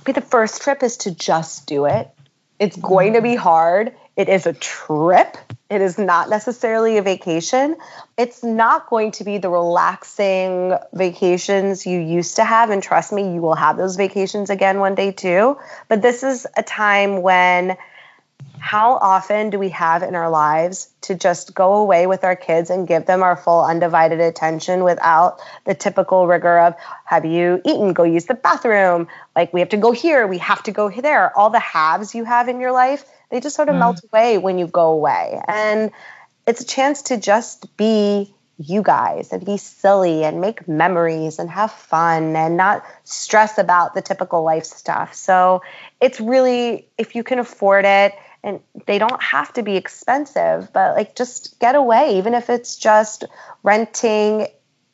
okay 0.00 0.12
the 0.12 0.20
first 0.20 0.62
trip 0.62 0.82
is 0.82 0.96
to 0.98 1.14
just 1.14 1.66
do 1.66 1.86
it 1.86 2.10
it's 2.58 2.76
going 2.76 3.14
to 3.14 3.22
be 3.22 3.34
hard 3.34 3.92
it 4.16 4.30
is 4.30 4.46
a 4.46 4.54
trip. 4.54 5.36
It 5.68 5.82
is 5.82 5.98
not 5.98 6.30
necessarily 6.30 6.96
a 6.96 7.02
vacation. 7.02 7.76
It's 8.16 8.42
not 8.42 8.88
going 8.88 9.12
to 9.12 9.24
be 9.24 9.36
the 9.36 9.50
relaxing 9.50 10.74
vacations 10.94 11.86
you 11.86 12.00
used 12.00 12.36
to 12.36 12.44
have. 12.44 12.70
And 12.70 12.82
trust 12.82 13.12
me, 13.12 13.34
you 13.34 13.42
will 13.42 13.54
have 13.54 13.76
those 13.76 13.96
vacations 13.96 14.48
again 14.48 14.80
one 14.80 14.94
day 14.94 15.12
too. 15.12 15.58
But 15.88 16.00
this 16.00 16.22
is 16.22 16.46
a 16.56 16.62
time 16.62 17.20
when 17.20 17.76
how 18.66 18.94
often 18.94 19.50
do 19.50 19.58
we 19.58 19.68
have 19.70 20.02
in 20.02 20.14
our 20.14 20.28
lives 20.28 20.88
to 21.02 21.14
just 21.14 21.54
go 21.54 21.74
away 21.74 22.06
with 22.06 22.24
our 22.24 22.36
kids 22.36 22.68
and 22.70 22.88
give 22.88 23.06
them 23.06 23.22
our 23.22 23.36
full 23.36 23.64
undivided 23.64 24.20
attention 24.20 24.84
without 24.84 25.40
the 25.64 25.74
typical 25.74 26.26
rigor 26.26 26.58
of 26.58 26.74
have 27.04 27.24
you 27.24 27.60
eaten 27.64 27.92
go 27.92 28.02
use 28.02 28.26
the 28.26 28.34
bathroom 28.34 29.06
like 29.34 29.52
we 29.52 29.60
have 29.60 29.68
to 29.68 29.76
go 29.76 29.92
here 29.92 30.26
we 30.26 30.38
have 30.38 30.62
to 30.62 30.72
go 30.72 30.90
there 30.90 31.36
all 31.38 31.50
the 31.50 31.60
haves 31.60 32.14
you 32.14 32.24
have 32.24 32.48
in 32.48 32.60
your 32.60 32.72
life 32.72 33.04
they 33.30 33.40
just 33.40 33.56
sort 33.56 33.68
of 33.68 33.74
mm. 33.74 33.80
melt 33.80 34.00
away 34.12 34.38
when 34.38 34.58
you 34.58 34.66
go 34.66 34.92
away. 34.92 35.40
And 35.46 35.90
it's 36.46 36.60
a 36.60 36.66
chance 36.66 37.02
to 37.02 37.16
just 37.16 37.76
be 37.76 38.32
you 38.58 38.82
guys 38.82 39.32
and 39.32 39.44
be 39.44 39.58
silly 39.58 40.24
and 40.24 40.40
make 40.40 40.66
memories 40.66 41.38
and 41.38 41.50
have 41.50 41.72
fun 41.72 42.36
and 42.36 42.56
not 42.56 42.84
stress 43.04 43.58
about 43.58 43.94
the 43.94 44.00
typical 44.00 44.42
life 44.42 44.64
stuff. 44.64 45.14
So 45.14 45.62
it's 46.00 46.20
really, 46.20 46.88
if 46.96 47.14
you 47.14 47.22
can 47.22 47.38
afford 47.38 47.84
it, 47.84 48.14
and 48.42 48.60
they 48.86 48.98
don't 48.98 49.22
have 49.22 49.52
to 49.54 49.62
be 49.62 49.76
expensive, 49.76 50.72
but 50.72 50.96
like 50.96 51.16
just 51.16 51.58
get 51.58 51.74
away, 51.74 52.18
even 52.18 52.34
if 52.34 52.50
it's 52.50 52.76
just 52.76 53.24
renting 53.62 54.46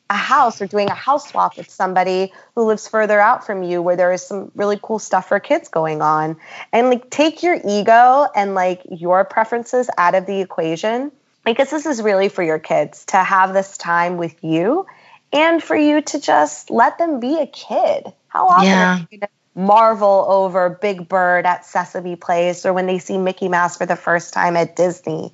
a 0.09 0.15
house 0.15 0.61
or 0.61 0.67
doing 0.67 0.89
a 0.89 0.93
house 0.93 1.29
swap 1.29 1.57
with 1.57 1.69
somebody 1.69 2.31
who 2.55 2.65
lives 2.65 2.87
further 2.87 3.19
out 3.19 3.45
from 3.45 3.63
you 3.63 3.81
where 3.81 3.95
there 3.95 4.11
is 4.11 4.21
some 4.21 4.51
really 4.55 4.77
cool 4.81 4.99
stuff 4.99 5.27
for 5.27 5.39
kids 5.39 5.69
going 5.69 6.01
on. 6.01 6.37
And 6.71 6.89
like 6.89 7.09
take 7.09 7.41
your 7.41 7.59
ego 7.63 8.27
and 8.35 8.53
like 8.53 8.81
your 8.91 9.25
preferences 9.25 9.89
out 9.97 10.15
of 10.15 10.25
the 10.25 10.39
equation. 10.41 11.11
Because 11.45 11.69
this 11.69 11.85
is 11.85 12.01
really 12.01 12.29
for 12.29 12.41
your 12.41 12.59
kids 12.59 13.05
to 13.07 13.17
have 13.17 13.53
this 13.53 13.77
time 13.77 14.15
with 14.15 14.41
you 14.43 14.85
and 15.33 15.61
for 15.61 15.75
you 15.75 16.01
to 16.01 16.19
just 16.19 16.69
let 16.69 16.97
them 16.97 17.19
be 17.19 17.39
a 17.39 17.47
kid. 17.47 18.13
How 18.27 18.47
often 18.47 18.67
yeah. 18.67 18.99
are 18.99 19.07
you 19.11 19.19
marvel 19.55 20.25
over 20.29 20.69
big 20.69 21.07
bird 21.07 21.45
at 21.45 21.65
sesame 21.65 22.15
place 22.15 22.65
or 22.65 22.73
when 22.73 22.87
they 22.87 22.97
see 22.97 23.17
mickey 23.17 23.47
mouse 23.47 23.77
for 23.77 23.85
the 23.85 23.95
first 23.95 24.33
time 24.33 24.55
at 24.55 24.75
disney. 24.75 25.31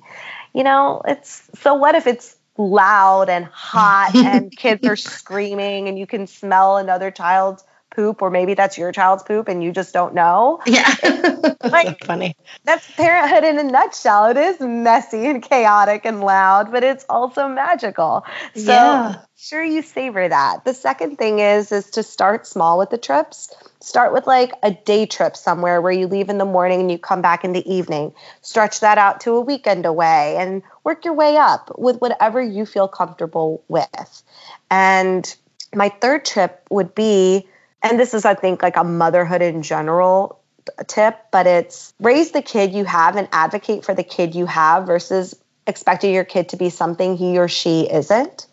You 0.52 0.64
know 0.64 1.02
it's 1.06 1.48
so 1.62 1.74
what 1.74 1.94
if 1.94 2.06
it's 2.06 2.36
loud 2.58 3.30
and 3.30 3.46
hot 3.46 4.14
and 4.14 4.54
kids 4.54 4.86
are 4.86 4.96
screaming 4.96 5.88
and 5.88 5.98
you 5.98 6.06
can 6.06 6.26
smell 6.26 6.76
another 6.76 7.10
child's 7.10 7.64
poop 8.00 8.22
or 8.22 8.30
maybe 8.30 8.54
that's 8.54 8.78
your 8.78 8.92
child's 8.92 9.22
poop 9.22 9.46
and 9.48 9.62
you 9.62 9.72
just 9.72 9.92
don't 9.92 10.14
know. 10.14 10.58
Yeah. 10.64 10.94
like 11.62 11.86
so 11.86 12.06
funny. 12.06 12.34
That's 12.64 12.90
parenthood 12.92 13.44
in 13.44 13.58
a 13.58 13.62
nutshell. 13.62 14.30
It 14.30 14.38
is 14.38 14.58
messy 14.60 15.26
and 15.26 15.42
chaotic 15.42 16.06
and 16.06 16.22
loud, 16.22 16.72
but 16.72 16.82
it's 16.82 17.04
also 17.10 17.46
magical. 17.46 18.24
So 18.54 18.72
yeah. 18.72 19.20
sure 19.36 19.62
you 19.62 19.82
savor 19.82 20.26
that. 20.26 20.64
The 20.64 20.72
second 20.72 21.16
thing 21.16 21.40
is 21.40 21.72
is 21.72 21.90
to 21.90 22.02
start 22.02 22.46
small 22.46 22.78
with 22.78 22.88
the 22.88 22.98
trips. 22.98 23.54
Start 23.80 24.14
with 24.14 24.26
like 24.26 24.52
a 24.62 24.70
day 24.70 25.04
trip 25.04 25.36
somewhere 25.36 25.82
where 25.82 25.92
you 25.92 26.06
leave 26.06 26.30
in 26.30 26.38
the 26.38 26.46
morning 26.46 26.80
and 26.80 26.90
you 26.90 26.98
come 26.98 27.20
back 27.20 27.44
in 27.44 27.52
the 27.52 27.70
evening. 27.70 28.14
Stretch 28.40 28.80
that 28.80 28.96
out 28.96 29.20
to 29.22 29.32
a 29.32 29.40
weekend 29.40 29.84
away 29.84 30.36
and 30.38 30.62
work 30.84 31.04
your 31.04 31.14
way 31.14 31.36
up 31.36 31.70
with 31.78 31.98
whatever 32.00 32.40
you 32.40 32.64
feel 32.64 32.88
comfortable 32.88 33.62
with. 33.68 34.22
And 34.70 35.34
my 35.74 35.88
third 35.88 36.24
trip 36.24 36.66
would 36.70 36.94
be, 36.94 37.46
and 37.82 37.98
this 37.98 38.14
is, 38.14 38.24
I 38.24 38.34
think, 38.34 38.62
like 38.62 38.76
a 38.76 38.84
motherhood 38.84 39.42
in 39.42 39.62
general 39.62 40.40
tip, 40.86 41.18
but 41.30 41.46
it's 41.46 41.94
raise 42.00 42.32
the 42.32 42.42
kid 42.42 42.72
you 42.72 42.84
have 42.84 43.16
and 43.16 43.28
advocate 43.32 43.84
for 43.84 43.94
the 43.94 44.02
kid 44.02 44.34
you 44.34 44.46
have 44.46 44.86
versus 44.86 45.34
expecting 45.66 46.12
your 46.12 46.24
kid 46.24 46.50
to 46.50 46.56
be 46.56 46.70
something 46.70 47.16
he 47.16 47.38
or 47.38 47.48
she 47.48 47.90
isn't. 47.90 48.46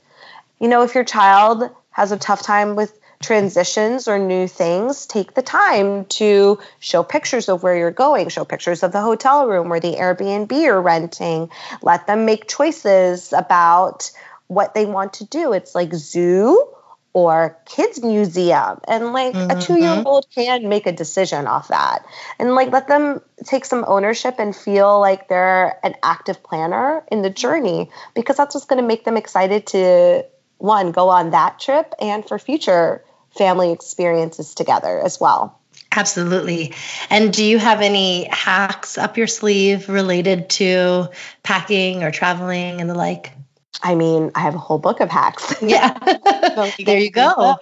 You 0.59 0.67
know, 0.67 0.83
if 0.83 0.95
your 0.95 1.03
child 1.03 1.69
has 1.91 2.11
a 2.11 2.17
tough 2.17 2.43
time 2.43 2.75
with 2.75 2.97
transitions 3.21 4.07
or 4.07 4.19
new 4.19 4.47
things, 4.47 5.05
take 5.05 5.33
the 5.33 5.41
time 5.41 6.05
to 6.05 6.59
show 6.79 7.03
pictures 7.03 7.49
of 7.49 7.63
where 7.63 7.75
you're 7.75 7.91
going, 7.91 8.29
show 8.29 8.45
pictures 8.45 8.83
of 8.83 8.91
the 8.91 9.01
hotel 9.01 9.47
room 9.47 9.71
or 9.71 9.79
the 9.79 9.95
Airbnb 9.95 10.51
you're 10.51 10.81
renting. 10.81 11.49
Let 11.81 12.07
them 12.07 12.25
make 12.25 12.47
choices 12.47 13.33
about 13.33 14.11
what 14.47 14.73
they 14.73 14.85
want 14.85 15.13
to 15.13 15.25
do. 15.25 15.53
It's 15.53 15.75
like 15.75 15.93
zoo 15.93 16.73
or 17.13 17.57
kids 17.65 18.03
museum 18.03 18.79
and 18.87 19.13
like 19.13 19.33
mm-hmm. 19.33 19.49
a 19.49 19.55
2-year-old 19.55 20.27
can 20.33 20.69
make 20.69 20.85
a 20.85 20.91
decision 20.91 21.47
off 21.47 21.69
that 21.69 22.05
and 22.37 22.53
like 22.53 22.71
let 22.71 22.87
them 22.87 23.21
take 23.43 23.65
some 23.65 23.83
ownership 23.87 24.35
and 24.37 24.55
feel 24.55 24.99
like 24.99 25.27
they're 25.27 25.79
an 25.83 25.95
active 26.03 26.43
planner 26.43 27.03
in 27.11 27.21
the 27.21 27.29
journey 27.29 27.89
because 28.13 28.37
that's 28.37 28.53
what's 28.53 28.67
going 28.67 28.81
to 28.81 28.87
make 28.87 29.03
them 29.03 29.17
excited 29.17 29.65
to 29.65 30.23
one 30.57 30.91
go 30.91 31.09
on 31.09 31.31
that 31.31 31.59
trip 31.59 31.93
and 31.99 32.27
for 32.27 32.37
future 32.37 33.03
family 33.37 33.71
experiences 33.71 34.53
together 34.53 34.99
as 34.99 35.19
well. 35.19 35.59
Absolutely. 35.91 36.73
And 37.09 37.31
do 37.31 37.43
you 37.43 37.57
have 37.57 37.81
any 37.81 38.25
hacks 38.25 38.97
up 38.97 39.17
your 39.17 39.27
sleeve 39.27 39.89
related 39.89 40.49
to 40.51 41.09
packing 41.43 42.03
or 42.03 42.11
traveling 42.11 42.81
and 42.81 42.89
the 42.89 42.95
like? 42.95 43.31
I 43.81 43.95
mean, 43.95 44.31
I 44.35 44.41
have 44.41 44.55
a 44.55 44.59
whole 44.59 44.79
book 44.79 44.99
of 44.99 45.09
hacks. 45.09 45.55
Yeah. 45.61 45.97
there 46.85 46.99
you 46.99 47.11
go. 47.11 47.57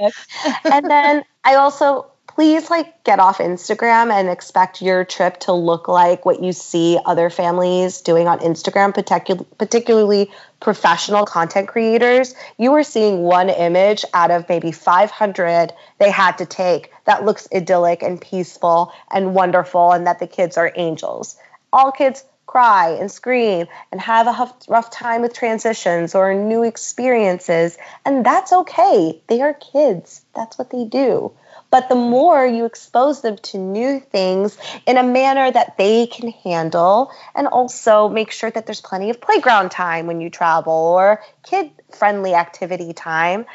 and 0.64 0.90
then 0.90 1.24
I 1.44 1.56
also 1.56 2.12
please 2.28 2.70
like 2.70 3.04
get 3.06 3.20
off 3.20 3.38
Instagram 3.38 4.12
and 4.12 4.30
expect 4.30 4.82
your 4.82 5.06
trip 5.06 5.40
to 5.40 5.54
look 5.54 5.88
like 5.88 6.26
what 6.26 6.44
you 6.44 6.52
see 6.52 7.00
other 7.06 7.30
families 7.30 8.02
doing 8.02 8.28
on 8.28 8.40
Instagram, 8.40 8.94
particu- 8.94 9.46
particularly 9.58 10.30
professional 10.60 11.26
content 11.26 11.68
creators. 11.70 12.36
You 12.58 12.74
are 12.74 12.84
seeing 12.84 13.22
one 13.22 13.50
image 13.50 14.04
out 14.14 14.32
of 14.32 14.50
maybe 14.50 14.72
500 14.72 15.72
they 15.98 16.12
had 16.12 16.38
to 16.40 16.46
take 16.46 16.92
that 17.06 17.24
looks 17.24 17.48
idyllic 17.54 18.04
and 18.04 18.20
peaceful 18.20 18.92
and 19.12 19.34
wonderful, 19.34 19.92
and 19.92 20.06
that 20.08 20.20
the 20.20 20.28
kids 20.28 20.58
are 20.58 20.72
angels. 20.76 21.38
All 21.72 21.92
kids 21.92 22.24
cry 22.56 22.92
and 23.02 23.12
scream 23.12 23.68
and 23.92 24.00
have 24.00 24.28
a 24.28 24.54
rough 24.70 24.90
time 24.90 25.22
with 25.22 25.34
transitions 25.34 26.16
or 26.16 26.34
new 26.34 26.64
experiences, 26.64 27.78
and 28.06 28.26
that's 28.26 28.54
okay. 28.54 29.22
They 29.28 29.42
are 29.42 29.54
kids, 29.54 30.24
that's 30.34 30.58
what 30.58 30.70
they 30.70 30.86
do. 30.86 31.34
But 31.70 31.90
the 31.90 31.96
more 31.96 32.46
you 32.46 32.64
expose 32.64 33.20
them 33.20 33.36
to 33.50 33.58
new 33.58 34.00
things 34.00 34.58
in 34.88 34.96
a 34.96 35.04
manner 35.04 35.52
that 35.52 35.78
they 35.78 36.08
can 36.08 36.30
handle, 36.30 37.12
and 37.36 37.46
also 37.46 38.08
make 38.08 38.32
sure 38.32 38.52
that 38.52 38.66
there's 38.66 38.80
plenty 38.80 39.10
of 39.10 39.20
playground 39.20 39.72
time 39.72 40.08
when 40.08 40.22
you 40.22 40.30
travel 40.30 40.72
or 40.72 41.22
kid 41.44 41.72
friendly 41.92 42.36
activity 42.36 42.94
time, 42.94 43.46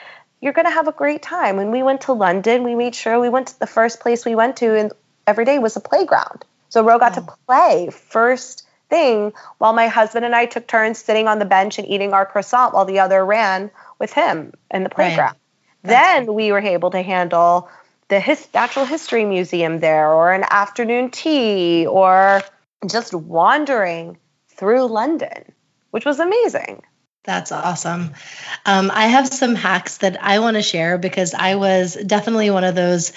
you're 0.43 0.53
going 0.53 0.67
to 0.67 0.79
have 0.79 0.89
a 0.89 0.93
great 0.93 1.23
time. 1.23 1.57
When 1.57 1.71
we 1.71 1.83
went 1.83 2.03
to 2.03 2.13
London, 2.13 2.65
we 2.65 2.75
made 2.75 2.95
sure 2.95 3.19
we 3.19 3.31
went 3.31 3.47
to 3.47 3.59
the 3.59 3.67
first 3.67 4.01
place 4.01 4.27
we 4.27 4.35
went 4.35 4.59
to, 4.59 4.77
and 4.77 4.93
every 5.27 5.47
day 5.47 5.59
was 5.59 5.77
a 5.77 5.81
playground. 5.81 6.45
So 6.69 6.85
Ro 6.85 6.99
got 6.99 7.15
to 7.15 7.27
play 7.47 7.89
first 7.89 8.67
thing 8.91 9.33
while 9.59 9.73
my 9.73 9.89
husband 9.89 10.25
and 10.25 10.35
I 10.35 10.47
took 10.47 10.67
turns 10.67 10.99
sitting 10.99 11.29
on 11.29 11.39
the 11.39 11.45
bench 11.45 11.79
and 11.79 11.89
eating 11.89 12.13
our 12.13 12.27
croissant 12.27 12.75
while 12.75 12.85
the 12.85 12.99
other 12.99 13.25
ran 13.25 13.71
with 13.99 14.13
him 14.13 14.53
in 14.71 14.83
the 14.83 14.91
playground. 14.91 15.37
Right. 15.83 15.91
Then 15.91 16.35
we 16.35 16.53
were 16.53 16.59
able 16.59 16.91
to 16.91 17.01
handle 17.01 17.71
the 18.09 18.21
his, 18.21 18.47
natural 18.53 18.85
history 18.85 19.25
museum 19.25 19.79
there 19.79 20.13
or 20.13 20.33
an 20.33 20.45
afternoon 20.51 21.11
tea 21.11 21.87
or 21.87 22.43
just 22.87 23.15
wandering 23.15 24.19
through 24.49 24.87
London, 24.87 25.53
which 25.91 26.05
was 26.05 26.21
amazing. 26.21 26.83
That's 27.23 27.53
awesome. 27.53 28.15
Um, 28.65 28.91
I 28.93 29.09
have 29.09 29.29
some 29.29 29.55
hacks 29.55 29.99
that 29.99 30.23
I 30.23 30.39
want 30.39 30.57
to 30.57 30.63
share 30.63 30.97
because 30.97 31.35
I 31.35 31.57
was 31.57 31.95
definitely 31.95 32.49
one 32.49 32.65
of 32.65 32.75
those 32.75 33.13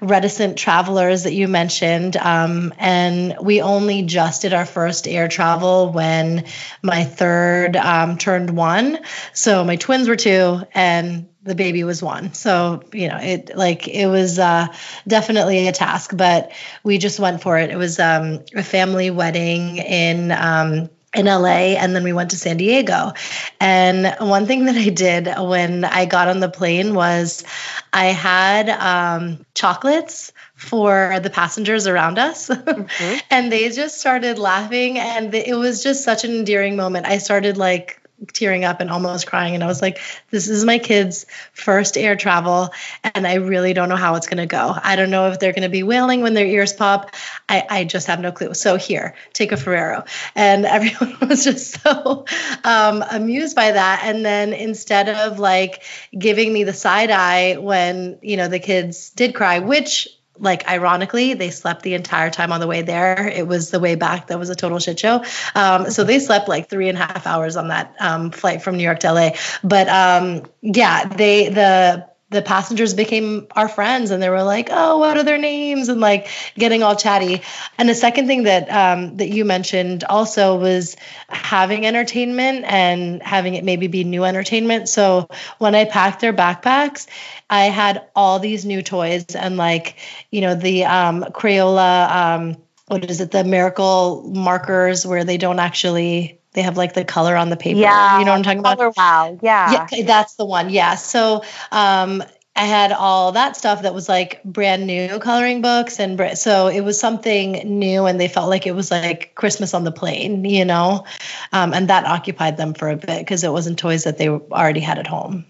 reticent 0.00 0.56
travelers 0.56 1.24
that 1.24 1.32
you 1.34 1.48
mentioned. 1.48 2.16
Um, 2.16 2.72
and 2.78 3.36
we 3.42 3.60
only 3.60 4.02
just 4.02 4.42
did 4.42 4.54
our 4.54 4.64
first 4.64 5.08
air 5.08 5.26
travel 5.26 5.90
when 5.92 6.44
my 6.82 7.02
third 7.02 7.76
um, 7.76 8.16
turned 8.16 8.50
one. 8.56 9.00
So 9.34 9.64
my 9.64 9.74
twins 9.74 10.08
were 10.08 10.16
two, 10.16 10.62
and 10.72 11.28
the 11.42 11.56
baby 11.56 11.82
was 11.82 12.00
one. 12.00 12.34
So, 12.34 12.84
you 12.92 13.08
know, 13.08 13.18
it 13.20 13.56
like 13.56 13.88
it 13.88 14.06
was 14.06 14.38
uh, 14.38 14.68
definitely 15.08 15.66
a 15.66 15.72
task, 15.72 16.16
but 16.16 16.52
we 16.84 16.98
just 16.98 17.18
went 17.18 17.42
for 17.42 17.58
it. 17.58 17.70
It 17.70 17.76
was 17.76 17.98
um, 17.98 18.44
a 18.54 18.62
family 18.62 19.10
wedding 19.10 19.78
in 19.78 20.30
um, 20.30 20.90
in 21.18 21.26
LA 21.26 21.74
and 21.76 21.94
then 21.94 22.04
we 22.04 22.12
went 22.12 22.30
to 22.30 22.38
San 22.38 22.56
Diego. 22.56 23.12
And 23.60 24.16
one 24.20 24.46
thing 24.46 24.66
that 24.66 24.76
I 24.76 24.88
did 24.88 25.28
when 25.38 25.84
I 25.84 26.06
got 26.06 26.28
on 26.28 26.40
the 26.40 26.48
plane 26.48 26.94
was 26.94 27.44
I 27.92 28.06
had 28.06 28.70
um, 28.70 29.44
chocolates 29.54 30.32
for 30.54 31.18
the 31.22 31.30
passengers 31.30 31.86
around 31.86 32.18
us. 32.18 32.48
Mm-hmm. 32.48 33.18
and 33.30 33.52
they 33.52 33.68
just 33.70 34.00
started 34.00 34.38
laughing 34.38 34.98
and 34.98 35.34
it 35.34 35.56
was 35.56 35.82
just 35.82 36.04
such 36.04 36.24
an 36.24 36.30
endearing 36.30 36.76
moment. 36.76 37.06
I 37.06 37.18
started 37.18 37.56
like 37.56 37.97
tearing 38.32 38.64
up 38.64 38.80
and 38.80 38.90
almost 38.90 39.26
crying. 39.26 39.54
And 39.54 39.62
I 39.62 39.66
was 39.66 39.80
like, 39.80 40.00
this 40.30 40.48
is 40.48 40.64
my 40.64 40.78
kids' 40.78 41.26
first 41.52 41.96
air 41.96 42.16
travel. 42.16 42.70
And 43.14 43.26
I 43.26 43.34
really 43.34 43.72
don't 43.72 43.88
know 43.88 43.96
how 43.96 44.16
it's 44.16 44.26
going 44.26 44.38
to 44.38 44.46
go. 44.46 44.74
I 44.82 44.96
don't 44.96 45.10
know 45.10 45.30
if 45.30 45.38
they're 45.38 45.52
going 45.52 45.62
to 45.62 45.68
be 45.68 45.82
wailing 45.82 46.20
when 46.20 46.34
their 46.34 46.46
ears 46.46 46.72
pop. 46.72 47.14
I, 47.48 47.64
I 47.68 47.84
just 47.84 48.06
have 48.08 48.20
no 48.20 48.32
clue. 48.32 48.54
So 48.54 48.76
here, 48.76 49.14
take 49.32 49.52
a 49.52 49.56
Ferrero. 49.56 50.04
And 50.34 50.66
everyone 50.78 51.28
was 51.28 51.44
just 51.44 51.80
so 51.82 52.24
um, 52.64 53.04
amused 53.08 53.54
by 53.54 53.72
that. 53.72 54.02
And 54.04 54.24
then 54.24 54.52
instead 54.52 55.08
of 55.08 55.38
like 55.38 55.84
giving 56.16 56.52
me 56.52 56.64
the 56.64 56.72
side 56.72 57.10
eye 57.10 57.56
when, 57.56 58.18
you 58.22 58.36
know, 58.36 58.48
the 58.48 58.58
kids 58.58 59.10
did 59.10 59.34
cry, 59.34 59.60
which 59.60 60.08
like 60.38 60.68
ironically 60.68 61.34
they 61.34 61.50
slept 61.50 61.82
the 61.82 61.94
entire 61.94 62.30
time 62.30 62.52
on 62.52 62.60
the 62.60 62.66
way 62.66 62.82
there. 62.82 63.28
It 63.28 63.46
was 63.46 63.70
the 63.70 63.80
way 63.80 63.94
back 63.94 64.28
that 64.28 64.38
was 64.38 64.50
a 64.50 64.56
total 64.56 64.78
shit 64.78 64.98
show. 64.98 65.24
Um, 65.54 65.90
so 65.90 66.04
they 66.04 66.18
slept 66.18 66.48
like 66.48 66.68
three 66.68 66.88
and 66.88 66.98
a 66.98 67.00
half 67.00 67.26
hours 67.26 67.56
on 67.56 67.68
that 67.68 67.94
um, 68.00 68.30
flight 68.30 68.62
from 68.62 68.76
new 68.76 68.82
york 68.82 69.00
to 69.00 69.12
la 69.12 69.30
but 69.62 69.88
um, 69.88 70.44
yeah 70.62 71.06
they 71.08 71.48
the 71.48 72.08
the 72.30 72.42
passengers 72.42 72.94
became 72.94 73.46
our 73.52 73.68
friends 73.68 74.10
and 74.10 74.22
they 74.22 74.28
were 74.28 74.42
like 74.42 74.68
oh 74.70 74.98
what 74.98 75.16
are 75.16 75.24
their 75.24 75.38
names? 75.38 75.88
and 75.88 76.00
like 76.00 76.28
getting 76.54 76.82
all 76.82 76.96
chatty. 76.96 77.42
And 77.78 77.88
the 77.88 77.94
second 77.94 78.26
thing 78.26 78.44
that 78.44 78.70
um, 78.70 79.16
that 79.16 79.28
you 79.28 79.44
mentioned 79.44 80.04
also 80.04 80.58
was 80.58 80.96
having 81.28 81.86
entertainment 81.86 82.64
and 82.66 83.22
having 83.22 83.54
it 83.54 83.64
maybe 83.64 83.86
be 83.86 84.04
new 84.04 84.24
entertainment. 84.24 84.88
So 84.88 85.28
when 85.58 85.74
i 85.74 85.84
packed 85.84 86.20
their 86.20 86.32
backpacks 86.32 87.06
i 87.50 87.64
had 87.64 88.06
all 88.14 88.38
these 88.38 88.64
new 88.64 88.82
toys 88.82 89.24
and 89.34 89.56
like 89.56 89.96
you 90.30 90.40
know 90.40 90.54
the 90.54 90.84
um, 90.84 91.24
crayola 91.24 92.10
um, 92.10 92.56
what 92.86 93.08
is 93.08 93.20
it 93.20 93.30
the 93.30 93.44
miracle 93.44 94.22
markers 94.34 95.06
where 95.06 95.24
they 95.24 95.36
don't 95.36 95.58
actually 95.58 96.37
they 96.52 96.62
have 96.62 96.76
like 96.76 96.94
the 96.94 97.04
color 97.04 97.36
on 97.36 97.50
the 97.50 97.56
paper. 97.56 97.80
Yeah, 97.80 98.18
you 98.18 98.24
know 98.24 98.32
what 98.32 98.38
I'm 98.38 98.42
talking 98.42 98.62
color 98.62 98.86
about? 98.86 98.96
Wow, 98.96 99.38
yeah. 99.42 99.86
Yeah, 99.92 100.02
that's 100.04 100.34
the 100.34 100.44
one. 100.44 100.70
Yeah. 100.70 100.94
So 100.96 101.44
um, 101.70 102.22
I 102.56 102.64
had 102.64 102.90
all 102.90 103.32
that 103.32 103.56
stuff 103.56 103.82
that 103.82 103.94
was 103.94 104.08
like 104.08 104.42
brand 104.44 104.86
new 104.86 105.18
coloring 105.20 105.62
books, 105.62 106.00
and 106.00 106.36
so 106.36 106.66
it 106.66 106.80
was 106.80 106.98
something 106.98 107.52
new, 107.52 108.06
and 108.06 108.20
they 108.20 108.28
felt 108.28 108.48
like 108.48 108.66
it 108.66 108.74
was 108.74 108.90
like 108.90 109.34
Christmas 109.34 109.74
on 109.74 109.84
the 109.84 109.92
plane, 109.92 110.44
you 110.44 110.64
know, 110.64 111.04
um, 111.52 111.72
and 111.72 111.88
that 111.88 112.04
occupied 112.04 112.56
them 112.56 112.74
for 112.74 112.90
a 112.90 112.96
bit 112.96 113.20
because 113.20 113.44
it 113.44 113.52
wasn't 113.52 113.78
toys 113.78 114.04
that 114.04 114.18
they 114.18 114.28
already 114.28 114.80
had 114.80 114.98
at 114.98 115.06
home. 115.06 115.44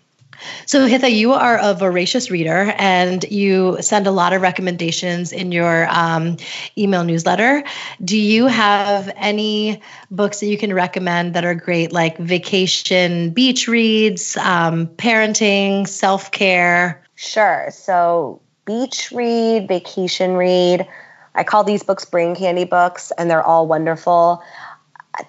So, 0.67 0.87
Hitha, 0.87 1.13
you 1.13 1.33
are 1.33 1.59
a 1.61 1.75
voracious 1.75 2.31
reader 2.31 2.73
and 2.77 3.25
you 3.25 3.79
send 3.81 4.07
a 4.07 4.11
lot 4.11 4.33
of 4.33 4.43
recommendations 4.43 5.33
in 5.33 5.53
your 5.53 5.89
um, 5.91 6.37
email 6.77 7.05
newsletter. 7.05 7.65
Do 8.05 8.19
you 8.19 8.47
have 8.47 9.11
any 9.17 9.83
books 10.11 10.41
that 10.41 10.47
you 10.47 10.59
can 10.59 10.73
recommend 10.73 11.35
that 11.35 11.45
are 11.45 11.55
great, 11.55 11.93
like 11.93 12.19
vacation 12.19 13.31
beach 13.31 13.69
reads, 13.69 14.37
um, 14.37 14.87
parenting, 14.87 15.89
self 15.89 16.31
care? 16.31 17.03
Sure. 17.15 17.69
So, 17.71 18.41
beach 18.65 19.11
read, 19.13 19.67
vacation 19.67 20.35
read. 20.35 20.87
I 21.35 21.45
call 21.45 21.65
these 21.65 21.83
books 21.83 22.05
brain 22.05 22.35
candy 22.35 22.65
books, 22.65 23.13
and 23.17 23.31
they're 23.31 23.43
all 23.43 23.67
wonderful 23.67 24.43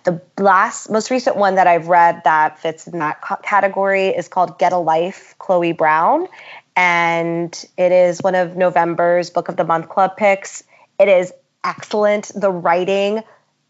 the 0.04 0.22
last 0.38 0.90
most 0.90 1.10
recent 1.10 1.36
one 1.36 1.56
that 1.56 1.68
I've 1.68 1.88
read 1.88 2.22
that 2.24 2.60
fits 2.60 2.88
in 2.88 3.00
that 3.00 3.22
category 3.44 4.10
is 4.10 4.28
called 4.28 4.60
Get 4.60 4.74
a 4.74 4.78
Life, 4.78 5.36
Chloe 5.40 5.72
Brown, 5.72 6.28
and 6.76 7.66
it 7.78 7.92
is 7.92 8.22
one 8.22 8.36
of 8.36 8.56
November's 8.56 9.30
Book 9.30 9.50
of 9.50 9.58
the 9.58 9.64
Month 9.64 9.90
Club 9.90 10.16
picks. 10.18 10.64
It 11.00 11.08
is 11.08 11.34
excellent. 11.64 12.32
The 12.36 12.52
writing 12.52 13.24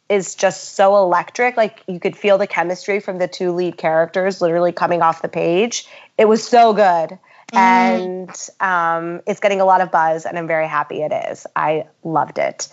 is 0.10 0.36
just 0.36 0.76
so 0.76 0.98
electric. 0.98 1.56
Like 1.56 1.84
you 1.88 2.00
could 2.00 2.18
feel 2.18 2.38
the 2.38 2.48
chemistry 2.48 3.00
from 3.00 3.18
the 3.18 3.28
two 3.28 3.52
lead 3.52 3.78
characters 3.78 4.42
literally 4.42 4.72
coming 4.72 5.02
off 5.02 5.22
the 5.22 5.30
page. 5.30 5.88
It 6.18 6.28
was 6.28 6.46
so 6.46 6.74
good. 6.74 7.18
Mm. 7.54 7.58
And 7.58 8.50
um, 8.60 9.22
it's 9.26 9.40
getting 9.40 9.62
a 9.62 9.66
lot 9.66 9.82
of 9.82 9.92
buzz, 9.92 10.26
and 10.26 10.38
I'm 10.38 10.48
very 10.48 10.68
happy 10.68 11.02
it 11.02 11.12
is. 11.32 11.48
I 11.56 11.88
loved 12.04 12.38
it 12.38 12.68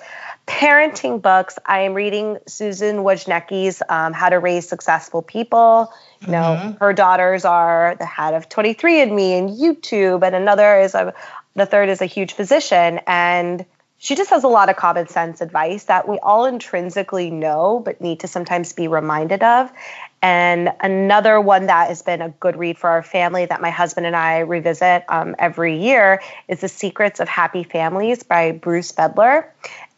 parenting 0.47 1.21
books, 1.21 1.59
I 1.67 1.81
am 1.81 1.95
reading 1.95 2.39
Susan 2.47 2.99
Wojcicki's 2.99 3.83
um, 3.89 4.13
How 4.13 4.29
to 4.29 4.39
Raise 4.39 4.69
Successful 4.69 5.23
People. 5.23 5.93
You 6.21 6.29
know, 6.29 6.59
mm-hmm. 6.59 6.79
her 6.79 6.93
daughters 6.93 7.45
are 7.45 7.97
the 7.99 8.07
head 8.07 8.35
of 8.35 8.49
23andMe 8.49 9.39
and 9.39 9.51
YouTube, 9.51 10.25
and 10.25 10.35
another 10.35 10.81
is 10.81 10.95
a, 10.95 11.15
the 11.55 11.67
third 11.67 11.89
is 11.89 12.01
a 12.01 12.07
huge 12.07 12.33
physician. 12.33 13.01
And 13.07 13.67
she 13.99 14.15
just 14.15 14.31
has 14.31 14.45
a 14.45 14.49
lot 14.49 14.69
of 14.69 14.77
common 14.77 15.09
sense 15.09 15.41
advice 15.41 15.85
that 15.85 16.09
we 16.09 16.19
all 16.19 16.47
intrinsically 16.47 17.31
know, 17.31 17.81
but 17.85 18.01
need 18.01 18.21
to 18.21 18.29
sometimes 18.29 18.73
be 18.73 18.89
reminded 18.89 19.43
of. 19.43 19.71
And 20.27 20.73
another 20.81 21.41
one 21.41 21.67
that 21.67 21.87
has 21.87 22.03
been 22.03 22.21
a 22.21 22.31
good 22.31 22.57
read 22.57 22.79
for 22.79 22.91
our 22.91 23.05
family 23.05 23.47
that 23.47 23.61
my 23.61 23.71
husband 23.71 24.07
and 24.07 24.17
I 24.17 24.41
revisit 24.41 25.05
um, 25.09 25.37
every 25.39 25.79
year 25.81 26.21
is 26.49 26.61
The 26.61 26.69
Secrets 26.69 27.21
of 27.21 27.29
Happy 27.29 27.63
Families 27.63 28.25
by 28.25 28.51
Bruce 28.51 28.91
Feiler. 28.91 29.47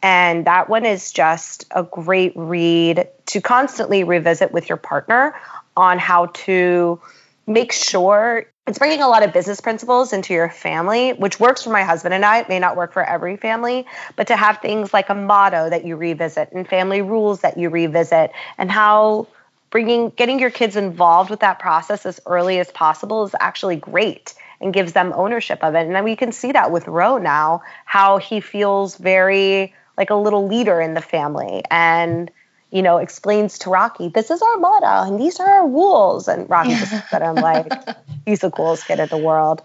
And 0.03 0.45
that 0.45 0.69
one 0.69 0.85
is 0.85 1.11
just 1.11 1.65
a 1.71 1.81
great 1.81 2.33
read 2.35 3.07
to 3.25 3.41
constantly 3.41 4.03
revisit 4.03 4.51
with 4.51 4.69
your 4.69 4.77
partner 4.77 5.33
on 5.75 5.97
how 5.97 6.27
to 6.27 7.01
make 7.47 7.71
sure 7.71 8.45
it's 8.67 8.77
bringing 8.77 9.01
a 9.01 9.07
lot 9.07 9.23
of 9.23 9.33
business 9.33 9.59
principles 9.59 10.13
into 10.13 10.35
your 10.35 10.51
family, 10.51 11.13
which 11.13 11.39
works 11.39 11.63
for 11.63 11.71
my 11.71 11.81
husband 11.81 12.13
and 12.13 12.23
I. 12.23 12.41
It 12.41 12.49
may 12.49 12.59
not 12.59 12.77
work 12.77 12.93
for 12.93 13.03
every 13.03 13.35
family, 13.35 13.87
but 14.15 14.27
to 14.27 14.35
have 14.35 14.59
things 14.59 14.93
like 14.93 15.09
a 15.09 15.15
motto 15.15 15.71
that 15.71 15.85
you 15.85 15.95
revisit 15.95 16.51
and 16.51 16.67
family 16.67 17.01
rules 17.01 17.41
that 17.41 17.57
you 17.57 17.71
revisit 17.71 18.31
and 18.59 18.71
how 18.71 19.25
bringing 19.69 20.09
getting 20.09 20.39
your 20.39 20.49
kids 20.49 20.75
involved 20.75 21.29
with 21.29 21.41
that 21.41 21.59
process 21.59 22.05
as 22.05 22.19
early 22.25 22.59
as 22.59 22.71
possible 22.71 23.23
is 23.23 23.35
actually 23.39 23.75
great 23.75 24.33
and 24.61 24.73
gives 24.73 24.93
them 24.93 25.13
ownership 25.15 25.63
of 25.63 25.75
it. 25.75 25.85
And 25.85 25.95
then 25.95 26.03
we 26.03 26.15
can 26.15 26.31
see 26.31 26.51
that 26.51 26.71
with 26.71 26.87
Ro 26.87 27.17
now, 27.17 27.61
how 27.85 28.17
he 28.17 28.41
feels 28.41 28.95
very 28.95 29.73
like 29.97 30.09
a 30.09 30.15
little 30.15 30.47
leader 30.47 30.79
in 30.79 30.93
the 30.93 31.01
family 31.01 31.63
and 31.69 32.31
you 32.71 32.81
know 32.81 32.97
explains 32.97 33.59
to 33.59 33.69
Rocky, 33.69 34.09
this 34.09 34.31
is 34.31 34.41
our 34.41 34.57
motto 34.57 35.09
and 35.09 35.19
these 35.19 35.39
are 35.39 35.47
our 35.47 35.67
rules. 35.67 36.27
And 36.27 36.49
Rocky 36.49 36.75
just 36.75 36.93
looks 36.93 37.13
at 37.13 37.21
him 37.21 37.35
like 37.35 37.71
he's 38.25 38.39
the 38.39 38.51
coolest 38.51 38.85
kid 38.85 38.99
in 38.99 39.09
the 39.09 39.17
world. 39.17 39.61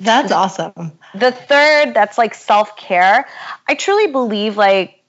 That's 0.00 0.32
awesome. 0.32 0.92
The 1.14 1.30
third, 1.30 1.94
that's 1.94 2.18
like 2.18 2.34
self 2.34 2.76
care. 2.76 3.26
I 3.68 3.74
truly 3.76 4.08
believe 4.10 4.56
like 4.56 5.01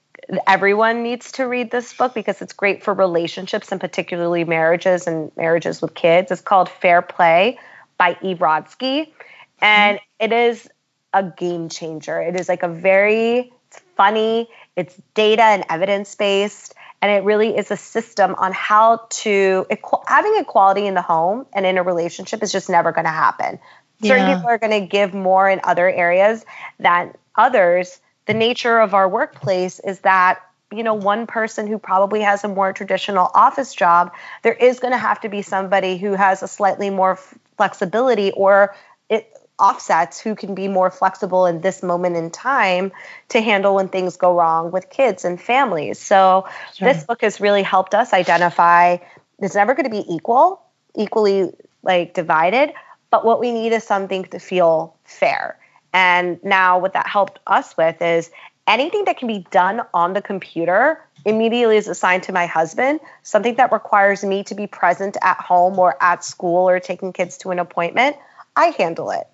everyone 0.46 1.02
needs 1.02 1.32
to 1.32 1.44
read 1.44 1.70
this 1.70 1.92
book 1.92 2.14
because 2.14 2.40
it's 2.42 2.52
great 2.52 2.82
for 2.82 2.94
relationships 2.94 3.72
and 3.72 3.80
particularly 3.80 4.44
marriages 4.44 5.06
and 5.06 5.30
marriages 5.36 5.82
with 5.82 5.94
kids. 5.94 6.30
It's 6.30 6.40
called 6.40 6.68
Fair 6.68 7.02
Play 7.02 7.58
by 7.98 8.14
Rodsky. 8.14 9.12
And 9.60 10.00
it 10.18 10.32
is 10.32 10.68
a 11.12 11.22
game 11.22 11.68
changer. 11.68 12.20
It 12.20 12.38
is 12.38 12.48
like 12.48 12.62
a 12.62 12.68
very 12.68 13.52
it's 13.68 13.82
funny, 13.96 14.48
it's 14.76 14.94
data 15.14 15.42
and 15.42 15.64
evidence 15.68 16.14
based, 16.14 16.74
and 17.02 17.10
it 17.10 17.24
really 17.24 17.56
is 17.56 17.70
a 17.70 17.76
system 17.76 18.34
on 18.36 18.52
how 18.52 19.06
to 19.10 19.66
having 20.06 20.36
equality 20.38 20.86
in 20.86 20.94
the 20.94 21.02
home 21.02 21.46
and 21.52 21.66
in 21.66 21.78
a 21.78 21.82
relationship 21.82 22.42
is 22.42 22.52
just 22.52 22.68
never 22.70 22.92
going 22.92 23.04
to 23.04 23.10
happen. 23.10 23.58
Certain 24.02 24.28
yeah. 24.28 24.36
people 24.36 24.50
are 24.50 24.58
going 24.58 24.82
to 24.82 24.86
give 24.86 25.14
more 25.14 25.48
in 25.48 25.60
other 25.64 25.88
areas 25.88 26.44
than 26.78 27.14
others 27.36 28.00
the 28.26 28.34
nature 28.34 28.78
of 28.80 28.94
our 28.94 29.08
workplace 29.08 29.80
is 29.80 30.00
that 30.00 30.40
you 30.72 30.82
know 30.82 30.94
one 30.94 31.26
person 31.26 31.66
who 31.66 31.78
probably 31.78 32.20
has 32.20 32.44
a 32.44 32.48
more 32.48 32.72
traditional 32.72 33.30
office 33.34 33.74
job 33.74 34.12
there 34.42 34.52
is 34.52 34.80
going 34.80 34.92
to 34.92 34.98
have 34.98 35.20
to 35.20 35.28
be 35.28 35.42
somebody 35.42 35.98
who 35.98 36.14
has 36.14 36.42
a 36.42 36.48
slightly 36.48 36.90
more 36.90 37.18
flexibility 37.56 38.32
or 38.32 38.74
it 39.08 39.30
offsets 39.58 40.18
who 40.18 40.34
can 40.34 40.54
be 40.54 40.66
more 40.66 40.90
flexible 40.90 41.46
in 41.46 41.60
this 41.60 41.82
moment 41.82 42.16
in 42.16 42.30
time 42.30 42.90
to 43.28 43.40
handle 43.40 43.76
when 43.76 43.88
things 43.88 44.16
go 44.16 44.36
wrong 44.36 44.72
with 44.72 44.90
kids 44.90 45.24
and 45.24 45.40
families 45.40 45.98
so 45.98 46.48
sure. 46.74 46.92
this 46.92 47.04
book 47.04 47.20
has 47.20 47.40
really 47.40 47.62
helped 47.62 47.94
us 47.94 48.12
identify 48.12 48.96
it's 49.38 49.54
never 49.54 49.74
going 49.74 49.84
to 49.84 49.90
be 49.90 50.04
equal 50.12 50.60
equally 50.96 51.52
like 51.82 52.14
divided 52.14 52.72
but 53.10 53.24
what 53.24 53.38
we 53.38 53.52
need 53.52 53.72
is 53.72 53.84
something 53.84 54.24
to 54.24 54.40
feel 54.40 54.96
fair 55.04 55.56
and 55.94 56.42
now, 56.42 56.80
what 56.80 56.94
that 56.94 57.06
helped 57.06 57.38
us 57.46 57.76
with 57.76 58.02
is 58.02 58.30
anything 58.66 59.04
that 59.04 59.16
can 59.16 59.28
be 59.28 59.46
done 59.52 59.80
on 59.94 60.12
the 60.12 60.20
computer 60.20 61.00
immediately 61.24 61.76
is 61.76 61.86
assigned 61.86 62.24
to 62.24 62.32
my 62.32 62.46
husband. 62.46 62.98
Something 63.22 63.54
that 63.54 63.70
requires 63.70 64.24
me 64.24 64.42
to 64.44 64.56
be 64.56 64.66
present 64.66 65.16
at 65.22 65.38
home 65.38 65.78
or 65.78 65.96
at 66.02 66.24
school 66.24 66.68
or 66.68 66.80
taking 66.80 67.12
kids 67.12 67.38
to 67.38 67.52
an 67.52 67.60
appointment, 67.60 68.16
I 68.56 68.66
handle 68.76 69.12
it. 69.12 69.28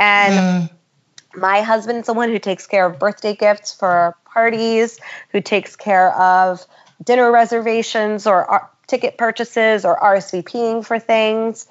And 0.00 0.70
mm. 0.70 1.38
my 1.38 1.60
husband's 1.60 2.06
the 2.06 2.14
one 2.14 2.30
who 2.30 2.38
takes 2.38 2.66
care 2.66 2.86
of 2.86 2.98
birthday 2.98 3.36
gifts 3.36 3.74
for 3.74 4.16
parties, 4.24 4.98
who 5.32 5.42
takes 5.42 5.76
care 5.76 6.14
of 6.18 6.66
dinner 7.04 7.30
reservations 7.30 8.26
or 8.26 8.70
ticket 8.86 9.18
purchases 9.18 9.84
or 9.84 10.00
RSVPing 10.00 10.84
for 10.84 10.98
things 10.98 11.66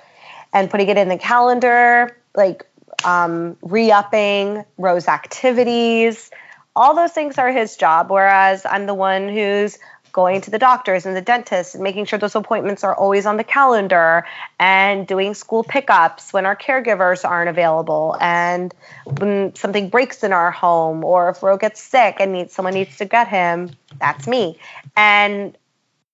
and 0.54 0.70
putting 0.70 0.88
it 0.90 0.98
in 0.98 1.10
the 1.10 1.18
calendar. 1.18 2.16
Like 2.36 2.68
um, 3.06 3.56
re 3.62 3.92
upping 3.92 4.66
Ro's 4.78 5.08
activities. 5.08 6.32
All 6.76 6.96
those 6.96 7.14
things 7.14 7.38
are 7.38 7.52
his 7.52 7.78
job, 7.78 8.10
whereas 8.10 8.66
I'm 8.66 8.86
the 8.86 8.94
one 8.94 9.30
who's 9.30 9.78
going 10.16 10.40
to 10.40 10.50
the 10.50 10.58
doctors 10.58 11.06
and 11.06 11.14
the 11.14 11.22
dentist 11.22 11.76
and 11.76 11.84
making 11.84 12.06
sure 12.06 12.18
those 12.18 12.36
appointments 12.36 12.86
are 12.86 12.96
always 12.96 13.26
on 13.26 13.36
the 13.36 13.44
calendar 13.44 14.26
and 14.58 15.06
doing 15.06 15.34
school 15.34 15.62
pickups 15.62 16.32
when 16.32 16.46
our 16.46 16.56
caregivers 16.56 17.28
aren't 17.28 17.50
available 17.50 18.16
and 18.22 18.74
when 19.20 19.54
something 19.56 19.90
breaks 19.90 20.24
in 20.24 20.32
our 20.32 20.52
home 20.52 21.04
or 21.04 21.28
if 21.30 21.44
Roe 21.44 21.58
gets 21.58 21.82
sick 21.82 22.16
and 22.22 22.32
needs 22.32 22.54
someone 22.54 22.76
needs 22.76 22.96
to 22.98 23.06
get 23.06 23.28
him, 23.28 23.72
that's 24.00 24.26
me. 24.26 24.58
And 24.96 25.58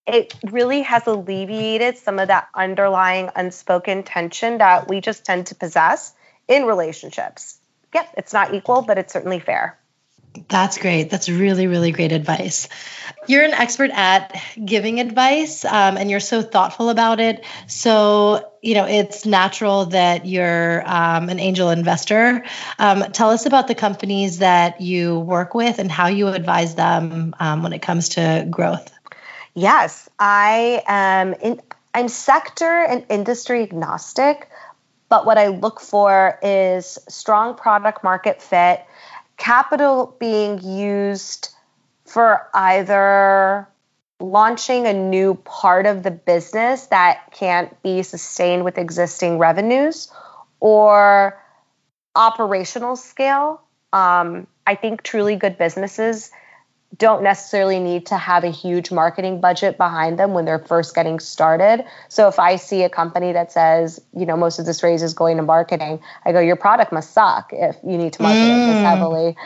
it 0.04 0.34
really 0.50 0.82
has 0.82 1.06
alleviated 1.06 1.96
some 1.96 2.18
of 2.18 2.26
that 2.26 2.48
underlying 2.56 3.30
unspoken 3.36 4.02
tension 4.02 4.58
that 4.58 4.88
we 4.88 5.00
just 5.00 5.24
tend 5.24 5.46
to 5.46 5.54
possess 5.54 6.12
in 6.52 6.64
relationships. 6.64 7.58
Yep, 7.94 8.14
it's 8.16 8.32
not 8.32 8.54
equal, 8.54 8.82
but 8.82 8.98
it's 8.98 9.12
certainly 9.12 9.40
fair. 9.40 9.78
That's 10.48 10.78
great. 10.78 11.10
That's 11.10 11.28
really, 11.28 11.66
really 11.66 11.92
great 11.92 12.12
advice. 12.12 12.68
You're 13.26 13.44
an 13.44 13.52
expert 13.52 13.90
at 13.90 14.34
giving 14.62 14.98
advice 14.98 15.64
um, 15.64 15.98
and 15.98 16.10
you're 16.10 16.20
so 16.20 16.40
thoughtful 16.40 16.88
about 16.88 17.20
it. 17.20 17.44
So, 17.66 18.50
you 18.62 18.74
know, 18.74 18.86
it's 18.86 19.26
natural 19.26 19.86
that 19.86 20.24
you're 20.24 20.82
um, 20.86 21.28
an 21.28 21.38
angel 21.38 21.68
investor. 21.68 22.44
Um, 22.78 23.12
tell 23.12 23.30
us 23.30 23.44
about 23.44 23.68
the 23.68 23.74
companies 23.74 24.38
that 24.38 24.80
you 24.80 25.18
work 25.18 25.54
with 25.54 25.78
and 25.78 25.92
how 25.92 26.06
you 26.06 26.28
advise 26.28 26.74
them 26.74 27.34
um, 27.38 27.62
when 27.62 27.74
it 27.74 27.82
comes 27.82 28.10
to 28.10 28.46
growth. 28.50 28.90
Yes, 29.54 30.08
I 30.18 30.82
am 30.86 31.34
in, 31.34 31.60
I'm 31.92 32.08
sector 32.08 32.64
and 32.64 33.04
industry 33.10 33.62
agnostic. 33.62 34.48
But 35.12 35.26
what 35.26 35.36
I 35.36 35.48
look 35.48 35.78
for 35.78 36.38
is 36.42 36.98
strong 37.06 37.54
product 37.54 38.02
market 38.02 38.40
fit, 38.40 38.82
capital 39.36 40.16
being 40.18 40.58
used 40.64 41.50
for 42.06 42.48
either 42.54 43.68
launching 44.18 44.86
a 44.86 44.94
new 44.94 45.34
part 45.34 45.84
of 45.84 46.02
the 46.02 46.10
business 46.10 46.86
that 46.86 47.30
can't 47.30 47.82
be 47.82 48.02
sustained 48.02 48.64
with 48.64 48.78
existing 48.78 49.36
revenues 49.36 50.10
or 50.60 51.38
operational 52.14 52.96
scale. 52.96 53.60
Um, 53.92 54.46
I 54.66 54.76
think 54.76 55.02
truly 55.02 55.36
good 55.36 55.58
businesses 55.58 56.30
don't 56.98 57.22
necessarily 57.22 57.78
need 57.78 58.06
to 58.06 58.18
have 58.18 58.44
a 58.44 58.50
huge 58.50 58.90
marketing 58.90 59.40
budget 59.40 59.78
behind 59.78 60.18
them 60.18 60.34
when 60.34 60.44
they're 60.44 60.58
first 60.58 60.94
getting 60.94 61.18
started. 61.20 61.84
So 62.08 62.28
if 62.28 62.38
I 62.38 62.56
see 62.56 62.82
a 62.82 62.90
company 62.90 63.32
that 63.32 63.50
says, 63.50 64.00
you 64.14 64.26
know, 64.26 64.36
most 64.36 64.58
of 64.58 64.66
this 64.66 64.82
raise 64.82 65.02
is 65.02 65.14
going 65.14 65.38
to 65.38 65.42
marketing, 65.42 66.00
I 66.26 66.32
go, 66.32 66.40
your 66.40 66.56
product 66.56 66.92
must 66.92 67.12
suck 67.12 67.50
if 67.52 67.76
you 67.82 67.96
need 67.96 68.12
to 68.14 68.22
market 68.22 68.38
mm. 68.38 68.62
it 68.62 68.72
this 68.72 68.82
heavily. 68.84 69.36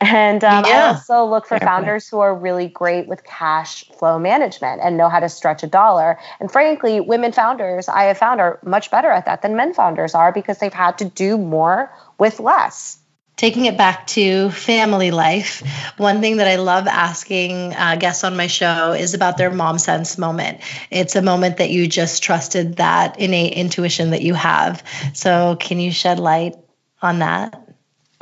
And 0.00 0.42
um, 0.42 0.64
yeah. 0.64 0.70
I 0.70 0.88
also 0.88 1.24
look 1.26 1.46
for 1.46 1.58
Fair 1.58 1.66
founders 1.66 2.04
point. 2.04 2.10
who 2.10 2.20
are 2.20 2.34
really 2.34 2.66
great 2.66 3.06
with 3.06 3.22
cash 3.22 3.88
flow 3.90 4.18
management 4.18 4.80
and 4.82 4.96
know 4.96 5.08
how 5.08 5.20
to 5.20 5.28
stretch 5.28 5.62
a 5.62 5.68
dollar. 5.68 6.18
And 6.40 6.50
frankly, 6.50 7.00
women 7.00 7.32
founders 7.32 7.88
I 7.88 8.04
have 8.04 8.18
found 8.18 8.40
are 8.40 8.58
much 8.64 8.90
better 8.90 9.10
at 9.10 9.26
that 9.26 9.42
than 9.42 9.54
men 9.54 9.74
founders 9.74 10.14
are 10.14 10.32
because 10.32 10.58
they've 10.58 10.72
had 10.72 10.98
to 10.98 11.04
do 11.04 11.38
more 11.38 11.92
with 12.18 12.40
less 12.40 12.98
taking 13.40 13.64
it 13.64 13.78
back 13.78 14.06
to 14.06 14.50
family 14.50 15.10
life, 15.10 15.62
one 15.96 16.20
thing 16.20 16.36
that 16.36 16.46
I 16.46 16.56
love 16.56 16.86
asking 16.86 17.72
uh, 17.72 17.96
guests 17.96 18.22
on 18.22 18.36
my 18.36 18.48
show 18.48 18.92
is 18.92 19.14
about 19.14 19.38
their 19.38 19.50
mom 19.50 19.78
sense 19.78 20.18
moment. 20.18 20.60
It's 20.90 21.16
a 21.16 21.22
moment 21.22 21.56
that 21.56 21.70
you 21.70 21.88
just 21.88 22.22
trusted 22.22 22.76
that 22.76 23.18
innate 23.18 23.54
intuition 23.54 24.10
that 24.10 24.20
you 24.20 24.34
have. 24.34 24.82
So, 25.14 25.56
can 25.58 25.80
you 25.80 25.90
shed 25.90 26.18
light 26.18 26.54
on 27.00 27.20
that? 27.20 27.66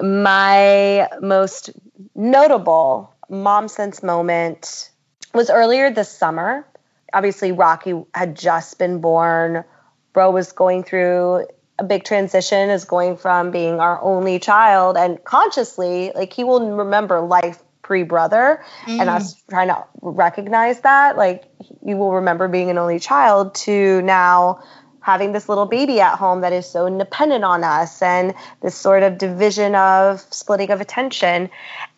My 0.01 1.09
most 1.21 1.71
notable 2.15 3.13
mom 3.29 3.67
sense 3.67 4.05
moment 4.05 4.89
was 5.35 5.51
earlier 5.51 5.91
this 5.91 6.13
summer. 6.13 6.65
Obviously, 7.13 7.51
Rocky 7.51 8.05
had 8.15 8.37
just 8.37 8.79
been 8.79 9.01
born. 9.01 9.65
Ro 10.15 10.31
was 10.31 10.53
going 10.53 10.85
through 10.85 11.49
a 11.79 11.85
big 11.85 12.05
transition 12.05 12.71
is 12.71 12.85
going 12.85 13.17
from 13.17 13.51
being 13.51 13.81
our 13.81 14.03
only 14.03 14.39
child 14.39 14.97
and 14.97 15.23
consciously 15.25 16.13
like 16.15 16.33
he 16.33 16.45
will 16.45 16.77
remember 16.77 17.21
life 17.21 17.63
pre-brother 17.83 18.63
mm. 18.85 19.01
and 19.01 19.09
us 19.09 19.41
trying 19.49 19.69
to 19.69 19.85
recognize 20.03 20.81
that 20.81 21.17
like 21.17 21.45
you 21.85 21.97
will 21.97 22.13
remember 22.13 22.49
being 22.49 22.69
an 22.69 22.79
only 22.79 22.99
child 22.99 23.55
to 23.55 24.03
now 24.03 24.63
having 25.01 25.33
this 25.33 25.49
little 25.49 25.65
baby 25.65 26.01
at 26.01 26.19
home 26.19 26.43
that 26.43 26.53
is 26.53 26.69
so 26.69 26.87
independent 26.87 27.45
on 27.45 27.65
us 27.65 28.03
and 28.03 28.35
this 28.61 28.75
sort 28.75 29.03
of 29.03 29.17
division 29.17 29.75
of 29.75 30.21
splitting 30.31 30.71
of 30.71 30.81
attention 30.81 31.49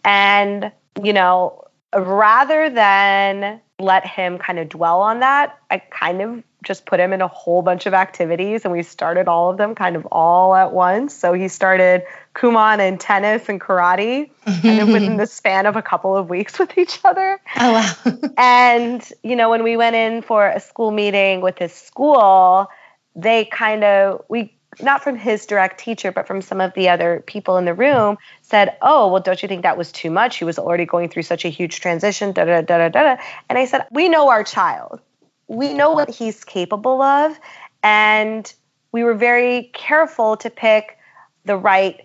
and 0.05 0.71
you 1.03 1.13
know 1.13 1.65
rather 1.93 2.71
than 2.71 3.61
let 3.81 4.07
him 4.07 4.39
kind 4.39 4.59
of 4.59 4.69
dwell 4.69 5.01
on 5.01 5.21
that 5.21 5.59
i 5.71 5.79
kind 5.79 6.21
of 6.21 6.45
just 6.63 6.87
put 6.87 7.01
him 7.01 7.13
in 7.13 7.23
a 7.23 7.29
whole 7.29 7.63
bunch 7.63 7.87
of 7.87 7.95
activities 7.95 8.65
and 8.65 8.73
we 8.73 8.83
started 8.83 9.29
all 9.29 9.51
of 9.51 9.57
them 9.57 9.75
kind 9.75 9.97
of 9.97 10.07
all 10.07 10.55
at 10.55 10.73
once. 10.73 11.15
So 11.15 11.33
he 11.33 11.49
started 11.49 12.03
Kumon 12.35 12.79
and 12.79 13.01
tennis 13.01 13.49
and 13.49 13.61
karate 13.61 14.31
and 14.47 14.63
then 14.63 14.93
within 14.93 15.17
the 15.17 15.27
span 15.39 15.67
of 15.67 15.77
a 15.77 15.83
couple 15.83 16.17
of 16.17 16.29
weeks 16.29 16.59
with 16.59 16.77
each 16.77 17.01
other. 17.05 17.41
Oh 17.59 17.73
wow. 17.73 18.19
and 18.37 19.13
you 19.23 19.37
know 19.37 19.51
when 19.51 19.63
we 19.63 19.77
went 19.77 19.97
in 19.97 20.23
for 20.23 20.49
a 20.49 20.61
school 20.61 20.91
meeting 20.91 21.41
with 21.41 21.59
his 21.59 21.73
school, 21.73 22.69
they 23.17 23.47
kind 23.47 23.85
of 23.85 24.25
we 24.29 24.55
not 24.81 25.03
from 25.03 25.17
his 25.17 25.47
direct 25.47 25.81
teacher, 25.81 26.13
but 26.13 26.27
from 26.27 26.41
some 26.41 26.61
of 26.61 26.73
the 26.75 26.89
other 26.89 27.23
people 27.27 27.57
in 27.57 27.65
the 27.65 27.75
room, 27.75 28.19
said, 28.43 28.77
"Oh, 28.81 29.09
well, 29.09 29.21
don't 29.21 29.43
you 29.43 29.49
think 29.49 29.63
that 29.63 29.77
was 29.77 29.91
too 29.93 30.11
much? 30.11 30.37
He 30.37 30.45
was 30.45 30.59
already 30.59 30.87
going 30.87 31.09
through 31.09 31.25
such 31.25 31.45
a 31.45 31.49
huge 31.49 31.81
transition." 31.81 32.33
Da 32.33 32.45
da 32.45 32.61
da 32.63 32.79
da 32.79 32.89
da. 32.89 33.17
And 33.49 33.59
I 33.59 33.65
said, 33.65 33.87
"We 33.91 34.09
know 34.09 34.29
our 34.29 34.45
child. 34.45 35.01
We 35.51 35.75
know 35.75 35.91
what 35.91 36.09
he's 36.09 36.45
capable 36.45 37.03
of, 37.03 37.39
and 37.83 38.53
we 38.93 39.03
were 39.03 39.15
very 39.15 39.71
careful 39.75 40.37
to 40.39 40.51
pick 40.51 40.97
the 41.45 41.57
right 41.57 42.01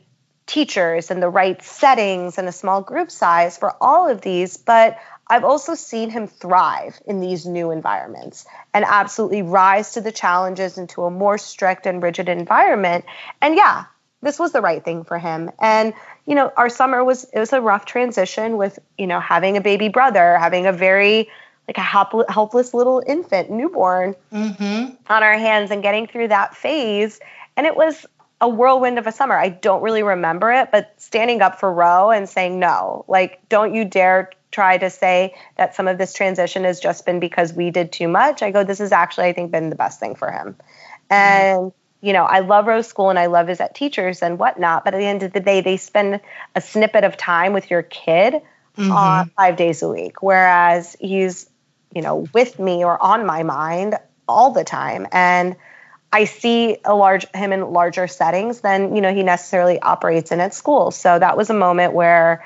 teachers 0.47 1.11
and 1.11 1.21
the 1.21 1.29
right 1.29 1.61
settings 1.61 2.37
and 2.37 2.47
a 2.47 2.51
small 2.51 2.81
group 2.81 3.11
size 3.11 3.57
for 3.57 3.75
all 3.79 4.09
of 4.09 4.21
these, 4.21 4.57
but." 4.57 4.97
I've 5.27 5.43
also 5.43 5.73
seen 5.73 6.11
him 6.11 6.27
thrive 6.27 6.99
in 7.07 7.19
these 7.19 7.47
new 7.47 7.71
environments 7.71 8.45
and 8.75 8.85
absolutely 8.87 9.41
rise 9.41 9.93
to 9.93 10.01
the 10.01 10.11
challenges 10.11 10.77
into 10.77 11.03
a 11.03 11.09
more 11.09 11.39
strict 11.39 11.87
and 11.87 12.03
rigid 12.03 12.29
environment. 12.29 13.05
And 13.41 13.55
yeah, 13.55 13.85
this 14.21 14.37
was 14.37 14.51
the 14.51 14.61
right 14.61 14.83
thing 14.83 15.03
for 15.03 15.17
him. 15.17 15.51
And 15.59 15.93
you 16.25 16.35
know, 16.35 16.51
our 16.55 16.69
summer 16.69 17.03
was 17.03 17.23
it 17.25 17.39
was 17.39 17.53
a 17.53 17.61
rough 17.61 17.85
transition 17.85 18.57
with 18.57 18.77
you 18.97 19.07
know 19.07 19.19
having 19.19 19.57
a 19.57 19.61
baby 19.61 19.89
brother, 19.89 20.37
having 20.37 20.67
a 20.67 20.71
very 20.71 21.29
like 21.67 21.77
a 21.77 21.81
help, 21.81 22.13
helpless 22.29 22.73
little 22.73 23.01
infant, 23.05 23.49
newborn 23.49 24.15
mm-hmm. 24.31 24.93
on 25.07 25.23
our 25.23 25.37
hands, 25.37 25.71
and 25.71 25.81
getting 25.81 26.07
through 26.07 26.29
that 26.29 26.55
phase. 26.55 27.19
And 27.57 27.65
it 27.65 27.75
was 27.75 28.05
a 28.41 28.49
whirlwind 28.49 28.99
of 28.99 29.07
a 29.07 29.11
summer. 29.11 29.35
I 29.37 29.49
don't 29.49 29.81
really 29.81 30.03
remember 30.03 30.51
it, 30.51 30.69
but 30.71 30.93
standing 30.97 31.41
up 31.41 31.59
for 31.59 31.71
Ro 31.71 32.11
and 32.11 32.27
saying 32.27 32.59
no, 32.59 33.05
like 33.07 33.47
don't 33.49 33.73
you 33.73 33.85
dare 33.85 34.31
try 34.51 34.77
to 34.77 34.89
say 34.89 35.35
that 35.57 35.75
some 35.75 35.87
of 35.87 35.97
this 35.97 36.13
transition 36.13 36.63
has 36.63 36.79
just 36.79 37.05
been 37.05 37.19
because 37.19 37.53
we 37.53 37.71
did 37.71 37.91
too 37.91 38.07
much. 38.07 38.41
I 38.41 38.51
go, 38.51 38.63
this 38.63 38.79
has 38.79 38.93
actually, 38.93 39.27
I 39.27 39.33
think, 39.33 39.51
been 39.51 39.69
the 39.69 39.75
best 39.75 39.99
thing 39.99 40.15
for 40.15 40.31
him. 40.31 40.55
And, 41.09 41.73
you 42.01 42.13
know, 42.13 42.23
I 42.23 42.39
love 42.39 42.65
Ro's 42.65 42.87
School 42.87 43.09
and 43.09 43.19
I 43.19 43.25
love 43.25 43.49
his 43.49 43.61
teachers 43.73 44.21
and 44.21 44.39
whatnot. 44.39 44.85
But 44.85 44.93
at 44.93 44.99
the 44.99 45.05
end 45.05 45.23
of 45.23 45.33
the 45.33 45.41
day, 45.41 45.59
they 45.59 45.75
spend 45.75 46.21
a 46.55 46.61
snippet 46.61 47.03
of 47.03 47.17
time 47.17 47.51
with 47.51 47.69
your 47.69 47.83
kid 47.83 48.35
mm-hmm. 48.77 48.91
uh, 48.91 49.25
five 49.35 49.57
days 49.57 49.81
a 49.81 49.89
week, 49.89 50.21
whereas 50.21 50.95
he's, 50.99 51.49
you 51.95 52.01
know, 52.01 52.27
with 52.33 52.59
me 52.59 52.83
or 52.83 53.01
on 53.01 53.25
my 53.25 53.43
mind 53.43 53.95
all 54.27 54.51
the 54.51 54.63
time. 54.63 55.07
And 55.11 55.55
I 56.11 56.25
see 56.25 56.77
a 56.85 56.93
large 56.93 57.25
him 57.33 57.51
in 57.51 57.71
larger 57.71 58.07
settings 58.07 58.61
than 58.61 58.95
you 58.95 59.01
know 59.01 59.13
he 59.13 59.23
necessarily 59.23 59.79
operates 59.79 60.31
in 60.31 60.39
at 60.39 60.53
school. 60.53 60.91
So 60.91 61.17
that 61.17 61.35
was 61.37 61.49
a 61.49 61.53
moment 61.53 61.93
where 61.93 62.45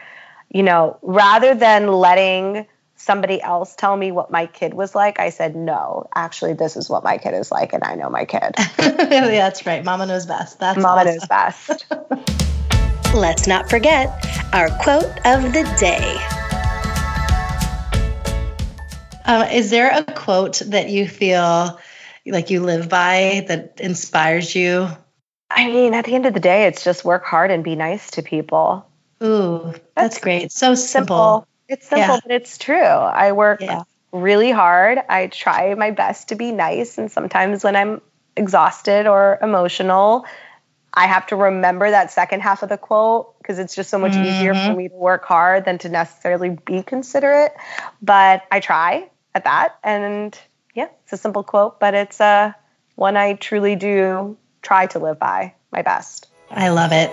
you 0.50 0.64
know, 0.64 0.98
rather 1.02 1.54
than 1.54 1.88
letting 1.88 2.66
somebody 2.96 3.42
else 3.42 3.76
tell 3.76 3.96
me 3.96 4.12
what 4.12 4.32
my 4.32 4.46
kid 4.46 4.74
was 4.74 4.94
like, 4.94 5.20
I 5.20 5.30
said, 5.30 5.56
no, 5.56 6.08
actually, 6.14 6.54
this 6.54 6.76
is 6.76 6.90
what 6.90 7.04
my 7.04 7.18
kid 7.18 7.34
is 7.34 7.52
like, 7.52 7.74
and 7.74 7.84
I 7.84 7.96
know 7.96 8.10
my 8.10 8.26
kid. 8.26 8.56
yeah, 8.58 8.68
That's 9.08 9.66
right. 9.66 9.84
Mama 9.84 10.06
knows 10.06 10.26
best. 10.26 10.60
That's 10.60 10.78
Mama 10.80 11.02
awesome. 11.02 11.16
knows 11.16 11.28
best. 11.28 11.86
Let's 13.14 13.48
not 13.48 13.70
forget 13.70 14.26
our 14.54 14.70
quote 14.70 15.06
of 15.26 15.54
the 15.54 15.76
day. 15.80 16.39
Um, 19.30 19.44
is 19.44 19.70
there 19.70 19.92
a 19.92 20.04
quote 20.04 20.60
that 20.66 20.90
you 20.90 21.08
feel 21.08 21.80
like 22.26 22.50
you 22.50 22.64
live 22.64 22.90
by 22.90 23.46
that 23.48 23.80
inspires 23.80 24.56
you? 24.56 24.88
I 25.52 25.68
mean, 25.68 25.94
at 25.94 26.06
the 26.06 26.16
end 26.16 26.26
of 26.26 26.34
the 26.34 26.40
day, 26.40 26.66
it's 26.66 26.84
just 26.84 27.06
work 27.06 27.26
hard 27.26 27.52
and 27.52 27.64
be 27.64 27.76
nice 27.76 28.10
to 28.12 28.24
people. 28.24 28.88
Ooh, 29.22 29.66
that's, 29.66 29.82
that's 29.96 30.20
great. 30.20 30.52
So 30.52 30.74
simple. 30.74 31.44
simple. 31.44 31.48
It's 31.68 31.88
simple, 31.88 32.16
yeah. 32.16 32.20
but 32.24 32.32
it's 32.32 32.58
true. 32.58 32.82
I 32.82 33.34
work 33.34 33.62
yeah. 33.62 33.84
really 34.12 34.50
hard. 34.50 34.98
I 35.08 35.28
try 35.28 35.76
my 35.76 35.92
best 35.92 36.30
to 36.30 36.36
be 36.36 36.52
nice. 36.52 36.98
And 36.98 37.12
sometimes 37.12 37.64
when 37.64 37.76
I'm 37.76 38.02
exhausted 38.36 39.06
or 39.06 39.38
emotional, 39.44 40.26
I 40.92 41.06
have 41.06 41.28
to 41.28 41.36
remember 41.36 41.92
that 41.92 42.10
second 42.10 42.42
half 42.42 42.64
of 42.64 42.70
the 42.70 42.80
quote 42.80 43.38
because 43.38 43.60
it's 43.60 43.76
just 43.76 43.92
so 43.92 44.00
much 44.00 44.14
mm-hmm. 44.14 44.26
easier 44.26 44.54
for 44.56 44.60
mm-hmm. 44.60 44.78
me 44.78 44.90
to 44.90 44.96
work 44.96 45.24
hard 45.26 45.66
than 45.66 45.78
to 45.80 45.90
necessarily 45.90 46.58
be 46.66 46.82
considerate. 46.82 47.54
But 48.02 48.42
I 48.52 48.60
try 48.60 49.08
at 49.40 49.46
that. 49.46 49.80
And 49.84 50.38
yeah, 50.76 50.88
it's 51.04 51.14
a 51.14 51.18
simple 51.18 51.44
quote, 51.44 51.80
but 51.80 51.94
it's 51.94 52.20
uh, 52.22 52.54
one 52.96 53.18
I 53.18 53.34
truly 53.34 53.76
do 53.76 54.38
try 54.62 54.88
to 54.88 55.00
live 55.00 55.20
by 55.20 55.54
my 55.72 55.82
best. 55.82 56.28
I 56.52 56.70
love 56.70 56.92
it. 56.92 57.12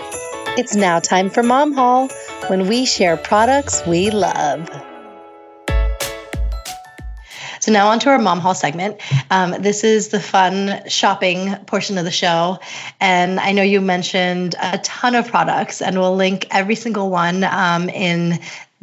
It's 0.59 0.75
now 0.75 0.99
time 1.01 1.31
for 1.31 1.43
Mom 1.43 1.73
Haul 1.73 2.09
when 2.49 2.69
we 2.69 2.87
share 2.87 3.17
products 3.17 3.87
we 3.87 4.11
love. 4.11 4.69
So 7.61 7.73
now 7.73 7.89
onto 7.89 8.09
our 8.11 8.19
mom 8.19 8.39
haul 8.39 8.55
segment. 8.55 9.01
Um, 9.29 9.51
this 9.61 9.83
is 9.83 10.09
the 10.09 10.21
fun 10.21 10.89
shopping 10.89 11.53
portion 11.67 11.99
of 11.99 12.05
the 12.05 12.13
show, 12.13 12.61
and 13.01 13.41
I 13.41 13.53
know 13.53 13.63
you 13.63 13.81
mentioned 13.81 14.55
a 14.61 14.79
ton 14.79 15.17
of 15.17 15.27
products, 15.27 15.83
and 15.83 15.99
we'll 15.99 16.15
link 16.15 16.47
every 16.53 16.77
single 16.77 17.11
one 17.11 17.43
um, 17.43 17.89
in 17.89 18.39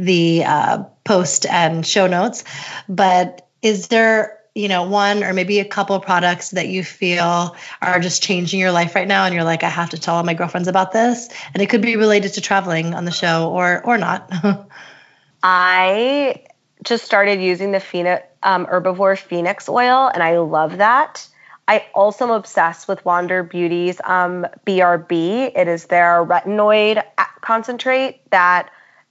the 0.06 0.44
uh, 0.46 0.84
post 1.04 1.46
and 1.46 1.86
show 1.86 2.08
notes. 2.08 2.44
But 2.88 3.48
is 3.62 3.88
there 3.88 4.40
you 4.56 4.68
know 4.68 4.84
one 4.84 5.24
or 5.24 5.34
maybe 5.34 5.60
a 5.60 5.66
couple 5.66 6.00
products 6.00 6.52
that 6.52 6.68
you 6.68 6.84
feel 6.84 7.56
are 7.82 8.00
just 8.00 8.22
changing 8.22 8.60
your 8.60 8.72
life 8.72 8.94
right 8.96 9.08
now 9.08 9.26
and 9.26 9.34
you're 9.34 9.44
like 9.44 9.64
i 9.64 9.70
have 9.70 9.90
to 9.90 9.98
tell 9.98 10.16
all 10.16 10.24
my 10.24 10.34
girlfriends 10.34 10.68
about 10.68 10.92
this 10.92 11.30
and 11.54 11.64
it 11.64 11.70
could 11.70 11.82
be 11.82 11.96
related 11.96 12.34
to 12.34 12.42
traveling 12.42 12.94
on 12.94 13.06
the 13.06 13.12
show 13.12 13.50
or 13.50 13.84
or 13.86 13.98
not 13.98 14.30
i 15.44 16.44
just 16.84 17.04
started 17.04 17.42
using 17.42 17.72
the 17.72 17.80
phoenix 17.80 18.26
um, 18.44 18.66
herbivore 18.68 19.18
phoenix 19.18 19.68
oil 19.68 20.12
and 20.14 20.22
i 20.22 20.38
love 20.38 20.78
that 20.78 21.28
i 21.68 21.84
also 21.96 22.26
am 22.26 22.32
obsessed 22.32 22.88
with 22.88 23.04
wander 23.06 23.42
beauty's 23.42 24.00
um, 24.04 24.46
brb 24.68 25.12
it 25.56 25.68
is 25.68 25.86
their 25.86 26.24
retinoid 26.24 27.04
concentrate 27.42 28.30
that 28.30 28.70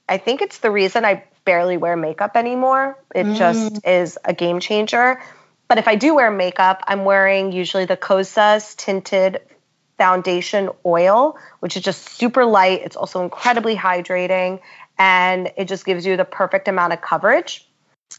i 0.09 0.19
think 0.19 0.43
it's 0.43 0.59
the 0.59 0.71
reason 0.71 1.05
i 1.05 1.25
barely 1.45 1.77
wear 1.77 1.97
makeup 1.97 2.37
anymore. 2.37 2.99
It 3.15 3.27
mm. 3.27 3.37
just 3.37 3.87
is 3.87 4.19
a 4.25 4.33
game 4.33 4.61
changer. 4.61 5.21
But 5.69 5.79
if 5.79 5.89
I 5.89 5.95
do 5.95 6.15
wear 6.15 6.31
makeup, 6.31 6.83
I'm 6.87 7.05
wearing 7.05 7.53
usually 7.53 7.87
the 7.87 7.97
Kosas 7.97 8.77
tinted 8.77 9.41
foundation 9.99 10.71
oil, 10.85 11.39
which 11.61 11.77
is 11.77 11.83
just 11.83 12.09
super 12.09 12.45
light. 12.45 12.83
It's 12.83 12.97
also 12.97 13.23
incredibly 13.23 13.77
hydrating 13.77 14.61
and 14.99 15.51
it 15.57 15.69
just 15.69 15.85
gives 15.85 16.05
you 16.05 16.17
the 16.17 16.25
perfect 16.25 16.69
amount 16.69 16.93
of 16.93 17.01
coverage. 17.01 17.67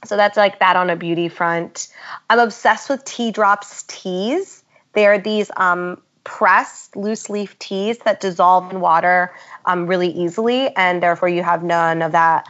So 0.05 0.17
that's 0.17 0.37
like 0.37 0.59
that 0.59 0.75
on 0.75 0.89
a 0.89 0.95
beauty 0.95 1.29
front. 1.29 1.89
I'm 2.29 2.39
obsessed 2.39 2.89
with 2.89 3.05
tea 3.05 3.31
drops 3.31 3.83
teas. 3.83 4.63
They 4.93 5.05
are 5.05 5.19
these 5.19 5.51
um, 5.55 6.01
pressed 6.23 6.95
loose 6.95 7.29
leaf 7.29 7.57
teas 7.59 7.97
that 7.99 8.21
dissolve 8.21 8.71
in 8.71 8.79
water 8.79 9.33
um, 9.65 9.87
really 9.87 10.09
easily, 10.09 10.73
and 10.75 11.01
therefore 11.03 11.29
you 11.29 11.43
have 11.43 11.63
none 11.63 12.01
of 12.01 12.13
that 12.13 12.47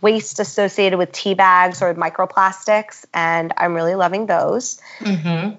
waste 0.00 0.38
associated 0.40 0.98
with 0.98 1.12
tea 1.12 1.34
bags 1.34 1.82
or 1.82 1.94
microplastics, 1.94 3.06
and 3.14 3.52
I'm 3.56 3.74
really 3.74 3.94
loving 3.94 4.26
those. 4.26 4.80
Mm-hmm. 5.00 5.56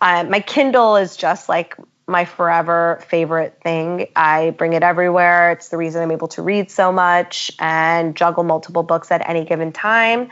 Uh, 0.00 0.24
my 0.24 0.40
Kindle 0.40 0.96
is 0.96 1.16
just 1.16 1.48
like 1.48 1.76
my 2.06 2.24
forever 2.24 3.02
favorite 3.08 3.60
thing. 3.62 4.08
I 4.16 4.50
bring 4.50 4.72
it 4.72 4.82
everywhere. 4.82 5.52
It's 5.52 5.68
the 5.68 5.76
reason 5.76 6.02
I'm 6.02 6.10
able 6.10 6.28
to 6.28 6.42
read 6.42 6.70
so 6.70 6.90
much 6.90 7.52
and 7.58 8.16
juggle 8.16 8.42
multiple 8.42 8.82
books 8.82 9.10
at 9.10 9.26
any 9.28 9.44
given 9.44 9.72
time. 9.72 10.30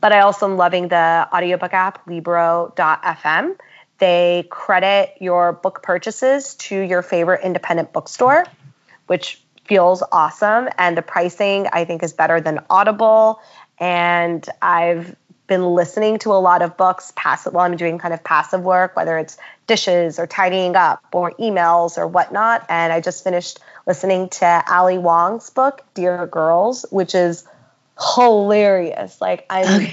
But 0.00 0.12
I 0.12 0.20
also 0.20 0.48
am 0.48 0.56
loving 0.56 0.88
the 0.88 1.28
audiobook 1.32 1.74
app, 1.74 2.06
Libro.fm. 2.06 3.56
They 3.98 4.46
credit 4.48 5.16
your 5.20 5.52
book 5.52 5.82
purchases 5.82 6.54
to 6.56 6.78
your 6.78 7.02
favorite 7.02 7.42
independent 7.44 7.92
bookstore, 7.92 8.44
which 9.06 9.42
feels 9.64 10.02
awesome. 10.12 10.68
And 10.78 10.96
the 10.96 11.02
pricing, 11.02 11.66
I 11.72 11.84
think, 11.84 12.02
is 12.02 12.12
better 12.12 12.40
than 12.40 12.64
Audible. 12.70 13.40
And 13.78 14.48
I've 14.62 15.14
been 15.46 15.64
listening 15.64 16.18
to 16.20 16.32
a 16.32 16.38
lot 16.38 16.62
of 16.62 16.76
books 16.76 17.12
passive 17.16 17.54
while 17.54 17.64
I'm 17.64 17.76
doing 17.76 17.98
kind 17.98 18.14
of 18.14 18.22
passive 18.22 18.62
work, 18.62 18.94
whether 18.94 19.18
it's 19.18 19.38
dishes 19.66 20.18
or 20.18 20.26
tidying 20.26 20.76
up 20.76 21.02
or 21.12 21.32
emails 21.32 21.98
or 21.98 22.06
whatnot. 22.06 22.66
And 22.68 22.92
I 22.92 23.00
just 23.00 23.24
finished 23.24 23.58
listening 23.86 24.28
to 24.28 24.64
Ali 24.70 24.98
Wong's 24.98 25.50
book, 25.50 25.82
Dear 25.94 26.26
Girls, 26.26 26.84
which 26.90 27.14
is 27.14 27.44
hilarious. 28.00 29.20
Like 29.20 29.44
I'm 29.50 29.88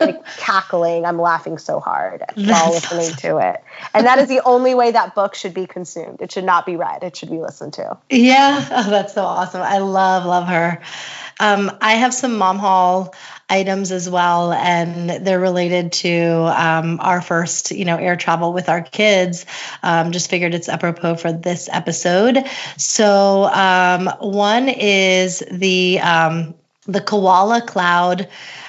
like 0.00 0.26
cackling. 0.36 1.06
I'm 1.06 1.20
laughing 1.20 1.58
so 1.58 1.80
hard 1.80 2.22
while 2.34 2.72
listening 2.72 3.06
awesome. 3.06 3.16
to 3.16 3.38
it. 3.38 3.64
And 3.92 4.06
that 4.06 4.18
is 4.18 4.28
the 4.28 4.40
only 4.44 4.74
way 4.74 4.90
that 4.90 5.14
book 5.14 5.34
should 5.34 5.54
be 5.54 5.66
consumed. 5.66 6.20
It 6.20 6.32
should 6.32 6.44
not 6.44 6.66
be 6.66 6.76
read. 6.76 7.02
It 7.04 7.16
should 7.16 7.30
be 7.30 7.38
listened 7.38 7.74
to. 7.74 7.96
Yeah. 8.10 8.66
Oh, 8.70 8.90
that's 8.90 9.14
so 9.14 9.24
awesome. 9.24 9.62
I 9.62 9.78
love, 9.78 10.26
love 10.26 10.48
her. 10.48 10.82
Um, 11.40 11.70
I 11.80 11.94
have 11.94 12.14
some 12.14 12.36
mom 12.38 12.58
haul 12.58 13.14
items 13.48 13.92
as 13.92 14.08
well, 14.08 14.52
and 14.52 15.26
they're 15.26 15.40
related 15.40 15.92
to 15.92 16.52
um, 16.56 16.98
our 17.00 17.20
first, 17.20 17.72
you 17.72 17.84
know, 17.84 17.96
air 17.96 18.16
travel 18.16 18.52
with 18.52 18.68
our 18.68 18.82
kids. 18.82 19.44
Um, 19.82 20.12
just 20.12 20.30
figured 20.30 20.54
it's 20.54 20.68
apropos 20.68 21.16
for 21.16 21.32
this 21.32 21.68
episode. 21.70 22.38
So 22.76 23.44
um, 23.44 24.06
one 24.20 24.68
is 24.68 25.42
the 25.50 26.00
um, 26.00 26.54
the 26.86 27.00
Koala 27.00 27.62
Cloud 27.62 28.28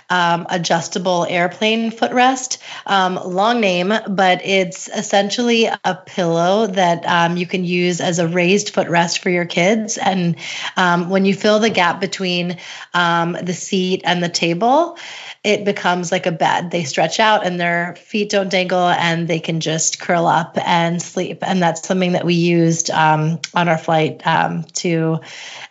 um, 0.09 0.45
adjustable 0.49 1.25
airplane 1.27 1.91
footrest. 1.91 2.59
Um, 2.85 3.15
long 3.15 3.59
name, 3.59 3.93
but 4.07 4.45
it's 4.45 4.87
essentially 4.87 5.65
a 5.65 5.95
pillow 5.95 6.67
that 6.67 7.05
um, 7.05 7.37
you 7.37 7.47
can 7.47 7.63
use 7.63 8.01
as 8.01 8.19
a 8.19 8.27
raised 8.27 8.73
footrest 8.73 9.19
for 9.19 9.29
your 9.29 9.45
kids. 9.45 9.97
And 9.97 10.35
um, 10.77 11.09
when 11.09 11.25
you 11.25 11.33
fill 11.33 11.59
the 11.59 11.69
gap 11.69 11.99
between 11.99 12.57
um, 12.93 13.37
the 13.41 13.53
seat 13.53 14.01
and 14.05 14.21
the 14.21 14.29
table, 14.29 14.97
it 15.45 15.63
becomes 15.63 16.11
like 16.11 16.25
a 16.25 16.31
bed. 16.31 16.71
They 16.71 16.85
stretch 16.85 17.19
out 17.19 17.45
and 17.45 17.59
their 17.59 17.95
feet 17.97 18.31
don't 18.31 18.49
dangle 18.49 18.89
and 18.89 19.27
they 19.27 19.39
can 19.39 19.59
just 19.59 19.99
curl 19.99 20.25
up 20.25 20.57
and 20.57 20.99
sleep. 20.99 21.43
And 21.43 21.61
that's 21.61 21.87
something 21.87 22.13
that 22.13 22.25
we 22.25 22.33
used 22.33 22.89
um, 22.89 23.39
on 23.53 23.69
our 23.69 23.77
flight 23.77 24.25
um, 24.25 24.63
to 24.81 25.19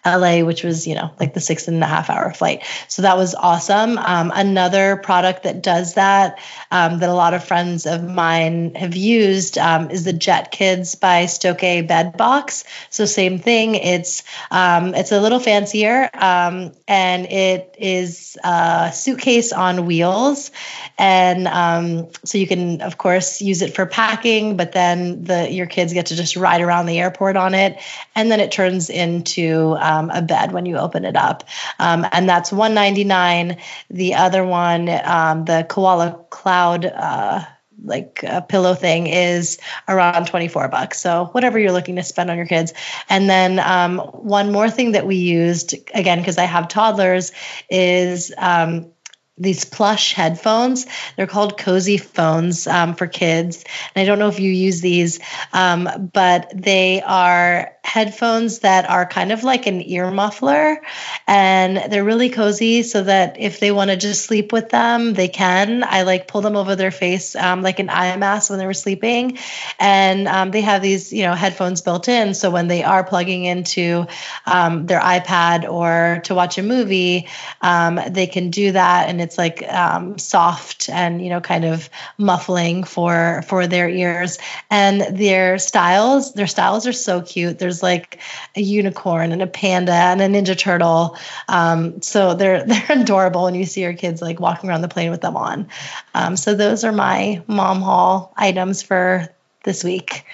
LA, 0.06 0.44
which 0.44 0.62
was, 0.62 0.86
you 0.86 0.94
know, 0.94 1.10
like 1.18 1.34
the 1.34 1.40
six 1.40 1.66
and 1.66 1.82
a 1.82 1.86
half 1.86 2.08
hour 2.08 2.32
flight. 2.32 2.62
So 2.86 3.02
that 3.02 3.16
was 3.16 3.34
awesome. 3.34 3.98
Um, 3.98 4.30
another 4.32 4.96
product 4.96 5.42
that 5.42 5.60
does 5.60 5.94
that, 5.94 6.38
um, 6.70 7.00
that 7.00 7.08
a 7.08 7.14
lot 7.14 7.34
of 7.34 7.42
friends 7.42 7.84
of 7.84 8.04
mine 8.04 8.76
have 8.76 8.94
used, 8.94 9.58
um, 9.58 9.90
is 9.90 10.04
the 10.04 10.12
Jet 10.12 10.52
Kids 10.52 10.94
by 10.94 11.26
Stokke 11.26 11.88
bed 11.88 12.16
box. 12.16 12.62
So 12.90 13.06
same 13.06 13.40
thing. 13.40 13.74
It's 13.74 14.22
um, 14.52 14.94
it's 14.94 15.10
a 15.10 15.20
little 15.20 15.40
fancier, 15.40 16.10
and 16.14 17.26
it 17.26 17.74
is 17.76 18.36
a 18.44 18.92
suitcase 18.94 19.52
on 19.52 19.63
wheels. 19.86 20.50
And 20.98 21.48
um, 21.48 22.08
so 22.24 22.38
you 22.38 22.46
can, 22.46 22.80
of 22.80 22.98
course, 22.98 23.40
use 23.40 23.62
it 23.62 23.74
for 23.74 23.86
packing, 23.86 24.56
but 24.56 24.72
then 24.72 25.24
the 25.24 25.50
your 25.50 25.66
kids 25.66 25.92
get 25.92 26.06
to 26.06 26.16
just 26.16 26.36
ride 26.36 26.60
around 26.60 26.86
the 26.86 26.98
airport 26.98 27.36
on 27.36 27.54
it. 27.54 27.78
And 28.14 28.30
then 28.30 28.40
it 28.40 28.52
turns 28.52 28.90
into 28.90 29.76
um, 29.80 30.10
a 30.10 30.22
bed 30.22 30.52
when 30.52 30.66
you 30.66 30.76
open 30.76 31.04
it 31.04 31.16
up. 31.16 31.44
Um, 31.78 32.06
and 32.12 32.28
that's 32.28 32.52
199 32.52 33.58
The 33.90 34.14
other 34.14 34.44
one, 34.44 34.88
um, 34.88 35.44
the 35.44 35.66
Koala 35.68 36.24
Cloud. 36.30 36.84
Uh, 36.86 37.44
like 37.84 38.24
a 38.26 38.42
pillow 38.42 38.74
thing 38.74 39.06
is 39.06 39.58
around 39.88 40.26
24 40.26 40.68
bucks. 40.68 41.00
So 41.00 41.26
whatever 41.32 41.58
you're 41.58 41.72
looking 41.72 41.96
to 41.96 42.02
spend 42.02 42.30
on 42.30 42.36
your 42.36 42.46
kids. 42.46 42.72
And 43.08 43.28
then 43.28 43.58
um, 43.58 43.98
one 43.98 44.52
more 44.52 44.70
thing 44.70 44.92
that 44.92 45.06
we 45.06 45.16
used 45.16 45.74
again, 45.94 46.18
because 46.18 46.38
I 46.38 46.44
have 46.44 46.68
toddlers 46.68 47.32
is 47.68 48.32
um, 48.38 48.90
these 49.36 49.64
plush 49.64 50.12
headphones. 50.12 50.86
They're 51.16 51.26
called 51.26 51.58
cozy 51.58 51.98
phones 51.98 52.66
um, 52.66 52.94
for 52.94 53.06
kids. 53.06 53.64
And 53.94 54.02
I 54.02 54.04
don't 54.06 54.18
know 54.18 54.28
if 54.28 54.40
you 54.40 54.50
use 54.50 54.80
these, 54.80 55.20
um, 55.52 56.10
but 56.12 56.52
they 56.54 57.02
are 57.02 57.73
headphones 57.84 58.60
that 58.60 58.88
are 58.88 59.06
kind 59.06 59.30
of 59.30 59.44
like 59.44 59.66
an 59.66 59.82
ear 59.82 60.10
muffler 60.10 60.82
and 61.26 61.92
they're 61.92 62.04
really 62.04 62.30
cozy 62.30 62.82
so 62.82 63.02
that 63.02 63.38
if 63.38 63.60
they 63.60 63.70
want 63.70 63.90
to 63.90 63.96
just 63.96 64.24
sleep 64.24 64.52
with 64.52 64.70
them 64.70 65.14
they 65.14 65.28
can. 65.28 65.84
I 65.84 66.02
like 66.02 66.26
pull 66.26 66.40
them 66.40 66.56
over 66.56 66.74
their 66.76 66.90
face 66.90 67.36
um, 67.36 67.62
like 67.62 67.78
an 67.78 67.90
eye 67.90 68.16
mask 68.16 68.50
when 68.50 68.58
they 68.58 68.66
were 68.66 68.74
sleeping 68.74 69.38
and 69.78 70.26
um, 70.26 70.50
they 70.50 70.62
have 70.62 70.82
these 70.82 71.12
you 71.12 71.22
know 71.22 71.34
headphones 71.34 71.80
built 71.82 72.08
in 72.08 72.34
so 72.34 72.50
when 72.50 72.68
they 72.68 72.82
are 72.82 73.04
plugging 73.04 73.44
into 73.44 74.06
um, 74.46 74.86
their 74.86 75.00
ipad 75.00 75.70
or 75.70 76.20
to 76.24 76.34
watch 76.34 76.58
a 76.58 76.62
movie 76.62 77.28
um, 77.60 78.00
they 78.08 78.26
can 78.26 78.50
do 78.50 78.72
that 78.72 79.08
and 79.08 79.20
it's 79.20 79.38
like 79.38 79.62
um, 79.72 80.18
soft 80.18 80.88
and 80.88 81.22
you 81.22 81.30
know 81.30 81.40
kind 81.40 81.64
of 81.64 81.88
muffling 82.18 82.84
for 82.84 83.42
for 83.46 83.66
their 83.66 83.88
ears. 83.88 84.38
And 84.70 85.16
their 85.16 85.58
styles 85.58 86.32
their 86.32 86.46
styles 86.46 86.86
are 86.86 86.92
so 86.92 87.22
cute. 87.22 87.58
There's 87.58 87.73
there's 87.74 87.82
like 87.82 88.18
a 88.56 88.60
unicorn 88.60 89.32
and 89.32 89.42
a 89.42 89.46
panda 89.46 89.92
and 89.92 90.20
a 90.20 90.28
ninja 90.28 90.56
turtle. 90.56 91.16
Um, 91.48 92.00
so 92.02 92.34
they're 92.34 92.64
they're 92.66 93.00
adorable 93.02 93.44
when 93.44 93.54
you 93.54 93.64
see 93.64 93.82
your 93.82 93.94
kids 93.94 94.22
like 94.22 94.40
walking 94.40 94.70
around 94.70 94.82
the 94.82 94.88
plane 94.88 95.10
with 95.10 95.20
them 95.20 95.36
on. 95.36 95.68
Um, 96.14 96.36
so 96.36 96.54
those 96.54 96.84
are 96.84 96.92
my 96.92 97.42
mom 97.46 97.80
haul 97.80 98.32
items 98.36 98.82
for 98.82 99.28
this 99.64 99.82
week. 99.82 100.24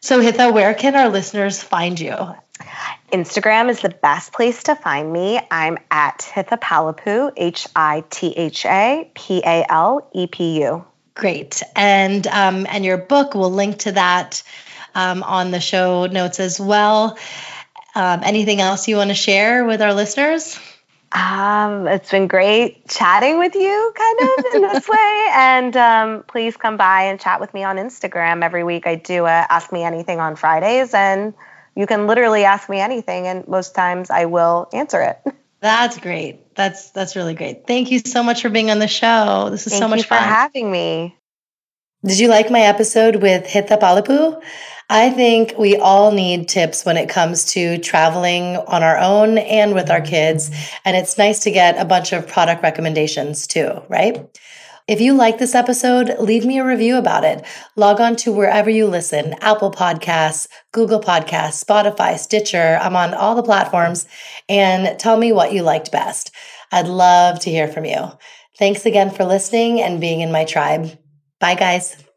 So 0.00 0.20
Hitha, 0.20 0.52
where 0.52 0.74
can 0.74 0.94
our 0.94 1.08
listeners 1.08 1.62
find 1.62 1.98
you? 1.98 2.14
Instagram 3.12 3.70
is 3.70 3.80
the 3.80 3.88
best 3.88 4.32
place 4.32 4.64
to 4.64 4.76
find 4.76 5.12
me. 5.12 5.40
I'm 5.50 5.78
at 5.90 6.18
Hitha 6.20 6.60
Palepu, 6.60 7.32
H 7.36 7.66
I 7.74 8.04
T 8.10 8.32
H 8.36 8.64
A 8.66 9.10
P 9.14 9.42
A 9.44 9.64
L 9.68 10.08
E 10.12 10.26
P 10.26 10.60
U. 10.62 10.84
Great, 11.14 11.62
and 11.74 12.26
um, 12.28 12.66
and 12.68 12.84
your 12.84 12.98
book 12.98 13.34
We'll 13.34 13.50
link 13.50 13.80
to 13.80 13.92
that 13.92 14.44
um, 14.98 15.22
on 15.22 15.52
the 15.52 15.60
show 15.60 16.06
notes 16.06 16.40
as 16.40 16.58
well. 16.58 17.16
Um, 17.94 18.20
anything 18.24 18.60
else 18.60 18.88
you 18.88 18.96
want 18.96 19.10
to 19.10 19.14
share 19.14 19.64
with 19.64 19.80
our 19.80 19.94
listeners? 19.94 20.58
Um, 21.12 21.86
it's 21.86 22.10
been 22.10 22.26
great 22.26 22.86
chatting 22.88 23.38
with 23.38 23.54
you 23.54 23.92
kind 23.96 24.18
of 24.20 24.54
in 24.54 24.62
this 24.62 24.88
way. 24.88 25.28
And 25.32 25.76
um, 25.76 26.24
please 26.26 26.56
come 26.56 26.76
by 26.76 27.04
and 27.04 27.20
chat 27.20 27.40
with 27.40 27.54
me 27.54 27.62
on 27.62 27.76
Instagram 27.76 28.42
every 28.42 28.64
week. 28.64 28.86
I 28.86 28.96
do 28.96 29.24
a 29.24 29.46
Ask 29.48 29.72
Me 29.72 29.84
Anything 29.84 30.18
on 30.18 30.36
Fridays, 30.36 30.92
and 30.92 31.32
you 31.76 31.86
can 31.86 32.08
literally 32.08 32.44
ask 32.44 32.68
me 32.68 32.80
anything, 32.80 33.26
and 33.26 33.46
most 33.46 33.74
times 33.74 34.10
I 34.10 34.24
will 34.24 34.68
answer 34.72 35.00
it. 35.00 35.34
That's 35.60 35.98
great. 35.98 36.54
That's 36.54 36.90
that's 36.92 37.16
really 37.16 37.34
great. 37.34 37.66
Thank 37.66 37.90
you 37.90 37.98
so 37.98 38.22
much 38.22 38.42
for 38.42 38.48
being 38.48 38.70
on 38.70 38.78
the 38.78 38.86
show. 38.86 39.48
This 39.50 39.66
is 39.66 39.72
Thank 39.72 39.82
so 39.82 39.88
much 39.88 40.04
fun. 40.04 40.18
for 40.18 40.24
having 40.24 40.70
me. 40.70 41.16
Did 42.04 42.20
you 42.20 42.28
like 42.28 42.48
my 42.48 42.60
episode 42.60 43.16
with 43.16 43.44
Hitha 43.44 43.76
Palepu? 43.76 44.40
I 44.90 45.10
think 45.10 45.54
we 45.58 45.76
all 45.76 46.12
need 46.12 46.48
tips 46.48 46.84
when 46.84 46.96
it 46.96 47.10
comes 47.10 47.44
to 47.52 47.76
traveling 47.78 48.56
on 48.56 48.82
our 48.82 48.96
own 48.96 49.36
and 49.36 49.74
with 49.74 49.90
our 49.90 50.00
kids. 50.00 50.50
And 50.84 50.96
it's 50.96 51.18
nice 51.18 51.40
to 51.40 51.50
get 51.50 51.78
a 51.78 51.84
bunch 51.84 52.12
of 52.12 52.26
product 52.26 52.62
recommendations 52.62 53.46
too, 53.46 53.82
right? 53.88 54.26
If 54.86 55.02
you 55.02 55.12
like 55.12 55.36
this 55.36 55.54
episode, 55.54 56.16
leave 56.18 56.46
me 56.46 56.58
a 56.58 56.64
review 56.64 56.96
about 56.96 57.22
it. 57.22 57.44
Log 57.76 58.00
on 58.00 58.16
to 58.16 58.32
wherever 58.32 58.70
you 58.70 58.86
listen 58.86 59.34
Apple 59.42 59.70
Podcasts, 59.70 60.48
Google 60.72 61.00
Podcasts, 61.00 61.62
Spotify, 61.62 62.18
Stitcher. 62.18 62.78
I'm 62.80 62.96
on 62.96 63.12
all 63.12 63.34
the 63.34 63.42
platforms 63.42 64.08
and 64.48 64.98
tell 64.98 65.18
me 65.18 65.30
what 65.32 65.52
you 65.52 65.62
liked 65.62 65.92
best. 65.92 66.30
I'd 66.72 66.88
love 66.88 67.38
to 67.40 67.50
hear 67.50 67.68
from 67.68 67.84
you. 67.84 68.12
Thanks 68.58 68.86
again 68.86 69.10
for 69.10 69.24
listening 69.24 69.82
and 69.82 70.00
being 70.00 70.22
in 70.22 70.32
my 70.32 70.46
tribe. 70.46 70.98
Bye, 71.38 71.54
guys. 71.54 72.07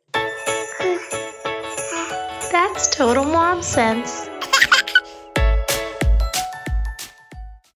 Total 2.90 3.24
mom 3.24 3.62
sense. 3.62 4.31